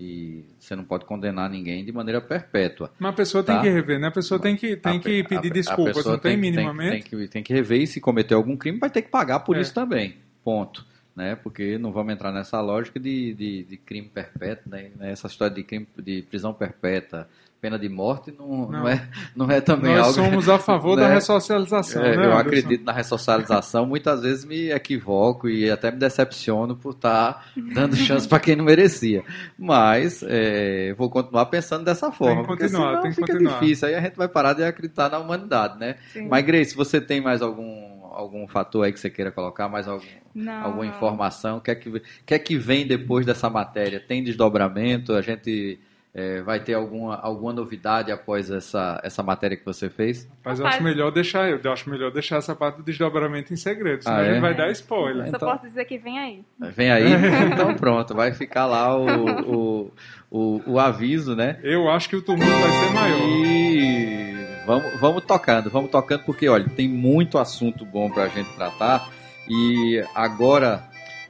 e 0.00 0.44
você 0.58 0.76
não 0.76 0.84
pode 0.84 1.04
condenar 1.04 1.50
ninguém 1.50 1.84
de 1.84 1.90
maneira 1.92 2.20
perpétua. 2.20 2.90
Mas 2.98 3.10
a 3.12 3.16
pessoa 3.16 3.42
tem 3.44 3.56
Tá. 3.56 3.62
que 3.62 3.68
rever, 3.68 3.98
né? 3.98 4.08
A 4.08 4.12
pessoa 4.12 4.38
tem 4.40 4.56
que, 4.56 4.76
tem 4.76 4.96
A 4.96 5.00
que 5.00 5.22
pe- 5.22 5.28
pedir 5.28 5.48
a- 5.48 5.50
a 5.50 5.54
desculpas, 5.54 5.96
pessoa 5.96 6.12
não 6.14 6.20
tem, 6.20 6.32
que- 6.36 6.40
minimamente. 6.40 7.10
Tem, 7.10 7.20
que, 7.20 7.28
tem 7.28 7.42
que 7.42 7.52
rever 7.52 7.80
e 7.82 7.86
se 7.86 8.00
cometer 8.00 8.34
algum 8.34 8.56
crime 8.56 8.78
vai 8.78 8.90
ter 8.90 9.02
que 9.02 9.08
pagar 9.10 9.40
por 9.40 9.56
É. 9.56 9.60
isso 9.60 9.74
também. 9.74 10.16
Ponto. 10.44 10.86
né? 11.16 11.34
Porque 11.34 11.76
não 11.78 11.90
vamos 11.90 12.12
entrar 12.14 12.30
nessa 12.30 12.60
lógica 12.60 13.00
de, 13.00 13.34
de, 13.34 13.64
de 13.64 13.76
crime 13.76 14.06
perpétuo, 14.08 14.70
né? 14.70 14.88
Essa 15.00 15.26
história 15.26 15.52
de 15.52 15.64
crime 15.64 15.84
de 15.98 16.22
prisão 16.22 16.54
perpétua, 16.54 17.28
pena 17.60 17.78
de 17.78 17.88
morte 17.88 18.32
não, 18.38 18.46
não. 18.48 18.70
não 18.70 18.88
é, 18.88 19.08
não 19.34 19.50
é 19.50 19.60
também 19.60 19.94
Nós 19.96 20.16
algo. 20.18 20.30
somos 20.30 20.48
a 20.48 20.58
favor 20.58 20.96
né? 20.96 21.02
da 21.02 21.14
ressocialização. 21.14 22.02
É, 22.02 22.10
né, 22.10 22.16
eu 22.16 22.30
Anderson? 22.30 22.40
acredito 22.40 22.84
na 22.84 22.92
ressocialização, 22.92 23.86
muitas 23.86 24.22
vezes 24.22 24.44
me 24.44 24.70
equivoco 24.70 25.48
e 25.48 25.70
até 25.70 25.90
me 25.90 25.98
decepciono 25.98 26.76
por 26.76 26.94
estar 26.94 27.50
dando 27.74 27.94
chance 27.96 28.28
para 28.28 28.38
quem 28.40 28.56
não 28.56 28.64
merecia. 28.64 29.24
Mas 29.58 30.22
é, 30.26 30.94
vou 30.94 31.10
continuar 31.10 31.46
pensando 31.46 31.84
dessa 31.84 32.12
forma. 32.12 32.42
que 32.42 32.46
porque 32.46 32.64
continuar, 32.64 32.88
senão 32.88 33.02
tem 33.02 33.10
que 33.10 33.16
fica 33.16 33.32
continuar. 33.32 33.60
difícil. 33.60 33.88
Aí 33.88 33.94
a 33.94 34.00
gente 34.00 34.16
vai 34.16 34.28
parar 34.28 34.52
de 34.52 34.62
acreditar 34.64 35.10
na 35.10 35.18
humanidade, 35.18 35.78
né? 35.78 35.96
Sim. 36.12 36.28
Mas, 36.28 36.44
Grace, 36.44 36.76
você 36.76 37.00
tem 37.00 37.20
mais 37.20 37.42
algum, 37.42 38.04
algum 38.12 38.46
fator 38.46 38.84
aí 38.84 38.92
que 38.92 39.00
você 39.00 39.10
queira 39.10 39.32
colocar? 39.32 39.68
Mais 39.68 39.88
algum, 39.88 40.04
Não, 40.34 40.64
alguma 40.64 40.86
informação? 40.86 41.58
O 41.58 41.60
que, 41.60 41.70
é 41.70 41.74
que, 41.74 41.88
o 41.88 42.00
que 42.24 42.34
é 42.34 42.38
que 42.38 42.56
vem 42.56 42.86
depois 42.86 43.26
dessa 43.26 43.50
matéria? 43.50 43.98
Tem 44.00 44.22
desdobramento? 44.22 45.12
A 45.14 45.20
gente 45.22 45.80
é, 46.20 46.42
vai 46.42 46.58
ter 46.58 46.74
alguma, 46.74 47.14
alguma 47.16 47.52
novidade 47.52 48.10
após 48.10 48.50
essa, 48.50 49.00
essa 49.04 49.22
matéria 49.22 49.56
que 49.56 49.64
você 49.64 49.88
fez? 49.88 50.28
Mas 50.44 50.58
eu 50.58 50.66
acho 50.66 50.82
melhor 50.82 51.12
deixar, 51.12 51.48
eu 51.48 51.72
acho 51.72 51.88
melhor 51.88 52.10
deixar 52.10 52.38
essa 52.38 52.56
parte 52.56 52.78
do 52.78 52.82
desdobramento 52.82 53.52
em 53.52 53.56
segredo, 53.56 54.02
senão 54.02 54.16
Ah, 54.16 54.20
a 54.20 54.24
gente 54.24 54.38
é? 54.38 54.40
vai 54.40 54.52
dar 54.54 54.68
spoiler. 54.72 55.30
Só 55.30 55.36
Então- 55.36 55.48
posso 55.48 55.62
dizer 55.62 55.84
que 55.84 55.96
vem 55.96 56.18
aí. 56.18 56.42
Vem 56.74 56.90
aí? 56.90 57.04
então 57.52 57.72
pronto, 57.74 58.14
vai 58.16 58.32
ficar 58.32 58.66
lá 58.66 58.96
o, 58.98 59.06
o, 59.42 59.92
o, 60.28 60.62
o 60.72 60.78
aviso, 60.80 61.36
né? 61.36 61.60
Eu 61.62 61.88
acho 61.88 62.08
que 62.08 62.16
o 62.16 62.22
tumulto 62.22 62.50
vai 62.50 62.70
ser 62.72 62.92
maior. 62.92 63.18
E 63.22 64.36
vamos, 64.66 65.00
vamos 65.00 65.24
tocando, 65.24 65.70
vamos 65.70 65.88
tocando, 65.90 66.24
porque 66.24 66.48
olha, 66.48 66.68
tem 66.68 66.88
muito 66.88 67.38
assunto 67.38 67.86
bom 67.86 68.10
para 68.10 68.24
a 68.24 68.28
gente 68.28 68.52
tratar. 68.56 69.08
E 69.48 70.04
agora, 70.16 70.82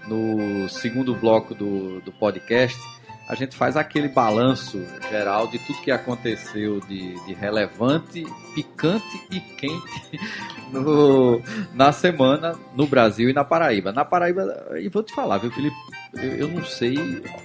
no 0.06 0.66
segundo 0.70 1.14
bloco 1.14 1.54
do, 1.54 2.00
do 2.00 2.10
podcast, 2.10 2.78
a 3.28 3.34
gente 3.34 3.54
faz 3.56 3.76
aquele 3.76 4.08
balanço 4.08 4.82
geral 5.10 5.46
de 5.48 5.58
tudo 5.58 5.80
que 5.82 5.90
aconteceu 5.90 6.80
de, 6.80 7.14
de 7.26 7.34
relevante, 7.34 8.24
picante 8.54 9.20
e 9.30 9.38
quente 9.38 10.20
no- 10.72 11.40
na 11.74 11.92
semana 11.92 12.54
no 12.74 12.86
Brasil 12.86 13.28
e 13.28 13.32
na 13.34 13.44
Paraíba. 13.44 13.92
Na 13.92 14.04
Paraíba, 14.04 14.66
e 14.80 14.88
vou 14.88 15.02
te 15.02 15.12
falar, 15.14 15.38
viu, 15.38 15.50
Felipe? 15.52 15.76
Eu, 16.14 16.32
eu 16.36 16.48
não 16.48 16.64
sei 16.64 16.96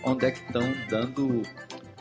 onde 0.05 0.25
é 0.25 0.31
que 0.31 0.39
estão 0.45 0.63
dando 0.89 1.41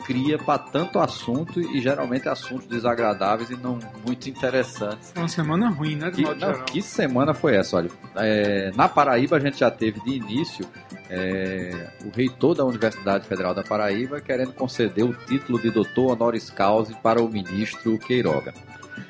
cria 0.05 0.37
para 0.37 0.59
tanto 0.59 0.99
assunto 0.99 1.59
e 1.59 1.81
geralmente 1.81 2.27
assuntos 2.27 2.67
desagradáveis 2.67 3.49
e 3.49 3.55
não 3.55 3.79
muito 4.05 4.29
interessantes. 4.29 5.11
Foi 5.11 5.23
uma 5.23 5.29
semana 5.29 5.69
ruim, 5.69 5.95
né, 5.95 6.09
de 6.11 6.23
Que, 6.23 6.35
não, 6.35 6.65
que 6.65 6.81
semana 6.81 7.33
foi 7.33 7.55
essa? 7.55 7.77
Olha, 7.77 7.89
é, 8.15 8.71
na 8.75 8.87
Paraíba 8.87 9.37
a 9.37 9.39
gente 9.39 9.59
já 9.59 9.71
teve 9.71 9.99
de 10.01 10.11
início 10.11 10.65
é, 11.09 11.89
o 12.05 12.15
reitor 12.15 12.55
da 12.55 12.65
Universidade 12.65 13.27
Federal 13.27 13.53
da 13.53 13.63
Paraíba 13.63 14.21
querendo 14.21 14.53
conceder 14.53 15.03
o 15.03 15.13
título 15.13 15.59
de 15.59 15.69
doutor 15.69 16.11
honoris 16.11 16.49
causa 16.49 16.93
para 16.95 17.21
o 17.21 17.29
ministro 17.29 17.97
Queiroga. 17.97 18.53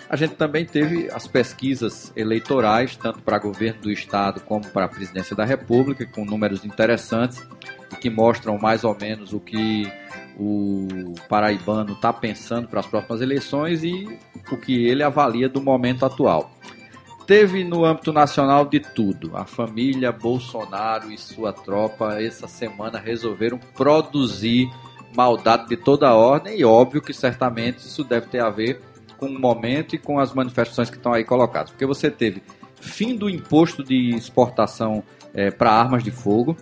A 0.10 0.16
gente 0.16 0.36
também 0.36 0.66
teve 0.66 1.10
as 1.12 1.28
pesquisas 1.28 2.14
eleitorais, 2.16 2.96
tanto 2.96 3.22
para 3.22 3.40
governo 3.40 3.82
do 3.82 3.92
estado 3.92 4.42
como 4.42 4.68
para 4.68 4.86
a 4.86 4.88
presidência 4.88 5.36
da 5.36 5.44
República, 5.44 6.06
com 6.06 6.24
números 6.24 6.64
interessantes 6.64 7.44
que 8.00 8.10
mostram 8.10 8.58
mais 8.58 8.84
ou 8.84 8.96
menos 9.00 9.34
o 9.34 9.40
que 9.40 9.92
o 10.40 11.14
paraibano 11.30 11.94
está 11.94 12.12
pensando 12.12 12.68
para 12.68 12.80
as 12.80 12.86
próximas 12.86 13.22
eleições 13.22 13.84
e 13.84 14.20
o 14.52 14.58
que 14.58 14.86
ele 14.86 15.04
avalia 15.04 15.48
do 15.48 15.62
momento 15.62 16.06
atual. 16.06 16.52
Teve 17.26 17.64
no 17.64 17.86
âmbito 17.86 18.12
nacional 18.12 18.66
de 18.66 18.80
tudo. 18.80 19.38
A 19.38 19.46
família 19.46 20.12
Bolsonaro 20.12 21.12
e 21.12 21.18
sua 21.18 21.54
tropa 21.54 22.22
essa 22.22 22.48
semana 22.48 23.00
resolveram 23.00 23.58
produzir 23.76 24.70
maldade 25.16 25.70
de 25.70 25.78
toda 25.78 26.10
a 26.10 26.16
ordem 26.16 26.60
e 26.60 26.66
óbvio 26.66 27.02
que 27.02 27.14
certamente 27.14 27.78
isso 27.78 28.04
deve 28.04 28.28
ter 28.28 28.42
a 28.42 28.50
ver 28.50 28.82
com 29.18 29.28
o 29.28 29.40
momento 29.40 29.96
e 29.96 29.98
com 29.98 30.20
as 30.20 30.34
manifestações 30.34 30.90
que 30.90 30.98
estão 30.98 31.14
aí 31.14 31.24
colocadas. 31.24 31.70
Porque 31.70 31.86
você 31.86 32.12
teve 32.12 32.44
fim 32.82 33.16
do 33.16 33.30
imposto 33.30 33.84
de 33.84 34.10
exportação 34.16 35.04
para 35.58 35.72
armas 35.72 36.04
de 36.04 36.12
fogo, 36.12 36.58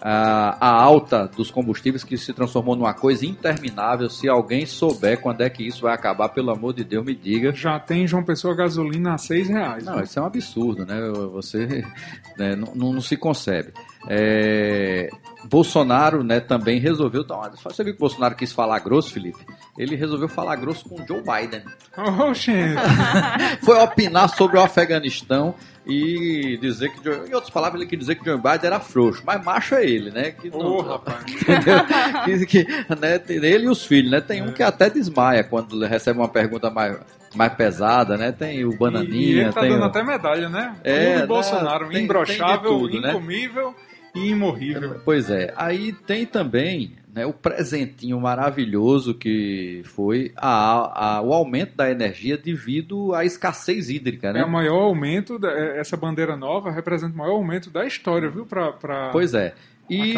a, 0.00 0.56
a 0.60 0.70
alta 0.82 1.26
dos 1.26 1.50
combustíveis 1.50 2.04
que 2.04 2.16
se 2.16 2.32
transformou 2.32 2.76
numa 2.76 2.94
coisa 2.94 3.26
interminável. 3.26 4.08
Se 4.08 4.28
alguém 4.28 4.64
souber 4.66 5.20
quando 5.20 5.40
é 5.42 5.50
que 5.50 5.66
isso 5.66 5.82
vai 5.82 5.94
acabar, 5.94 6.28
pelo 6.28 6.50
amor 6.50 6.72
de 6.74 6.84
Deus, 6.84 7.04
me 7.04 7.14
diga. 7.14 7.52
Já 7.52 7.78
tem 7.80 8.06
João 8.06 8.22
Pessoa 8.22 8.54
gasolina 8.54 9.14
a 9.14 9.18
seis 9.18 9.48
reais. 9.48 9.84
Não, 9.84 10.00
isso 10.00 10.18
é 10.18 10.22
um 10.22 10.26
absurdo, 10.26 10.86
né? 10.86 10.96
Você 11.32 11.84
né, 12.38 12.54
não, 12.56 12.72
não- 12.74 12.92
não 12.94 13.00
se 13.00 13.16
concebe. 13.16 13.72
É, 14.10 15.08
Bolsonaro, 15.44 16.24
né, 16.24 16.40
também 16.40 16.78
resolveu 16.78 17.24
uma. 17.24 17.50
Você 17.62 17.84
viu 17.84 17.92
que 17.92 17.98
o 17.98 18.00
Bolsonaro 18.00 18.34
quis 18.34 18.52
falar 18.52 18.78
grosso, 18.80 19.12
Felipe? 19.12 19.38
Ele 19.76 19.94
resolveu 19.96 20.28
falar 20.28 20.56
grosso 20.56 20.88
com 20.88 20.96
o 21.00 21.06
Joe 21.06 21.20
Biden. 21.22 21.62
Oh. 21.96 22.32
Foi 23.64 23.78
opinar 23.78 24.28
sobre 24.30 24.56
o 24.58 24.62
Afeganistão 24.62 25.54
e 25.86 26.58
dizer 26.60 26.90
que, 26.90 27.02
Joe- 27.04 27.28
em 27.28 27.34
outras 27.34 27.50
palavras, 27.50 27.80
ele 27.80 27.88
quis 27.88 27.98
dizer 27.98 28.16
que 28.16 28.24
Joe 28.24 28.36
Biden 28.36 28.60
era 28.64 28.80
frouxo, 28.80 29.22
mas 29.24 29.42
macho 29.44 29.74
é 29.74 29.84
ele, 29.84 30.10
né? 30.10 30.30
Que 30.32 30.50
não- 30.50 30.58
Ô, 30.58 30.80
rapaz. 30.82 31.24
Que, 32.24 32.46
que, 32.46 32.66
né, 33.00 33.18
tem 33.18 33.36
ele 33.36 33.64
e 33.66 33.68
os 33.68 33.84
filhos, 33.86 34.10
né? 34.10 34.20
Tem 34.20 34.42
um 34.42 34.52
que 34.52 34.62
até 34.62 34.90
desmaia 34.90 35.44
quando 35.44 35.78
recebe 35.86 36.18
uma 36.18 36.28
pergunta 36.28 36.68
mais, 36.70 36.98
mais 37.34 37.52
pesada, 37.54 38.16
né? 38.16 38.32
Tem 38.32 38.64
o 38.64 38.76
Bananinha, 38.76 39.20
e 39.36 39.40
ele 39.40 39.52
tá 39.52 39.60
tem 39.60 39.70
dando 39.70 39.82
o... 39.82 39.84
até 39.84 40.02
medalha, 40.02 40.48
né? 40.48 40.74
É, 40.84 41.16
e 41.16 41.18
né, 41.20 41.26
Bolsonaro, 41.26 41.84
tem- 41.86 41.94
tem 41.94 42.04
imbrochável, 42.04 42.70
tudo, 42.78 43.00
né? 43.00 43.10
incomível 43.10 43.74
e 43.80 43.87
imorrível. 44.14 45.00
Pois 45.04 45.30
é, 45.30 45.52
aí 45.56 45.92
tem 45.92 46.24
também 46.26 46.92
né, 47.14 47.24
o 47.26 47.32
presentinho 47.32 48.20
maravilhoso 48.20 49.14
que 49.14 49.82
foi 49.84 50.32
a, 50.36 51.16
a- 51.16 51.22
o 51.22 51.32
aumento 51.32 51.74
da 51.76 51.90
energia 51.90 52.36
devido 52.36 53.14
à 53.14 53.24
escassez 53.24 53.88
hídrica, 53.90 54.28
É 54.28 54.32
né? 54.34 54.44
o 54.44 54.50
maior 54.50 54.82
aumento, 54.82 55.38
da- 55.38 55.50
é, 55.52 55.80
essa 55.80 55.96
bandeira 55.96 56.36
nova 56.36 56.70
representa 56.70 57.14
o 57.14 57.18
maior 57.18 57.32
aumento 57.32 57.70
da 57.70 57.86
história, 57.86 58.28
viu, 58.28 58.44
pra, 58.46 58.72
pra 58.72 59.08
Pois 59.10 59.34
é. 59.34 59.54
E 59.90 60.12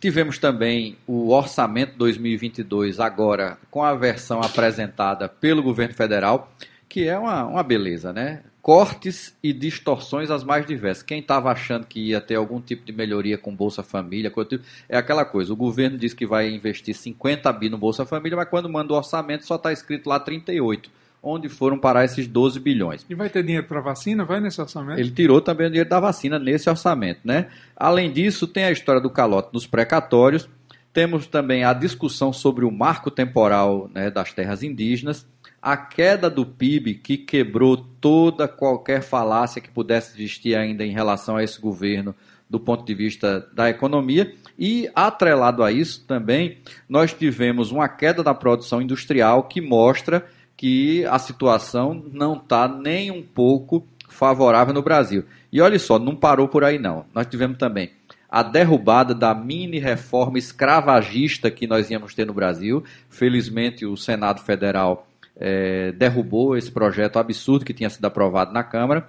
tivemos 0.00 0.38
também 0.38 0.96
o 1.06 1.28
orçamento 1.30 1.92
2022 1.98 2.98
agora 2.98 3.58
com 3.70 3.82
a 3.82 3.94
versão 3.94 4.40
apresentada 4.40 5.28
pelo 5.28 5.62
governo 5.62 5.92
federal, 5.94 6.50
que 6.88 7.06
é 7.06 7.18
uma, 7.18 7.44
uma 7.44 7.62
beleza, 7.62 8.14
né? 8.14 8.40
Cortes 8.64 9.36
e 9.42 9.52
distorções 9.52 10.30
as 10.30 10.42
mais 10.42 10.64
diversas. 10.64 11.02
Quem 11.02 11.20
estava 11.20 11.52
achando 11.52 11.84
que 11.84 12.00
ia 12.00 12.18
ter 12.18 12.36
algum 12.36 12.58
tipo 12.62 12.82
de 12.82 12.94
melhoria 12.94 13.36
com 13.36 13.54
Bolsa 13.54 13.82
Família, 13.82 14.30
tipo, 14.30 14.64
é 14.88 14.96
aquela 14.96 15.22
coisa. 15.22 15.52
O 15.52 15.56
governo 15.56 15.98
diz 15.98 16.14
que 16.14 16.26
vai 16.26 16.48
investir 16.48 16.94
50 16.94 17.52
bi 17.52 17.68
no 17.68 17.76
Bolsa 17.76 18.06
Família, 18.06 18.38
mas 18.38 18.48
quando 18.48 18.66
manda 18.66 18.94
o 18.94 18.96
orçamento 18.96 19.44
só 19.44 19.56
está 19.56 19.70
escrito 19.70 20.08
lá 20.08 20.18
38. 20.18 20.90
Onde 21.22 21.46
foram 21.50 21.78
parar 21.78 22.06
esses 22.06 22.26
12 22.26 22.58
bilhões? 22.58 23.04
E 23.06 23.14
vai 23.14 23.28
ter 23.28 23.42
dinheiro 23.42 23.66
pra 23.66 23.82
vacina? 23.82 24.24
Vai 24.24 24.40
nesse 24.40 24.58
orçamento? 24.62 24.98
Ele 24.98 25.10
tirou 25.10 25.42
também 25.42 25.66
o 25.66 25.70
dinheiro 25.70 25.90
da 25.90 26.00
vacina 26.00 26.38
nesse 26.38 26.70
orçamento, 26.70 27.20
né? 27.22 27.48
Além 27.76 28.10
disso, 28.10 28.46
tem 28.46 28.64
a 28.64 28.70
história 28.70 28.98
do 28.98 29.10
calote 29.10 29.50
nos 29.52 29.66
precatórios. 29.66 30.48
Temos 30.90 31.26
também 31.26 31.64
a 31.64 31.74
discussão 31.74 32.32
sobre 32.32 32.64
o 32.64 32.70
marco 32.70 33.10
temporal 33.10 33.90
né, 33.92 34.10
das 34.10 34.32
terras 34.32 34.62
indígenas, 34.62 35.26
a 35.64 35.78
queda 35.78 36.28
do 36.28 36.44
PIB 36.44 36.96
que 36.96 37.16
quebrou 37.16 37.78
toda 37.78 38.46
qualquer 38.46 39.00
falácia 39.00 39.62
que 39.62 39.70
pudesse 39.70 40.14
existir 40.14 40.54
ainda 40.54 40.84
em 40.84 40.92
relação 40.92 41.38
a 41.38 41.42
esse 41.42 41.58
governo 41.58 42.14
do 42.50 42.60
ponto 42.60 42.84
de 42.84 42.94
vista 42.94 43.48
da 43.54 43.70
economia 43.70 44.34
e 44.58 44.90
atrelado 44.94 45.62
a 45.62 45.72
isso 45.72 46.04
também 46.06 46.58
nós 46.86 47.14
tivemos 47.14 47.72
uma 47.72 47.88
queda 47.88 48.22
da 48.22 48.34
produção 48.34 48.82
industrial 48.82 49.44
que 49.44 49.62
mostra 49.62 50.26
que 50.54 51.02
a 51.06 51.18
situação 51.18 52.04
não 52.12 52.36
está 52.36 52.68
nem 52.68 53.10
um 53.10 53.22
pouco 53.22 53.88
favorável 54.06 54.74
no 54.74 54.82
Brasil. 54.82 55.24
E 55.50 55.62
olha 55.62 55.78
só, 55.78 55.98
não 55.98 56.14
parou 56.14 56.46
por 56.46 56.62
aí 56.62 56.78
não. 56.78 57.06
Nós 57.14 57.26
tivemos 57.26 57.56
também 57.56 57.90
a 58.30 58.42
derrubada 58.42 59.14
da 59.14 59.34
mini 59.34 59.78
reforma 59.78 60.38
escravagista 60.38 61.50
que 61.50 61.66
nós 61.66 61.90
íamos 61.90 62.14
ter 62.14 62.26
no 62.26 62.34
Brasil. 62.34 62.84
Felizmente 63.08 63.86
o 63.86 63.96
Senado 63.96 64.42
Federal 64.42 65.06
eh, 65.36 65.92
derrubou 65.92 66.56
esse 66.56 66.70
projeto 66.70 67.18
absurdo 67.18 67.64
que 67.64 67.74
tinha 67.74 67.90
sido 67.90 68.04
aprovado 68.04 68.52
na 68.52 68.62
Câmara. 68.62 69.08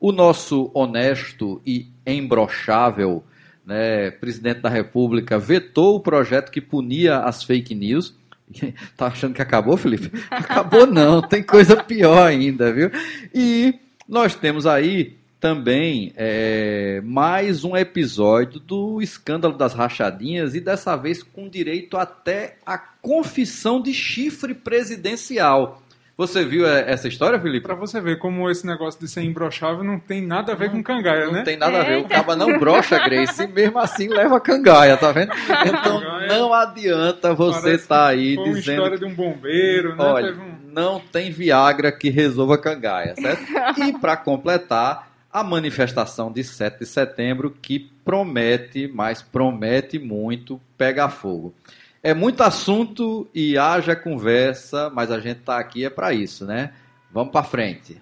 O 0.00 0.12
nosso 0.12 0.70
honesto 0.74 1.60
e 1.66 1.88
embrochável 2.06 3.24
né, 3.64 4.10
presidente 4.12 4.60
da 4.60 4.68
República 4.68 5.38
vetou 5.38 5.96
o 5.96 6.00
projeto 6.00 6.50
que 6.50 6.60
punia 6.60 7.18
as 7.18 7.42
fake 7.42 7.74
news. 7.74 8.14
Tá 8.96 9.08
achando 9.08 9.34
que 9.34 9.42
acabou, 9.42 9.76
Felipe? 9.76 10.10
Acabou 10.30 10.86
não, 10.86 11.20
tem 11.20 11.42
coisa 11.42 11.76
pior 11.82 12.26
ainda, 12.28 12.72
viu? 12.72 12.90
E 13.34 13.74
nós 14.08 14.36
temos 14.36 14.66
aí 14.66 15.15
também 15.40 16.12
é, 16.16 17.00
mais 17.04 17.62
um 17.64 17.76
episódio 17.76 18.58
do 18.58 19.00
escândalo 19.02 19.56
das 19.56 19.74
rachadinhas 19.74 20.54
e 20.54 20.60
dessa 20.60 20.96
vez 20.96 21.22
com 21.22 21.48
direito 21.48 21.96
até 21.96 22.56
à 22.64 22.78
confissão 22.78 23.80
de 23.80 23.92
chifre 23.92 24.54
presidencial. 24.54 25.82
Você 26.18 26.42
viu 26.46 26.66
é, 26.66 26.90
essa 26.90 27.06
história, 27.08 27.38
Felipe? 27.38 27.66
Pra 27.66 27.74
você 27.74 28.00
ver 28.00 28.18
como 28.18 28.50
esse 28.50 28.66
negócio 28.66 28.98
de 28.98 29.06
ser 29.06 29.20
imbrochável 29.22 29.84
não 29.84 29.98
tem 30.00 30.22
nada 30.26 30.52
a 30.52 30.54
ver 30.54 30.70
com 30.70 30.82
cangaia, 30.82 31.26
Não 31.26 31.32
né? 31.34 31.42
tem 31.42 31.58
nada 31.58 31.78
a 31.80 31.84
ver. 31.84 31.96
O 31.96 31.98
Eita. 31.98 32.08
caba 32.08 32.34
não 32.34 32.58
brocha, 32.58 32.98
Grace, 33.04 33.42
e 33.42 33.46
mesmo 33.46 33.78
assim 33.78 34.08
leva 34.08 34.40
cangaia, 34.40 34.96
tá 34.96 35.12
vendo? 35.12 35.30
Então 35.34 36.00
Cangaia. 36.00 36.28
não 36.28 36.54
adianta 36.54 37.34
você 37.34 37.74
estar 37.74 38.14
que 38.14 38.18
aí 38.20 38.34
Foi 38.34 38.44
uma 38.46 38.54
dizendo 38.54 38.72
história 38.76 38.98
de 38.98 39.04
um 39.04 39.14
bombeiro, 39.14 39.90
né? 39.94 40.02
Olha, 40.04 40.26
Teve 40.28 40.40
um- 40.40 40.56
não 40.72 40.98
tem 41.00 41.30
Viagra 41.30 41.92
que 41.92 42.08
resolva 42.08 42.56
cangaia, 42.56 43.14
certo? 43.14 43.44
e 43.86 43.98
para 43.98 44.16
completar, 44.16 45.06
a 45.36 45.44
manifestação 45.44 46.32
de 46.32 46.42
7 46.42 46.78
de 46.78 46.86
setembro 46.86 47.50
que 47.50 47.78
promete, 47.78 48.88
mas 48.88 49.20
promete 49.20 49.98
muito 49.98 50.58
pegar 50.78 51.10
fogo. 51.10 51.54
É 52.02 52.14
muito 52.14 52.42
assunto 52.42 53.28
e 53.34 53.58
haja 53.58 53.94
conversa, 53.94 54.88
mas 54.88 55.10
a 55.10 55.20
gente 55.20 55.40
tá 55.40 55.58
aqui 55.58 55.84
é 55.84 55.90
para 55.90 56.14
isso, 56.14 56.46
né? 56.46 56.72
Vamos 57.12 57.32
para 57.32 57.42
frente. 57.42 58.00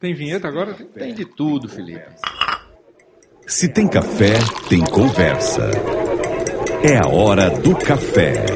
Tem 0.00 0.14
vinheta 0.14 0.48
agora? 0.48 0.72
Tem 0.72 1.12
de 1.12 1.26
tudo, 1.26 1.68
Felipe. 1.68 2.14
Se 3.46 3.68
tem 3.68 3.86
café, 3.86 4.32
tem 4.66 4.82
conversa. 4.82 5.68
É 6.82 6.96
a 6.96 7.06
hora 7.06 7.50
do 7.50 7.76
café. 7.76 8.46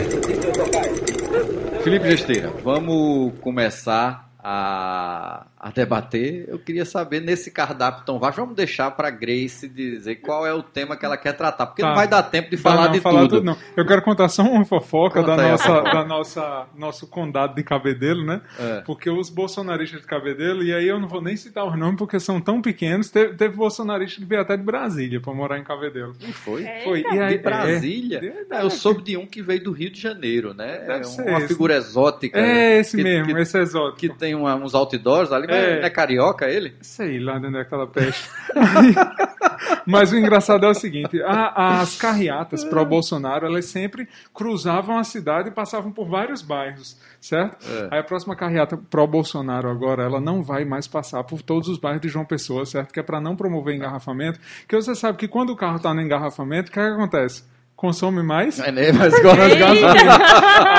Felipe 1.85 2.09
Gesteira, 2.09 2.48
vamos 2.64 3.38
começar 3.40 4.31
a, 4.38 5.46
a 5.62 5.70
debater. 5.70 6.46
Eu 6.49 6.59
queria 6.59 6.87
saber, 6.87 7.20
nesse 7.20 7.51
cardápio 7.51 8.03
tão 8.07 8.18
vasto, 8.18 8.38
vamos 8.40 8.57
deixar 8.57 8.90
para 8.92 9.11
Grace 9.11 9.68
dizer 9.68 10.16
qual 10.16 10.46
é 10.46 10.55
o 10.55 10.62
tema 10.62 10.96
que 10.96 11.05
ela 11.05 11.18
quer 11.18 11.35
tratar, 11.35 11.66
porque 11.66 11.83
Tá. 11.83 11.88
não 11.88 11.94
vai 11.94 12.09
dar 12.09 12.23
tempo 12.23 12.49
de 12.49 12.57
Tá, 12.57 12.62
falar 12.62 12.85
não, 12.87 12.92
de 12.92 13.01
falar 13.01 13.20
tudo. 13.29 13.44
não. 13.44 13.57
Eu 13.77 13.87
quero 13.87 14.01
contar 14.01 14.29
só 14.31 14.42
uma 14.42 14.64
fofoca 14.64 15.20
Conta 15.20 15.37
da 15.37 15.42
aí 15.44 15.51
nossa, 15.51 15.81
da 15.83 16.05
nossa 16.05 16.66
nosso 16.75 17.07
condado 17.07 17.55
de 17.55 17.62
Cabedelo, 17.62 18.25
né? 18.25 18.40
É. 18.59 18.81
Porque 18.87 19.11
os 19.11 19.29
bolsonaristas 19.29 20.01
de 20.01 20.07
Cabedelo, 20.07 20.62
e 20.62 20.73
aí 20.73 20.88
eu 20.88 20.99
não 20.99 21.09
vou 21.09 21.20
nem 21.20 21.37
citar 21.37 21.66
os 21.66 21.79
nomes 21.79 21.99
porque 21.99 22.18
são 22.18 22.40
tão 22.40 22.62
pequenos, 22.62 23.11
teve, 23.11 23.35
teve 23.35 23.55
bolsonarista 23.55 24.18
que 24.18 24.25
veio 24.27 24.40
até 24.40 24.57
de 24.57 24.62
Brasília 24.62 25.20
para 25.20 25.35
morar 25.35 25.59
em 25.59 25.64
Cabedelo. 25.64 26.14
E 26.20 26.33
foi? 26.33 26.64
É. 26.64 26.81
Foi. 26.85 26.99
Eita. 27.01 27.14
E 27.14 27.18
aí, 27.20 27.37
De 27.37 27.42
Brasília? 27.44 28.44
é, 28.51 28.62
eu 28.62 28.70
soube 28.70 29.03
de 29.03 29.16
um 29.18 29.27
que 29.27 29.42
veio 29.42 29.62
do 29.62 29.73
Rio 29.73 29.90
de 29.90 30.01
Janeiro, 30.01 30.55
né? 30.55 30.79
Deve 30.87 31.01
É 31.01 31.03
ser 31.03 31.29
uma 31.29 31.38
esse. 31.38 31.49
figura 31.49 31.75
exótica. 31.77 32.38
É 32.40 32.79
esse 32.79 32.96
que, 32.96 33.03
mesmo, 33.03 33.27
Que, 33.35 33.40
esse 33.42 33.59
exótico. 33.59 33.99
que 33.99 34.09
tem 34.09 34.35
uma- 34.35 34.55
uns 34.57 34.75
outdoors 34.75 35.31
ali, 35.33 35.50
É. 35.55 35.79
não 35.81 35.87
é 35.87 35.91
carioca 35.91 36.49
ele? 36.49 36.75
Sei 36.81 37.19
lá 37.21 37.39
de 37.39 37.47
onde 37.47 37.59
é 37.59 37.61
aquela 37.63 37.87
peste. 37.87 38.29
Mas 39.87 40.13
o 40.13 40.17
engraçado 40.17 40.65
é 40.65 40.69
o 40.69 40.75
seguinte: 40.75 41.21
a- 41.23 41.81
as 41.81 41.97
carreatas 41.97 42.65
pro 42.65 42.85
Bolsonaro, 42.85 43.47
elas 43.47 43.67
sempre 43.67 44.09
cruzavam 44.35 44.99
a 44.99 45.05
cidade 45.05 45.49
e 45.49 45.53
passavam 45.53 45.91
por 45.93 46.07
vários 46.09 46.43
bairros, 46.43 46.97
certo? 47.21 47.57
É. 47.69 47.89
Aí 47.93 48.01
a 48.01 48.05
próxima 48.05 48.37
carreata 48.37 48.77
pro 48.77 49.07
Bolsonaro 49.07 49.69
agora, 49.69 50.03
ela 50.03 50.21
não 50.21 50.43
vai 50.43 50.65
mais 50.65 50.87
passar 50.87 51.23
por 51.25 51.43
todos 51.43 51.69
os 51.69 51.79
bairros 51.79 52.03
de 52.03 52.09
João 52.09 52.25
Pessoa, 52.25 52.65
certo? 52.67 52.93
Que 52.93 53.01
é 53.01 53.03
para 53.03 53.21
não 53.21 53.37
promover 53.37 53.75
engarrafamento. 53.75 54.39
Que 54.69 54.77
você 54.77 54.95
sabe 54.95 55.19
que 55.19 55.29
quando 55.29 55.51
o 55.51 55.57
carro 55.57 55.79
tá 55.79 55.93
no 55.95 56.01
engarrafamento, 56.01 56.71
o 56.71 56.73
que, 56.73 56.81
é 56.81 56.87
que 56.87 56.93
acontece? 56.95 57.45
Consome 57.81 58.23
mais? 58.23 58.59
É, 58.59 58.71
né? 58.71 58.93
Mas 58.93 59.14
agora. 59.14 59.45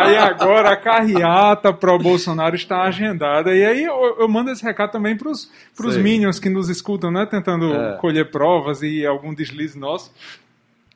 Aí 0.04 0.18
agora 0.18 0.70
a 0.70 0.78
carreata 0.78 1.74
pro 1.74 1.98
Bolsonaro 1.98 2.56
está 2.56 2.84
agendada. 2.84 3.56
E 3.56 3.66
aí 3.66 3.84
eu, 3.84 4.18
eu 4.20 4.28
mando 4.30 4.52
esse 4.52 4.64
recado 4.64 4.92
também 4.92 5.18
pros, 5.18 5.50
pros 5.76 5.96
Sei. 5.96 6.04
minions 6.04 6.38
que 6.40 6.48
nos 6.48 6.70
escutam, 6.70 7.10
né? 7.10 7.26
Tentando 7.26 7.74
É. 7.74 7.98
colher 7.98 8.30
provas 8.30 8.84
e 8.84 9.04
algum 9.04 9.34
deslize 9.34 9.80
nosso. 9.80 10.14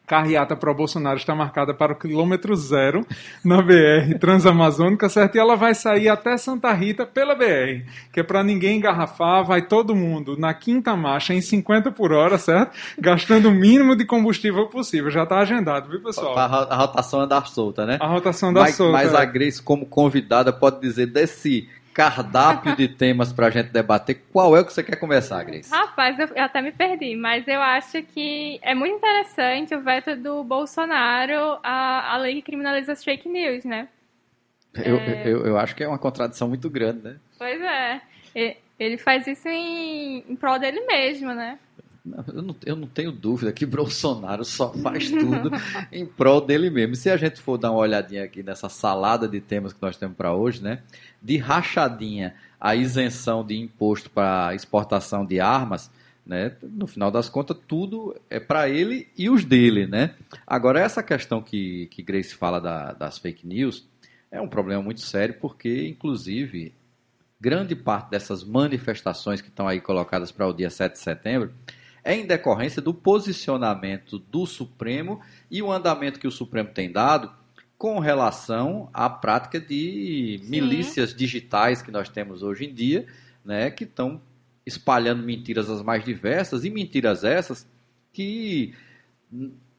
Carreata 0.05 0.55
pro 0.55 0.73
Bolsonaro 0.73 1.17
está 1.17 1.33
marcada 1.33 1.73
para 1.73 1.93
o 1.93 1.95
quilômetro 1.95 2.55
zero 2.55 3.05
na 3.43 3.61
BR 3.61 4.17
Transamazônica, 4.19 5.09
certo? 5.09 5.35
E 5.35 5.39
ela 5.39 5.55
vai 5.55 5.73
sair 5.73 6.09
até 6.09 6.37
Santa 6.37 6.71
Rita 6.73 7.05
pela 7.05 7.33
BR, 7.35 7.83
que 8.13 8.19
é 8.19 8.23
para 8.23 8.43
ninguém 8.43 8.77
engarrafar, 8.77 9.43
vai 9.43 9.61
todo 9.63 9.95
mundo 9.95 10.37
na 10.37 10.53
quinta 10.53 10.95
marcha 10.95 11.33
em 11.33 11.41
50 11.41 11.91
por 11.91 12.11
hora, 12.11 12.37
certo? 12.37 12.71
Gastando 12.99 13.49
o 13.49 13.51
mínimo 13.51 13.95
de 13.95 14.05
combustível 14.05 14.67
possível. 14.67 15.09
Já 15.09 15.23
está 15.23 15.39
agendado, 15.39 15.89
viu, 15.89 16.01
pessoal? 16.01 16.37
a 16.37 16.45
ro- 16.45 16.67
a 16.69 16.75
rotação 16.75 17.21
andar 17.21 17.47
solta, 17.47 17.85
né? 17.85 17.97
A 17.99 18.07
rotação 18.07 18.53
da 18.53 18.61
mas, 18.61 18.75
solta. 18.75 18.93
mas 18.93 19.13
é. 19.13 19.17
a 19.17 19.25
Grace, 19.25 19.61
como 19.61 19.85
convidada, 19.85 20.53
pode 20.53 20.79
dizer 20.81 21.07
desse 21.07 21.67
cardápio 21.95 22.75
de 22.75 22.89
temas 22.89 23.31
pra 23.31 23.49
gente 23.49 23.69
debater, 23.69 24.21
qual 24.31 24.55
é 24.55 24.59
o 24.59 24.65
que 24.65 24.73
você 24.73 24.83
quer 24.83 24.97
começar, 24.97 25.41
Grace? 25.45 25.71
Rapaz, 25.71 26.19
eu, 26.19 26.27
eu 26.27 26.43
até 26.43 26.61
me 26.61 26.73
perdi, 26.73 27.15
mas 27.15 27.47
eu 27.47 27.61
acho 27.61 28.03
que 28.03 28.59
é 28.61 28.75
muito 28.75 28.97
interessante 28.97 29.73
o 29.73 29.81
veto 29.81 30.13
do 30.17 30.43
Bolsonaro 30.43 31.57
à, 31.63 32.13
à 32.13 32.17
lei 32.17 32.35
que 32.35 32.41
criminaliza 32.41 32.91
as 32.91 33.01
fake 33.03 33.29
news, 33.29 33.63
né? 33.63 33.87
Eu, 34.73 34.97
É. 34.97 35.23
eu, 35.25 35.45
eu 35.47 35.57
acho 35.57 35.73
que 35.73 35.83
é 35.85 35.87
uma 35.87 35.97
contradição 35.97 36.49
muito 36.49 36.69
grande, 36.69 37.01
né? 37.01 37.15
Pois 37.39 37.61
é. 37.61 38.01
Ele 38.77 38.97
faz 38.97 39.25
isso 39.25 39.47
em, 39.47 40.17
em 40.27 40.35
prol 40.35 40.59
dele 40.59 40.81
mesmo, 40.81 41.33
né? 41.33 41.57
Eu, 42.27 42.41
não, 42.43 42.55
eu 42.63 42.75
não 42.75 42.87
tenho 42.87 43.11
dúvida 43.11 43.51
que 43.51 43.65
Bolsonaro 43.65 44.45
só 44.45 44.71
faz 44.73 45.09
tudo 45.09 45.49
em 45.91 46.05
prol 46.05 46.39
dele 46.39 46.69
mesmo. 46.69 46.95
Se 46.95 47.09
a 47.09 47.17
gente 47.17 47.41
for 47.41 47.57
dar 47.57 47.71
uma 47.71 47.79
olhadinha 47.79 48.23
aqui 48.23 48.43
nessa 48.43 48.69
salada 48.69 49.27
de 49.27 49.39
temas 49.41 49.73
que 49.73 49.81
nós 49.81 49.97
temos 49.97 50.15
para 50.15 50.31
hoje, 50.35 50.61
né? 50.61 50.83
De 51.25 51.37
rachadinha 51.37 52.35
a 52.59 52.75
isenção 52.75 53.43
de 53.45 53.55
imposto 53.57 54.09
para 54.09 54.53
exportação 54.53 55.25
de 55.25 55.39
armas, 55.39 55.91
né? 56.25 56.55
No 56.61 56.87
final 56.87 57.09
das 57.11 57.29
contas, 57.29 57.57
tudo 57.67 58.15
é 58.29 58.39
para 58.39 58.69
ele 58.69 59.07
e 59.17 59.29
os 59.29 59.43
dele, 59.43 59.87
né? 59.87 60.15
Agora, 60.45 60.79
essa 60.79 61.01
questão 61.03 61.41
que, 61.41 61.87
que 61.87 62.01
Grace 62.01 62.33
fala 62.35 62.59
da- 62.59 62.93
das 62.93 63.17
fake 63.17 63.45
news 63.47 63.87
é 64.31 64.39
um 64.41 64.47
problema 64.47 64.81
muito 64.81 65.01
sério, 65.01 65.35
porque, 65.39 65.87
inclusive, 65.87 66.73
grande 67.39 67.75
parte 67.75 68.09
dessas 68.11 68.43
manifestações 68.43 69.41
que 69.41 69.49
estão 69.49 69.67
aí 69.67 69.79
colocadas 69.81 70.31
para 70.31 70.47
o 70.47 70.53
dia 70.53 70.69
7 70.69 70.93
de 70.93 70.99
setembro 70.99 71.51
é 72.03 72.15
em 72.15 72.25
decorrência 72.25 72.81
do 72.81 72.93
posicionamento 72.93 74.19
do 74.19 74.45
Supremo 74.45 75.19
e 75.49 75.61
o 75.61 75.71
andamento 75.71 76.19
que 76.19 76.27
o 76.27 76.31
Supremo 76.31 76.69
tem 76.69 76.91
dado 76.91 77.31
com 77.77 77.99
relação 77.99 78.89
à 78.93 79.09
prática 79.09 79.59
de 79.59 80.39
Sim. 80.41 80.49
milícias 80.49 81.13
digitais 81.13 81.81
que 81.81 81.91
nós 81.91 82.09
temos 82.09 82.41
hoje 82.41 82.65
em 82.65 82.73
dia, 82.73 83.05
né, 83.43 83.69
que 83.69 83.83
estão 83.83 84.21
espalhando 84.65 85.23
mentiras 85.23 85.69
as 85.69 85.81
mais 85.81 86.03
diversas 86.03 86.65
e 86.65 86.69
mentiras 86.69 87.23
essas 87.23 87.67
que 88.11 88.73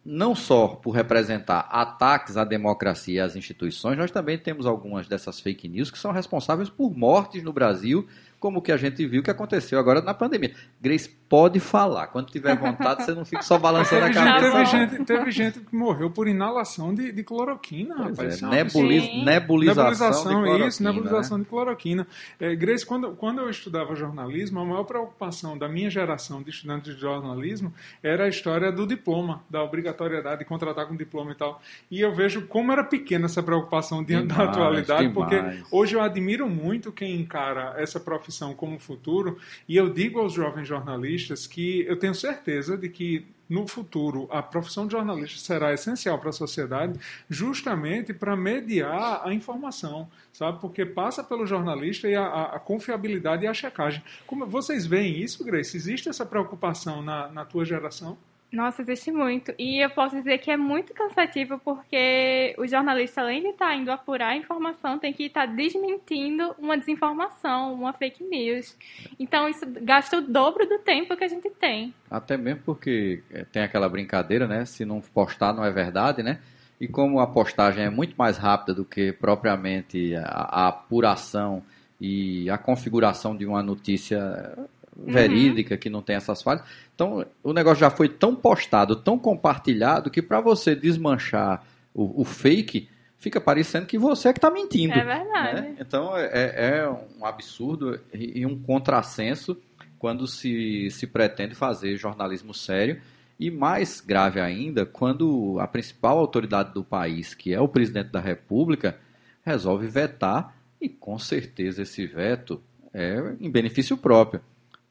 não 0.05 0.37
só 0.37 0.69
por 0.69 0.93
representar 0.93 1.69
ataques 1.71 2.37
à 2.37 2.45
democracia 2.45 3.15
e 3.15 3.19
às 3.19 3.35
instituições, 3.35 3.99
nós 3.99 4.13
também 4.13 4.39
temos 4.39 4.65
algumas 4.65 5.09
dessas 5.09 5.41
fake 5.41 5.67
news 5.67 5.91
que 5.91 5.99
são 5.99 6.13
responsáveis 6.13 6.71
por 6.71 6.97
mortes 6.97 7.43
no 7.43 7.53
Brasil, 7.53 8.07
como 8.41 8.59
o 8.59 8.63
que 8.63 8.71
a 8.73 8.77
gente 8.77 9.05
viu 9.07 9.23
que 9.23 9.31
aconteceu 9.31 9.79
agora 9.79 10.01
na 10.01 10.15
pandemia. 10.15 10.53
Grace, 10.81 11.09
pode 11.29 11.59
falar. 11.59 12.07
Quando 12.09 12.31
tiver 12.31 12.57
vontade, 12.57 13.05
você 13.05 13.13
não 13.15 13.25
fica 13.25 13.43
só 13.43 13.59
balançando 13.59 14.05
a 14.07 14.13
cabeça. 14.13 14.51
teve, 14.51 14.65
gente, 14.67 15.05
teve 15.05 15.31
gente 15.31 15.61
que 15.61 15.75
morreu 15.75 16.11
por 16.11 16.29
inalação 16.29 16.95
de, 16.95 17.11
de 17.13 17.25
cloroquina, 17.25 17.95
Pois 17.97 18.19
rapaz. 18.19 18.43
é, 18.43 18.47
é 18.47 18.49
nebuliz- 18.65 19.05
Sim. 19.05 19.25
nebulização, 19.25 19.85
Nebulização, 19.85 20.23
de 20.23 20.29
cloroquina, 20.45 20.69
isso, 20.69 20.83
nebulização 20.83 21.39
né? 21.39 21.45
de 21.45 21.51
cloroquina. 21.51 22.07
É, 22.39 22.55
Grace, 22.55 22.87
quando, 22.87 23.11
quando 23.13 23.41
eu 23.41 23.51
estudava 23.51 23.95
jornalismo, 23.95 24.61
a 24.61 24.65
maior 24.65 24.85
preocupação 24.85 25.57
da 25.59 25.69
minha 25.69 25.91
geração 25.91 26.43
de 26.43 26.51
estudantes 26.51 26.95
de 26.95 27.01
jornalismo 27.01 27.73
era 28.03 28.25
a 28.25 28.29
história 28.29 28.71
do 28.71 28.87
diploma, 28.87 29.43
da 29.51 29.63
obrigatoriedade 29.63 30.41
de 30.41 30.45
contratar 30.45 30.87
com 30.87 30.95
diploma 30.97 31.33
e 31.33 31.35
tal. 31.35 31.61
E 31.91 32.01
eu 32.01 32.15
vejo 32.15 32.47
como 32.47 32.71
era 32.73 32.85
pequena 32.85 33.27
essa 33.27 33.43
preocupação 33.43 34.05
diante 34.05 34.29
da 34.29 34.35
Demais, 34.37 34.51
atualidade, 34.57 35.09
porque 35.11 35.37
demais. 35.37 35.65
hoje 35.71 35.95
eu 35.97 36.01
admiro 36.01 36.49
muito 36.49 36.93
quem 36.93 37.21
encara 37.21 37.75
essa 37.77 37.99
profissão 38.27 38.53
como 38.55 38.79
futuro, 38.79 39.39
e 39.69 39.77
eu 39.77 39.89
digo 39.89 40.19
aos 40.19 40.33
jovens 40.33 40.67
jornalistas 40.67 41.47
que 41.47 41.83
eu 41.87 41.97
tenho 41.97 42.15
certeza 42.15 42.77
de 42.77 42.89
que 42.89 43.25
no 43.49 43.69
futuro 43.69 44.27
a 44.33 44.43
profissão 44.43 44.87
de 44.89 44.93
jornalista 44.93 45.39
será 45.39 45.73
essencial 45.73 46.19
para 46.19 46.31
a 46.31 46.33
sociedade 46.33 46.99
justamente 47.31 48.13
para 48.13 48.35
mediar 48.37 49.23
a 49.25 49.33
informação, 49.33 50.09
sabe? 50.33 50.61
Porque 50.61 50.85
passa 50.85 51.23
pelo 51.23 51.47
jornalista 51.47 52.09
e 52.09 52.17
a, 52.17 52.25
a- 52.27 52.57
a 52.57 52.59
confiabilidade 52.59 53.45
e 53.45 53.47
a 53.47 53.55
checagem. 53.55 54.03
Como 54.27 54.45
vocês 54.47 54.85
veem 54.85 55.21
isso, 55.23 55.45
Grace? 55.45 55.77
Existe 55.77 56.09
essa 56.09 56.27
preocupação 56.27 57.01
na, 57.03 57.29
na 57.29 57.45
tua 57.45 57.65
geração? 57.65 58.19
Nossa, 58.53 58.81
existe 58.81 59.11
muito. 59.11 59.53
E 59.59 59.85
eu 59.85 59.91
posso 59.91 60.17
dizer 60.17 60.39
que 60.39 60.51
é 60.51 60.57
muito 60.57 60.95
cansativo 60.95 61.61
porque 61.65 62.55
o 62.59 62.67
jornalista, 62.67 63.21
além 63.21 63.43
de 63.43 63.49
estar 63.49 63.75
indo 63.75 63.91
apurar 63.91 64.31
a 64.31 64.37
informação, 64.37 64.99
tem 64.99 65.13
que 65.13 65.25
estar 65.25 65.47
desmentindo 65.47 66.55
uma 66.59 66.79
desinformação, 66.79 67.75
uma 67.75 67.93
fake 67.93 68.23
news. 68.25 68.77
Então 69.19 69.49
isso 69.49 69.67
gasta 69.83 70.19
o 70.19 70.21
dobro 70.21 70.67
do 70.67 70.79
tempo 70.79 71.17
que 71.17 71.25
a 71.25 71.29
gente 71.29 71.51
tem. 71.51 71.93
Até 72.11 72.37
mesmo 72.37 72.63
porque 72.65 73.23
eh, 73.31 73.45
tem 73.51 73.63
aquela 73.63 73.89
brincadeira, 73.89 74.47
né? 74.47 74.65
Se 74.65 74.85
não 74.85 75.01
postar, 75.01 75.53
não 75.53 75.65
é 75.65 75.71
verdade, 75.71 76.23
né? 76.23 76.41
E 76.81 76.87
como 76.87 77.21
a 77.21 77.27
postagem 77.27 77.85
é 77.85 77.91
muito 77.91 78.15
mais 78.17 78.37
rápida 78.37 78.75
do 78.75 78.85
que 78.85 79.13
propriamente 79.13 80.15
a, 80.15 80.23
a 80.23 80.69
apuração 80.69 81.63
e 82.01 82.49
a 82.51 82.59
configuração 82.59 83.35
de 83.35 83.47
uma 83.47 83.63
notícia 83.63 84.57
verídica 85.05 85.77
que 85.77 85.91
não 85.91 86.03
tem 86.03 86.17
essas 86.17 86.43
falhas, 86.43 86.65
então 86.95 87.27
o 87.43 87.53
negócio 87.53 87.81
já 87.81 87.91
foi 87.91 88.09
tão 88.09 88.35
postado, 88.35 88.97
tão 88.97 89.19
compartilhado 89.19 90.11
que 90.11 90.23
para 90.23 90.41
você 90.41 90.75
desmanchar 90.75 91.65
o, 91.95 92.23
o 92.23 92.25
fake 92.25 92.89
fica 93.19 93.41
parecendo 93.41 93.87
que 93.87 93.99
você 93.99 94.29
é 94.29 94.33
que 94.33 94.39
está 94.39 94.51
mentindo. 94.51 94.95
É 94.95 95.05
verdade. 95.05 95.61
Né? 95.61 95.77
Então 95.81 96.17
é, 96.17 96.79
é, 96.79 96.89
um 96.89 97.25
absurdo 97.25 97.99
e 98.13 98.45
um 98.47 98.59
contrassenso 98.59 99.61
quando 99.99 100.27
se, 100.27 100.91
se 100.91 101.07
pretende 101.07 101.55
fazer 101.55 101.97
jornalismo 101.97 102.55
sério. 102.55 103.01
E 103.39 103.51
mais 103.51 104.01
grave 104.01 104.41
ainda, 104.41 104.87
quando 104.87 105.59
a 105.61 105.67
principal 105.67 106.19
autoridade 106.19 106.73
do 106.73 106.83
país, 106.83 107.35
que 107.35 107.53
é 107.53 107.61
o 107.61 107.69
presidente 107.69 108.11
da 108.11 108.21
República, 108.21 108.99
resolve 109.45 109.87
vetar, 109.89 110.57
e 110.81 110.89
com 110.89 111.19
certeza 111.19 111.83
esse 111.83 112.07
veto 112.07 112.63
é 112.95 113.35
em 113.39 113.51
benefício 113.51 113.97
próprio, 113.97 114.41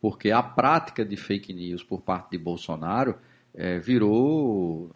porque 0.05 0.29
a 0.29 0.43
prática 0.43 1.03
de 1.03 1.17
fake 1.17 1.51
news 1.51 1.83
por 1.83 1.99
parte 1.99 2.29
de 2.29 2.37
Bolsonaro 2.37 3.15
é, 3.55 3.79
virou 3.79 4.91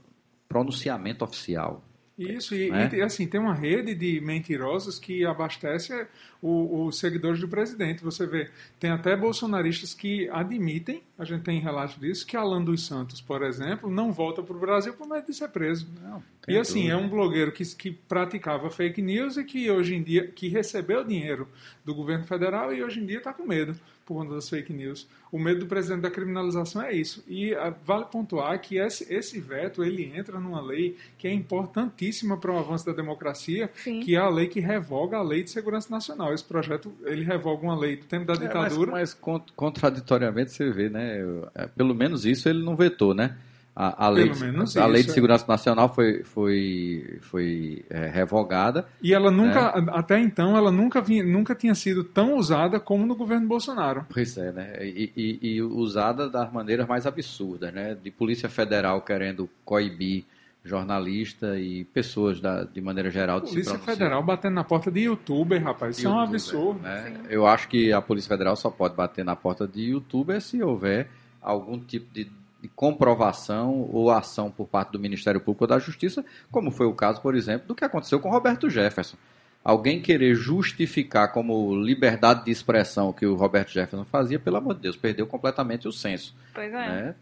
pronunciamento 0.47 1.25
oficial. 1.25 1.83
Isso, 2.15 2.53
e, 2.53 2.69
né? 2.69 2.87
e, 2.93 3.01
assim, 3.01 3.25
tem 3.25 3.41
uma 3.41 3.55
rede 3.55 3.95
de 3.95 4.21
mentirosos 4.21 4.99
que 4.99 5.25
abastece 5.25 6.05
os 6.43 6.99
seguidores 6.99 7.39
do 7.39 7.47
presidente. 7.47 8.03
Você 8.03 8.27
vê, 8.27 8.51
tem 8.79 8.91
até 8.91 9.17
bolsonaristas 9.17 9.95
que 9.95 10.29
admitem, 10.29 11.01
a 11.17 11.25
gente 11.25 11.41
tem 11.41 11.59
relato 11.59 11.99
disso, 11.99 12.27
que 12.27 12.37
Alan 12.37 12.63
dos 12.63 12.85
Santos, 12.85 13.19
por 13.19 13.41
exemplo, 13.41 13.89
não 13.89 14.11
volta 14.11 14.43
para 14.43 14.55
o 14.55 14.59
Brasil 14.59 14.93
por 14.93 15.07
medo 15.07 15.25
de 15.25 15.33
ser 15.33 15.47
preso. 15.47 15.87
Não, 16.03 16.21
e 16.47 16.55
assim, 16.55 16.81
dúvida. 16.81 16.93
é 16.93 16.97
um 16.97 17.09
blogueiro 17.09 17.51
que, 17.51 17.63
que 17.75 17.89
praticava 17.89 18.69
fake 18.69 19.01
news 19.01 19.37
e 19.37 19.43
que 19.43 19.71
hoje 19.71 19.95
em 19.95 20.03
dia, 20.03 20.27
que 20.27 20.49
recebeu 20.49 21.03
dinheiro 21.03 21.47
do 21.83 21.95
governo 21.95 22.25
federal 22.25 22.71
e 22.71 22.83
hoje 22.83 22.99
em 22.99 23.07
dia 23.07 23.17
está 23.17 23.33
com 23.33 23.47
medo 23.47 23.75
por 24.09 24.15
conta 24.15 24.33
das 24.33 24.49
fake 24.49 24.73
news. 24.73 25.07
O 25.31 25.37
medo 25.37 25.59
do 25.59 25.65
presidente 25.67 26.01
da 26.01 26.09
criminalização 26.09 26.81
é 26.81 26.91
isso. 26.91 27.23
E 27.27 27.53
uh, 27.53 27.75
vale 27.85 28.05
pontuar 28.05 28.59
que 28.59 28.77
esse, 28.77 29.13
esse 29.13 29.39
veto 29.39 29.83
ele 29.83 30.11
entra 30.15 30.39
numa 30.39 30.59
lei 30.59 30.97
que 31.15 31.27
é 31.27 31.31
importantíssima 31.31 32.35
para 32.35 32.51
o 32.51 32.57
avanço 32.57 32.87
da 32.87 32.91
democracia, 32.91 33.69
Sim. 33.75 33.99
que 33.99 34.15
é 34.15 34.19
a 34.19 34.27
lei 34.27 34.47
que 34.47 34.59
revoga 34.59 35.17
a 35.17 35.21
lei 35.21 35.43
de 35.43 35.51
segurança 35.51 35.91
nacional. 35.91 36.33
Esse 36.33 36.43
projeto 36.43 36.91
ele 37.05 37.23
revoga 37.23 37.63
uma 37.63 37.77
lei 37.77 37.97
do 37.97 38.05
tempo 38.05 38.25
da 38.25 38.33
ditadura. 38.33 38.89
É, 38.89 38.93
mas, 38.93 39.15
mas, 39.21 39.47
contraditoriamente 39.55 40.51
você 40.51 40.71
vê, 40.71 40.89
né? 40.89 41.19
É, 41.53 41.67
pelo 41.67 41.93
menos 41.93 42.25
isso 42.25 42.49
ele 42.49 42.63
não 42.63 42.75
vetou, 42.75 43.13
né? 43.13 43.37
A, 43.81 44.07
a, 44.07 44.09
lei, 44.09 44.27
de, 44.27 44.77
a 44.77 44.85
lei 44.87 45.03
de 45.03 45.09
é. 45.09 45.13
segurança 45.13 45.45
nacional 45.47 45.87
foi, 45.87 46.21
foi, 46.25 47.17
foi 47.21 47.85
é, 47.89 48.07
revogada. 48.07 48.85
E 49.01 49.13
ela 49.13 49.31
nunca, 49.31 49.71
né? 49.79 49.89
até 49.93 50.19
então, 50.19 50.57
ela 50.57 50.69
nunca, 50.69 50.99
vinha, 50.99 51.23
nunca 51.23 51.55
tinha 51.55 51.73
sido 51.73 52.03
tão 52.03 52.35
usada 52.35 52.77
como 52.77 53.05
no 53.05 53.15
governo 53.15 53.47
Bolsonaro. 53.47 54.05
Pois 54.11 54.37
é, 54.37 54.51
né? 54.51 54.85
E, 54.85 55.13
e, 55.15 55.39
e 55.41 55.61
usada 55.61 56.29
das 56.29 56.51
maneiras 56.51 56.85
mais 56.89 57.07
absurdas, 57.07 57.73
né? 57.73 57.95
De 57.95 58.11
Polícia 58.11 58.49
Federal 58.49 59.01
querendo 59.01 59.49
coibir 59.63 60.25
jornalista 60.61 61.57
e 61.57 61.85
pessoas 61.85 62.41
da, 62.41 62.65
de 62.65 62.81
maneira 62.81 63.09
geral. 63.09 63.39
De 63.39 63.49
Polícia 63.49 63.79
Federal 63.79 64.21
batendo 64.21 64.55
na 64.55 64.63
porta 64.65 64.91
de 64.91 65.03
youtuber, 65.03 65.63
rapaz. 65.63 65.97
Isso 65.97 66.05
YouTuber, 66.05 66.19
é 66.19 66.25
um 66.25 66.29
absurdo. 66.29 66.79
Né? 66.81 67.21
Eu 67.29 67.47
acho 67.47 67.69
que 67.69 67.93
a 67.93 68.01
Polícia 68.01 68.27
Federal 68.27 68.57
só 68.57 68.69
pode 68.69 68.93
bater 68.93 69.23
na 69.23 69.37
porta 69.37 69.65
de 69.65 69.91
youtuber 69.91 70.41
se 70.41 70.61
houver 70.61 71.07
algum 71.41 71.79
tipo 71.79 72.13
de 72.13 72.29
de 72.61 72.67
comprovação 72.67 73.89
ou 73.91 74.11
ação 74.11 74.51
por 74.51 74.67
parte 74.67 74.91
do 74.91 74.99
Ministério 74.99 75.39
Público 75.39 75.63
ou 75.63 75.67
da 75.67 75.79
Justiça, 75.79 76.25
como 76.51 76.71
foi 76.71 76.85
o 76.85 76.93
caso, 76.93 77.21
por 77.21 77.35
exemplo, 77.35 77.67
do 77.67 77.75
que 77.75 77.85
aconteceu 77.85 78.19
com 78.19 78.29
Roberto 78.29 78.69
Jefferson. 78.69 79.17
Alguém 79.63 80.01
querer 80.01 80.35
justificar 80.35 81.31
como 81.31 81.75
liberdade 81.75 82.45
de 82.45 82.51
expressão 82.51 83.11
que 83.11 83.25
o 83.25 83.35
Roberto 83.35 83.71
Jefferson 83.71 84.05
fazia, 84.05 84.39
pelo 84.39 84.57
amor 84.57 84.75
de 84.75 84.81
Deus, 84.81 84.95
perdeu 84.95 85.27
completamente 85.27 85.87
o 85.87 85.91
senso. 85.91 86.35
Pois 86.53 86.73
é. 86.73 86.73
Né? 86.73 87.15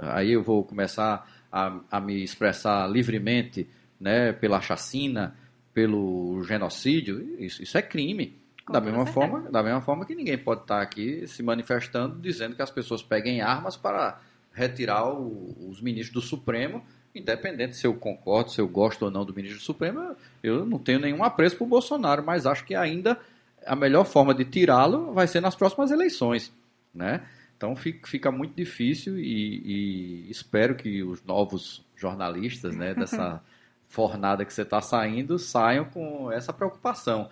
Aí 0.00 0.32
eu 0.32 0.42
vou 0.42 0.64
começar 0.64 1.28
a, 1.50 1.78
a 1.90 2.00
me 2.00 2.22
expressar 2.22 2.88
livremente 2.88 3.68
né, 4.00 4.32
pela 4.32 4.60
chacina, 4.60 5.36
pelo 5.72 6.42
genocídio, 6.44 7.36
isso, 7.38 7.62
isso 7.62 7.76
é 7.78 7.82
crime. 7.82 8.38
da 8.70 8.80
mesma, 8.80 9.06
forma, 9.06 9.42
da 9.50 9.62
mesma 9.62 9.80
forma 9.80 10.04
que 10.04 10.14
ninguém 10.14 10.38
pode 10.38 10.62
estar 10.62 10.80
aqui 10.80 11.26
se 11.26 11.42
manifestando 11.42 12.18
dizendo 12.18 12.56
que 12.56 12.62
as 12.62 12.70
pessoas 12.70 13.02
peguem 13.02 13.40
armas 13.40 13.76
para 13.76 14.20
retirar 14.56 15.12
o, 15.12 15.68
os 15.68 15.82
ministros 15.82 16.22
do 16.22 16.26
Supremo, 16.26 16.82
independente 17.14 17.76
se 17.76 17.86
eu 17.86 17.94
concordo, 17.94 18.50
se 18.50 18.58
eu 18.58 18.66
gosto 18.66 19.04
ou 19.04 19.10
não 19.10 19.22
do 19.22 19.34
ministro 19.34 19.60
do 19.60 19.64
Supremo, 19.64 20.16
eu 20.42 20.64
não 20.64 20.78
tenho 20.78 20.98
nenhum 20.98 21.22
apreço 21.22 21.58
por 21.58 21.68
Bolsonaro, 21.68 22.24
mas 22.24 22.46
acho 22.46 22.64
que 22.64 22.74
ainda 22.74 23.20
a 23.66 23.76
melhor 23.76 24.04
forma 24.04 24.34
de 24.34 24.46
tirá-lo 24.46 25.12
vai 25.12 25.28
ser 25.28 25.42
nas 25.42 25.54
próximas 25.54 25.90
eleições, 25.90 26.50
né? 26.94 27.22
Então 27.54 27.76
fica 27.76 28.30
muito 28.30 28.54
difícil 28.54 29.18
e, 29.18 30.24
e 30.26 30.30
espero 30.30 30.74
que 30.74 31.02
os 31.02 31.22
novos 31.22 31.84
jornalistas, 31.94 32.74
né, 32.74 32.92
dessa 32.96 33.42
fornada 33.88 34.44
que 34.44 34.52
você 34.52 34.62
está 34.62 34.80
saindo, 34.80 35.38
saiam 35.38 35.84
com 35.84 36.32
essa 36.32 36.52
preocupação, 36.52 37.28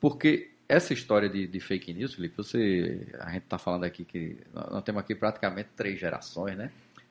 porque 0.00 0.50
essa 0.74 0.92
história 0.92 1.28
de, 1.28 1.46
de, 1.46 1.60
fake 1.60 1.92
news, 1.92 2.14
Felipe, 2.14 2.36
você, 2.36 3.06
a 3.20 3.30
gente 3.30 3.44
está 3.44 3.58
falando 3.58 3.84
aqui 3.84 4.04
que 4.04 4.38
nós 4.52 4.82
temos 4.82 5.00
aqui 5.00 5.14
praticamente 5.14 5.70
três 5.76 5.98
gerações, 5.98 6.56
né? 6.56 6.70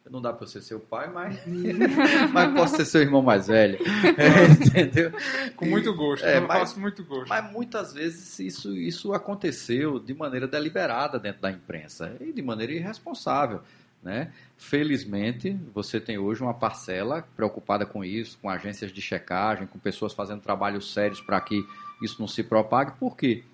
Não 0.09 0.21
dá 0.21 0.33
para 0.33 0.45
você 0.45 0.61
ser 0.61 0.75
o 0.75 0.81
pai, 0.81 1.09
mas, 1.09 1.39
mas 2.33 2.53
posso 2.53 2.75
ser 2.75 2.85
seu 2.85 3.01
irmão 3.01 3.21
mais 3.21 3.47
velho. 3.47 3.79
É, 4.17 4.51
entendeu? 4.51 5.11
Com 5.55 5.65
muito 5.65 5.93
gosto, 5.95 6.25
é, 6.25 6.41
mas, 6.41 6.59
faço 6.59 6.79
muito 6.79 7.05
gosto. 7.05 7.29
Mas 7.29 7.51
muitas 7.51 7.93
vezes 7.93 8.37
isso, 8.39 8.75
isso 8.75 9.13
aconteceu 9.13 9.99
de 9.99 10.13
maneira 10.13 10.45
deliberada 10.45 11.17
dentro 11.17 11.41
da 11.41 11.49
imprensa 11.49 12.17
e 12.19 12.33
de 12.33 12.41
maneira 12.41 12.73
irresponsável. 12.73 13.61
Né? 14.03 14.33
Felizmente, 14.57 15.57
você 15.73 16.01
tem 16.01 16.17
hoje 16.17 16.43
uma 16.43 16.53
parcela 16.53 17.25
preocupada 17.37 17.85
com 17.85 18.03
isso, 18.03 18.37
com 18.41 18.49
agências 18.49 18.91
de 18.91 19.01
checagem, 19.01 19.65
com 19.65 19.79
pessoas 19.79 20.11
fazendo 20.11 20.41
trabalhos 20.41 20.91
sérios 20.91 21.21
para 21.21 21.39
que 21.39 21.65
isso 22.01 22.19
não 22.19 22.27
se 22.27 22.43
propague. 22.43 22.91
Por 22.99 23.15
quê? 23.15 23.45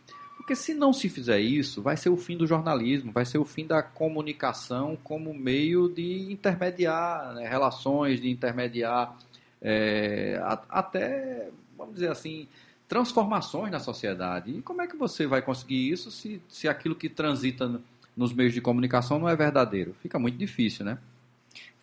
Porque 0.49 0.63
se 0.63 0.73
não 0.73 0.91
se 0.91 1.07
fizer 1.09 1.39
isso, 1.39 1.79
vai 1.79 1.95
ser 1.95 2.09
o 2.09 2.17
fim 2.17 2.35
do 2.35 2.47
jornalismo, 2.47 3.11
vai 3.11 3.23
ser 3.23 3.37
o 3.37 3.45
fim 3.45 3.67
da 3.67 3.83
comunicação 3.83 4.97
como 5.03 5.31
meio 5.31 5.87
de 5.87 6.31
intermediar 6.31 7.35
né, 7.35 7.47
relações, 7.47 8.19
de 8.19 8.31
intermediar 8.31 9.15
é, 9.61 10.41
até, 10.67 11.49
vamos 11.77 11.93
dizer 11.93 12.09
assim, 12.09 12.47
transformações 12.87 13.71
na 13.71 13.79
sociedade. 13.79 14.57
E 14.57 14.59
como 14.63 14.81
é 14.81 14.87
que 14.87 14.97
você 14.97 15.27
vai 15.27 15.39
conseguir 15.39 15.91
isso 15.91 16.09
se, 16.09 16.41
se 16.49 16.67
aquilo 16.67 16.95
que 16.95 17.09
transita 17.09 17.79
nos 18.17 18.33
meios 18.33 18.51
de 18.51 18.59
comunicação 18.59 19.19
não 19.19 19.29
é 19.29 19.35
verdadeiro? 19.35 19.95
Fica 20.01 20.17
muito 20.17 20.35
difícil, 20.35 20.83
né? 20.83 20.97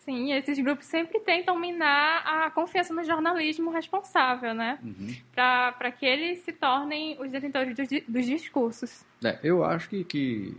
Sim, 0.07 0.31
esses 0.31 0.57
grupos 0.57 0.85
sempre 0.85 1.19
tentam 1.19 1.59
minar 1.59 2.23
a 2.25 2.49
confiança 2.49 2.93
no 2.93 3.03
jornalismo 3.03 3.69
responsável, 3.71 4.53
né? 4.53 4.79
Uhum. 4.81 5.13
Para 5.35 5.91
que 5.91 6.05
eles 6.05 6.39
se 6.39 6.53
tornem 6.53 7.19
os 7.19 7.29
detentores 7.29 7.75
dos, 7.75 7.89
dos 8.07 8.25
discursos. 8.25 9.03
É, 9.21 9.37
eu 9.43 9.65
acho 9.65 9.89
que, 9.89 10.05
que 10.05 10.55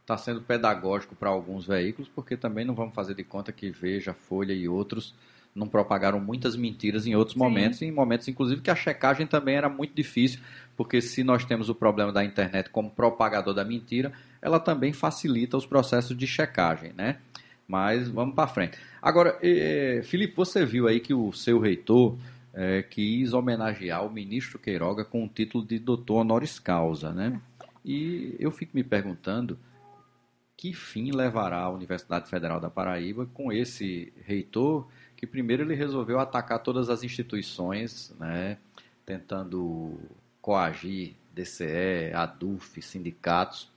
está 0.00 0.16
sendo 0.16 0.40
pedagógico 0.40 1.14
para 1.14 1.28
alguns 1.28 1.66
veículos, 1.66 2.08
porque 2.08 2.38
também 2.38 2.64
não 2.64 2.74
vamos 2.74 2.94
fazer 2.94 3.12
de 3.12 3.22
conta 3.22 3.52
que 3.52 3.70
Veja, 3.70 4.14
Folha 4.14 4.54
e 4.54 4.66
outros 4.66 5.14
não 5.54 5.68
propagaram 5.68 6.18
muitas 6.18 6.56
mentiras 6.56 7.06
em 7.06 7.14
outros 7.14 7.34
Sim. 7.34 7.38
momentos, 7.38 7.82
em 7.82 7.92
momentos 7.92 8.28
inclusive 8.28 8.62
que 8.62 8.70
a 8.70 8.74
checagem 8.74 9.26
também 9.26 9.56
era 9.56 9.68
muito 9.68 9.92
difícil, 9.92 10.40
porque 10.74 11.02
se 11.02 11.22
nós 11.22 11.44
temos 11.44 11.68
o 11.68 11.74
problema 11.74 12.12
da 12.12 12.24
internet 12.24 12.70
como 12.70 12.88
propagador 12.88 13.52
da 13.52 13.62
mentira, 13.62 14.10
ela 14.40 14.58
também 14.58 14.94
facilita 14.94 15.58
os 15.58 15.66
processos 15.66 16.16
de 16.16 16.26
checagem, 16.26 16.94
né? 16.96 17.18
Mas 17.70 18.08
vamos 18.08 18.34
para 18.34 18.48
frente. 18.48 18.76
Agora, 19.00 19.38
é, 19.40 20.02
Felipe, 20.02 20.34
você 20.34 20.66
viu 20.66 20.88
aí 20.88 20.98
que 20.98 21.14
o 21.14 21.32
seu 21.32 21.60
reitor 21.60 22.18
é, 22.52 22.82
quis 22.82 23.32
homenagear 23.32 24.04
o 24.04 24.10
ministro 24.10 24.58
Queiroga 24.58 25.04
com 25.04 25.24
o 25.24 25.28
título 25.28 25.64
de 25.64 25.78
doutor 25.78 26.22
honoris 26.22 26.58
causa, 26.58 27.12
né? 27.12 27.40
E 27.84 28.34
eu 28.40 28.50
fico 28.50 28.72
me 28.74 28.82
perguntando 28.82 29.56
que 30.56 30.74
fim 30.74 31.12
levará 31.12 31.60
a 31.60 31.70
Universidade 31.70 32.28
Federal 32.28 32.58
da 32.58 32.68
Paraíba 32.68 33.24
com 33.32 33.52
esse 33.52 34.12
reitor 34.26 34.88
que 35.16 35.26
primeiro 35.26 35.62
ele 35.62 35.74
resolveu 35.74 36.18
atacar 36.18 36.62
todas 36.62 36.90
as 36.90 37.04
instituições, 37.04 38.12
né, 38.18 38.58
tentando 39.06 39.98
coagir 40.42 41.14
DCE, 41.32 42.12
ADUF, 42.14 42.82
sindicatos, 42.82 43.69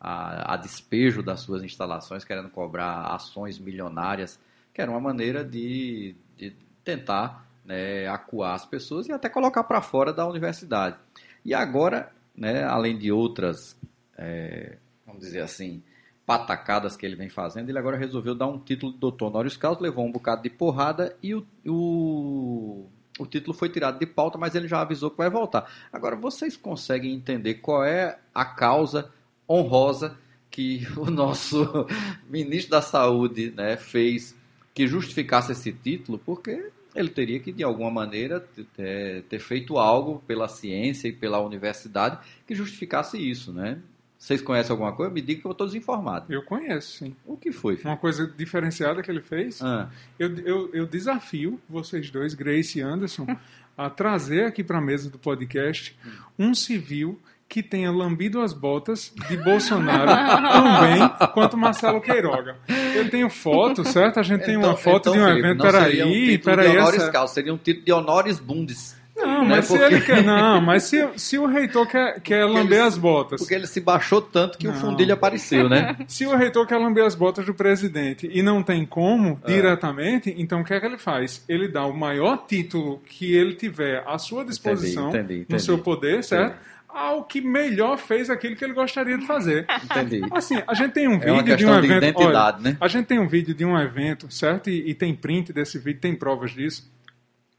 a, 0.00 0.54
a 0.54 0.56
despejo 0.56 1.22
das 1.22 1.40
suas 1.40 1.62
instalações, 1.62 2.24
querendo 2.24 2.50
cobrar 2.50 3.14
ações 3.14 3.58
milionárias, 3.58 4.38
que 4.72 4.80
era 4.80 4.90
uma 4.90 5.00
maneira 5.00 5.44
de, 5.44 6.14
de 6.36 6.54
tentar 6.82 7.46
né, 7.64 8.06
acuar 8.08 8.54
as 8.54 8.66
pessoas 8.66 9.06
e 9.08 9.12
até 9.12 9.28
colocar 9.28 9.64
para 9.64 9.80
fora 9.80 10.12
da 10.12 10.26
universidade. 10.26 10.96
E 11.44 11.54
agora, 11.54 12.12
né, 12.36 12.64
além 12.64 12.98
de 12.98 13.10
outras, 13.10 13.78
é, 14.18 14.76
vamos 15.06 15.22
dizer 15.22 15.40
assim, 15.40 15.82
patacadas 16.26 16.96
que 16.96 17.04
ele 17.04 17.16
vem 17.16 17.28
fazendo, 17.28 17.68
ele 17.68 17.78
agora 17.78 17.96
resolveu 17.96 18.34
dar 18.34 18.46
um 18.46 18.58
título 18.58 18.92
de 18.92 18.98
doutor 18.98 19.26
honoris 19.28 19.56
causa, 19.56 19.80
levou 19.80 20.04
um 20.04 20.12
bocado 20.12 20.42
de 20.42 20.50
porrada 20.50 21.16
e 21.22 21.34
o, 21.34 21.46
o, 21.66 22.86
o 23.18 23.26
título 23.26 23.54
foi 23.54 23.68
tirado 23.68 23.98
de 23.98 24.06
pauta, 24.06 24.38
mas 24.38 24.54
ele 24.54 24.66
já 24.66 24.80
avisou 24.80 25.10
que 25.10 25.18
vai 25.18 25.30
voltar. 25.30 25.70
Agora, 25.92 26.16
vocês 26.16 26.56
conseguem 26.56 27.14
entender 27.14 27.54
qual 27.54 27.84
é 27.84 28.18
a 28.34 28.44
causa 28.44 29.10
honrosa 29.48 30.16
que 30.50 30.86
o 30.96 31.10
nosso 31.10 31.86
ministro 32.28 32.70
da 32.70 32.82
Saúde 32.82 33.52
né, 33.56 33.76
fez 33.76 34.36
que 34.72 34.86
justificasse 34.86 35.52
esse 35.52 35.72
título, 35.72 36.18
porque 36.18 36.70
ele 36.94 37.08
teria 37.08 37.40
que, 37.40 37.52
de 37.52 37.62
alguma 37.64 37.90
maneira, 37.90 38.40
ter, 38.76 39.22
ter 39.24 39.38
feito 39.40 39.78
algo 39.78 40.22
pela 40.26 40.48
ciência 40.48 41.08
e 41.08 41.12
pela 41.12 41.40
universidade 41.40 42.18
que 42.46 42.54
justificasse 42.54 43.18
isso, 43.18 43.52
né? 43.52 43.80
Vocês 44.16 44.40
conhecem 44.40 44.70
alguma 44.70 44.92
coisa? 44.92 45.12
Me 45.12 45.20
diga 45.20 45.42
que 45.42 45.46
eu 45.46 45.52
estou 45.52 45.66
desinformado. 45.66 46.32
Eu 46.32 46.42
conheço, 46.42 46.98
sim. 46.98 47.14
O 47.26 47.36
que 47.36 47.52
foi? 47.52 47.76
Filho? 47.76 47.90
Uma 47.90 47.96
coisa 47.96 48.26
diferenciada 48.26 49.02
que 49.02 49.10
ele 49.10 49.20
fez, 49.20 49.60
Ah, 49.60 49.90
eu, 50.18 50.34
eu, 50.38 50.70
eu 50.72 50.86
desafio 50.86 51.60
vocês 51.68 52.10
dois, 52.10 52.32
Grace 52.32 52.78
e 52.78 52.82
Anderson, 52.82 53.26
a 53.76 53.90
trazer 53.90 54.44
aqui 54.44 54.64
para 54.64 54.78
a 54.78 54.80
mesa 54.80 55.10
do 55.10 55.18
podcast 55.18 55.94
um 56.38 56.54
civil 56.54 57.20
que 57.54 57.62
tenha 57.62 57.88
lambido 57.92 58.40
as 58.40 58.52
botas 58.52 59.12
de 59.28 59.36
Bolsonaro 59.36 60.10
tão 60.52 60.80
bem 60.80 61.28
quanto 61.32 61.56
Marcelo 61.56 62.00
Queiroga. 62.00 62.56
Eu 62.96 63.08
tenho 63.08 63.30
foto, 63.30 63.84
certo? 63.84 64.18
A 64.18 64.24
gente 64.24 64.44
tem 64.44 64.56
uma 64.56 64.74
foto 64.76 65.12
de 65.12 65.20
um 65.20 65.24
Felipe, 65.24 65.46
evento. 65.46 65.64
então 65.68 65.80
seria 65.80 66.04
um 66.04 66.08
Peraí, 66.10 66.26
título 66.38 66.56
peraí. 66.56 66.72
de 66.72 66.96
Essa... 66.96 67.26
seria 67.28 67.54
um 67.54 67.56
título 67.56 67.84
de 67.86 67.92
honoris 67.92 68.40
bundes. 68.40 68.96
Não, 69.16 69.42
né? 69.44 69.54
mas 69.54 69.66
se 69.66 69.78
Porque- 69.78 69.94
ele 69.94 70.00
quer. 70.04 70.24
Não, 70.24 70.60
mas 70.60 70.82
se, 70.82 71.08
se 71.16 71.38
o 71.38 71.46
reitor 71.46 71.86
quer, 71.86 72.20
quer 72.20 72.44
lamber 72.44 72.78
ele- 72.80 72.88
as 72.88 72.98
botas. 72.98 73.40
Porque 73.40 73.54
ele 73.54 73.68
se 73.68 73.80
baixou 73.80 74.20
tanto 74.20 74.58
que 74.58 74.66
o 74.66 74.72
Não. 74.72 74.80
fundilho 74.80 75.14
apareceu, 75.14 75.68
né? 75.68 75.94
Se 76.08 76.26
o 76.26 76.36
reitor 76.36 76.66
quer 76.66 76.78
lamber 76.78 77.04
as 77.04 77.14
botas 77.14 77.46
do 77.46 77.54
presidente 77.54 78.28
e 78.32 78.42
não 78.42 78.60
tem 78.64 78.84
como 78.84 79.38
É. 79.44 79.52
diretamente, 79.52 80.34
então 80.36 80.62
o 80.62 80.64
que 80.64 80.74
é 80.74 80.80
que 80.80 80.86
ele 80.86 80.98
faz? 80.98 81.44
Ele 81.48 81.68
dá 81.68 81.86
o 81.86 81.96
maior 81.96 82.44
título 82.48 83.00
que 83.06 83.32
ele 83.32 83.54
tiver 83.54 84.02
à 84.04 84.18
sua 84.18 84.44
disposição, 84.44 85.10
entendi, 85.10 85.34
no 85.34 85.40
entendi. 85.42 85.62
seu 85.62 85.78
poder, 85.78 86.24
certo? 86.24 86.56
Ao 86.94 87.24
que 87.24 87.40
melhor 87.40 87.98
fez 87.98 88.30
aquilo 88.30 88.54
que 88.54 88.64
ele 88.64 88.72
gostaria 88.72 89.18
de 89.18 89.26
fazer. 89.26 89.66
Entendi. 89.82 90.22
Assim, 90.30 90.62
a 90.64 90.74
gente 90.74 90.92
tem 90.92 91.08
um 91.08 91.14
É 91.14 91.18
vídeo 91.18 91.34
de 91.34 91.40
um 91.40 91.56
questão 91.56 91.80
de 91.80 91.86
evento. 91.88 92.04
identidade, 92.04 92.58
olha, 92.60 92.70
né? 92.70 92.76
A 92.80 92.86
gente 92.86 93.06
tem 93.06 93.18
um 93.18 93.26
vídeo 93.26 93.52
de 93.52 93.64
um 93.64 93.76
evento, 93.76 94.32
certo? 94.32 94.70
E, 94.70 94.90
e 94.90 94.94
tem 94.94 95.12
print 95.14 95.52
desse 95.52 95.76
vídeo, 95.78 96.00
tem 96.00 96.14
provas 96.14 96.52
disso. 96.52 96.88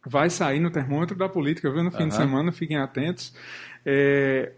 Vai 0.06 0.30
sair 0.30 0.60
no 0.62 0.70
termômetro 0.72 1.18
da 1.18 1.28
política, 1.28 1.70
viu? 1.70 1.84
No 1.84 1.92
fim 1.92 2.08
de 2.08 2.16
Aham. 2.16 2.26
semana, 2.26 2.52
fiquem 2.52 2.78
atentos. 2.78 3.34
É, 3.86 4.54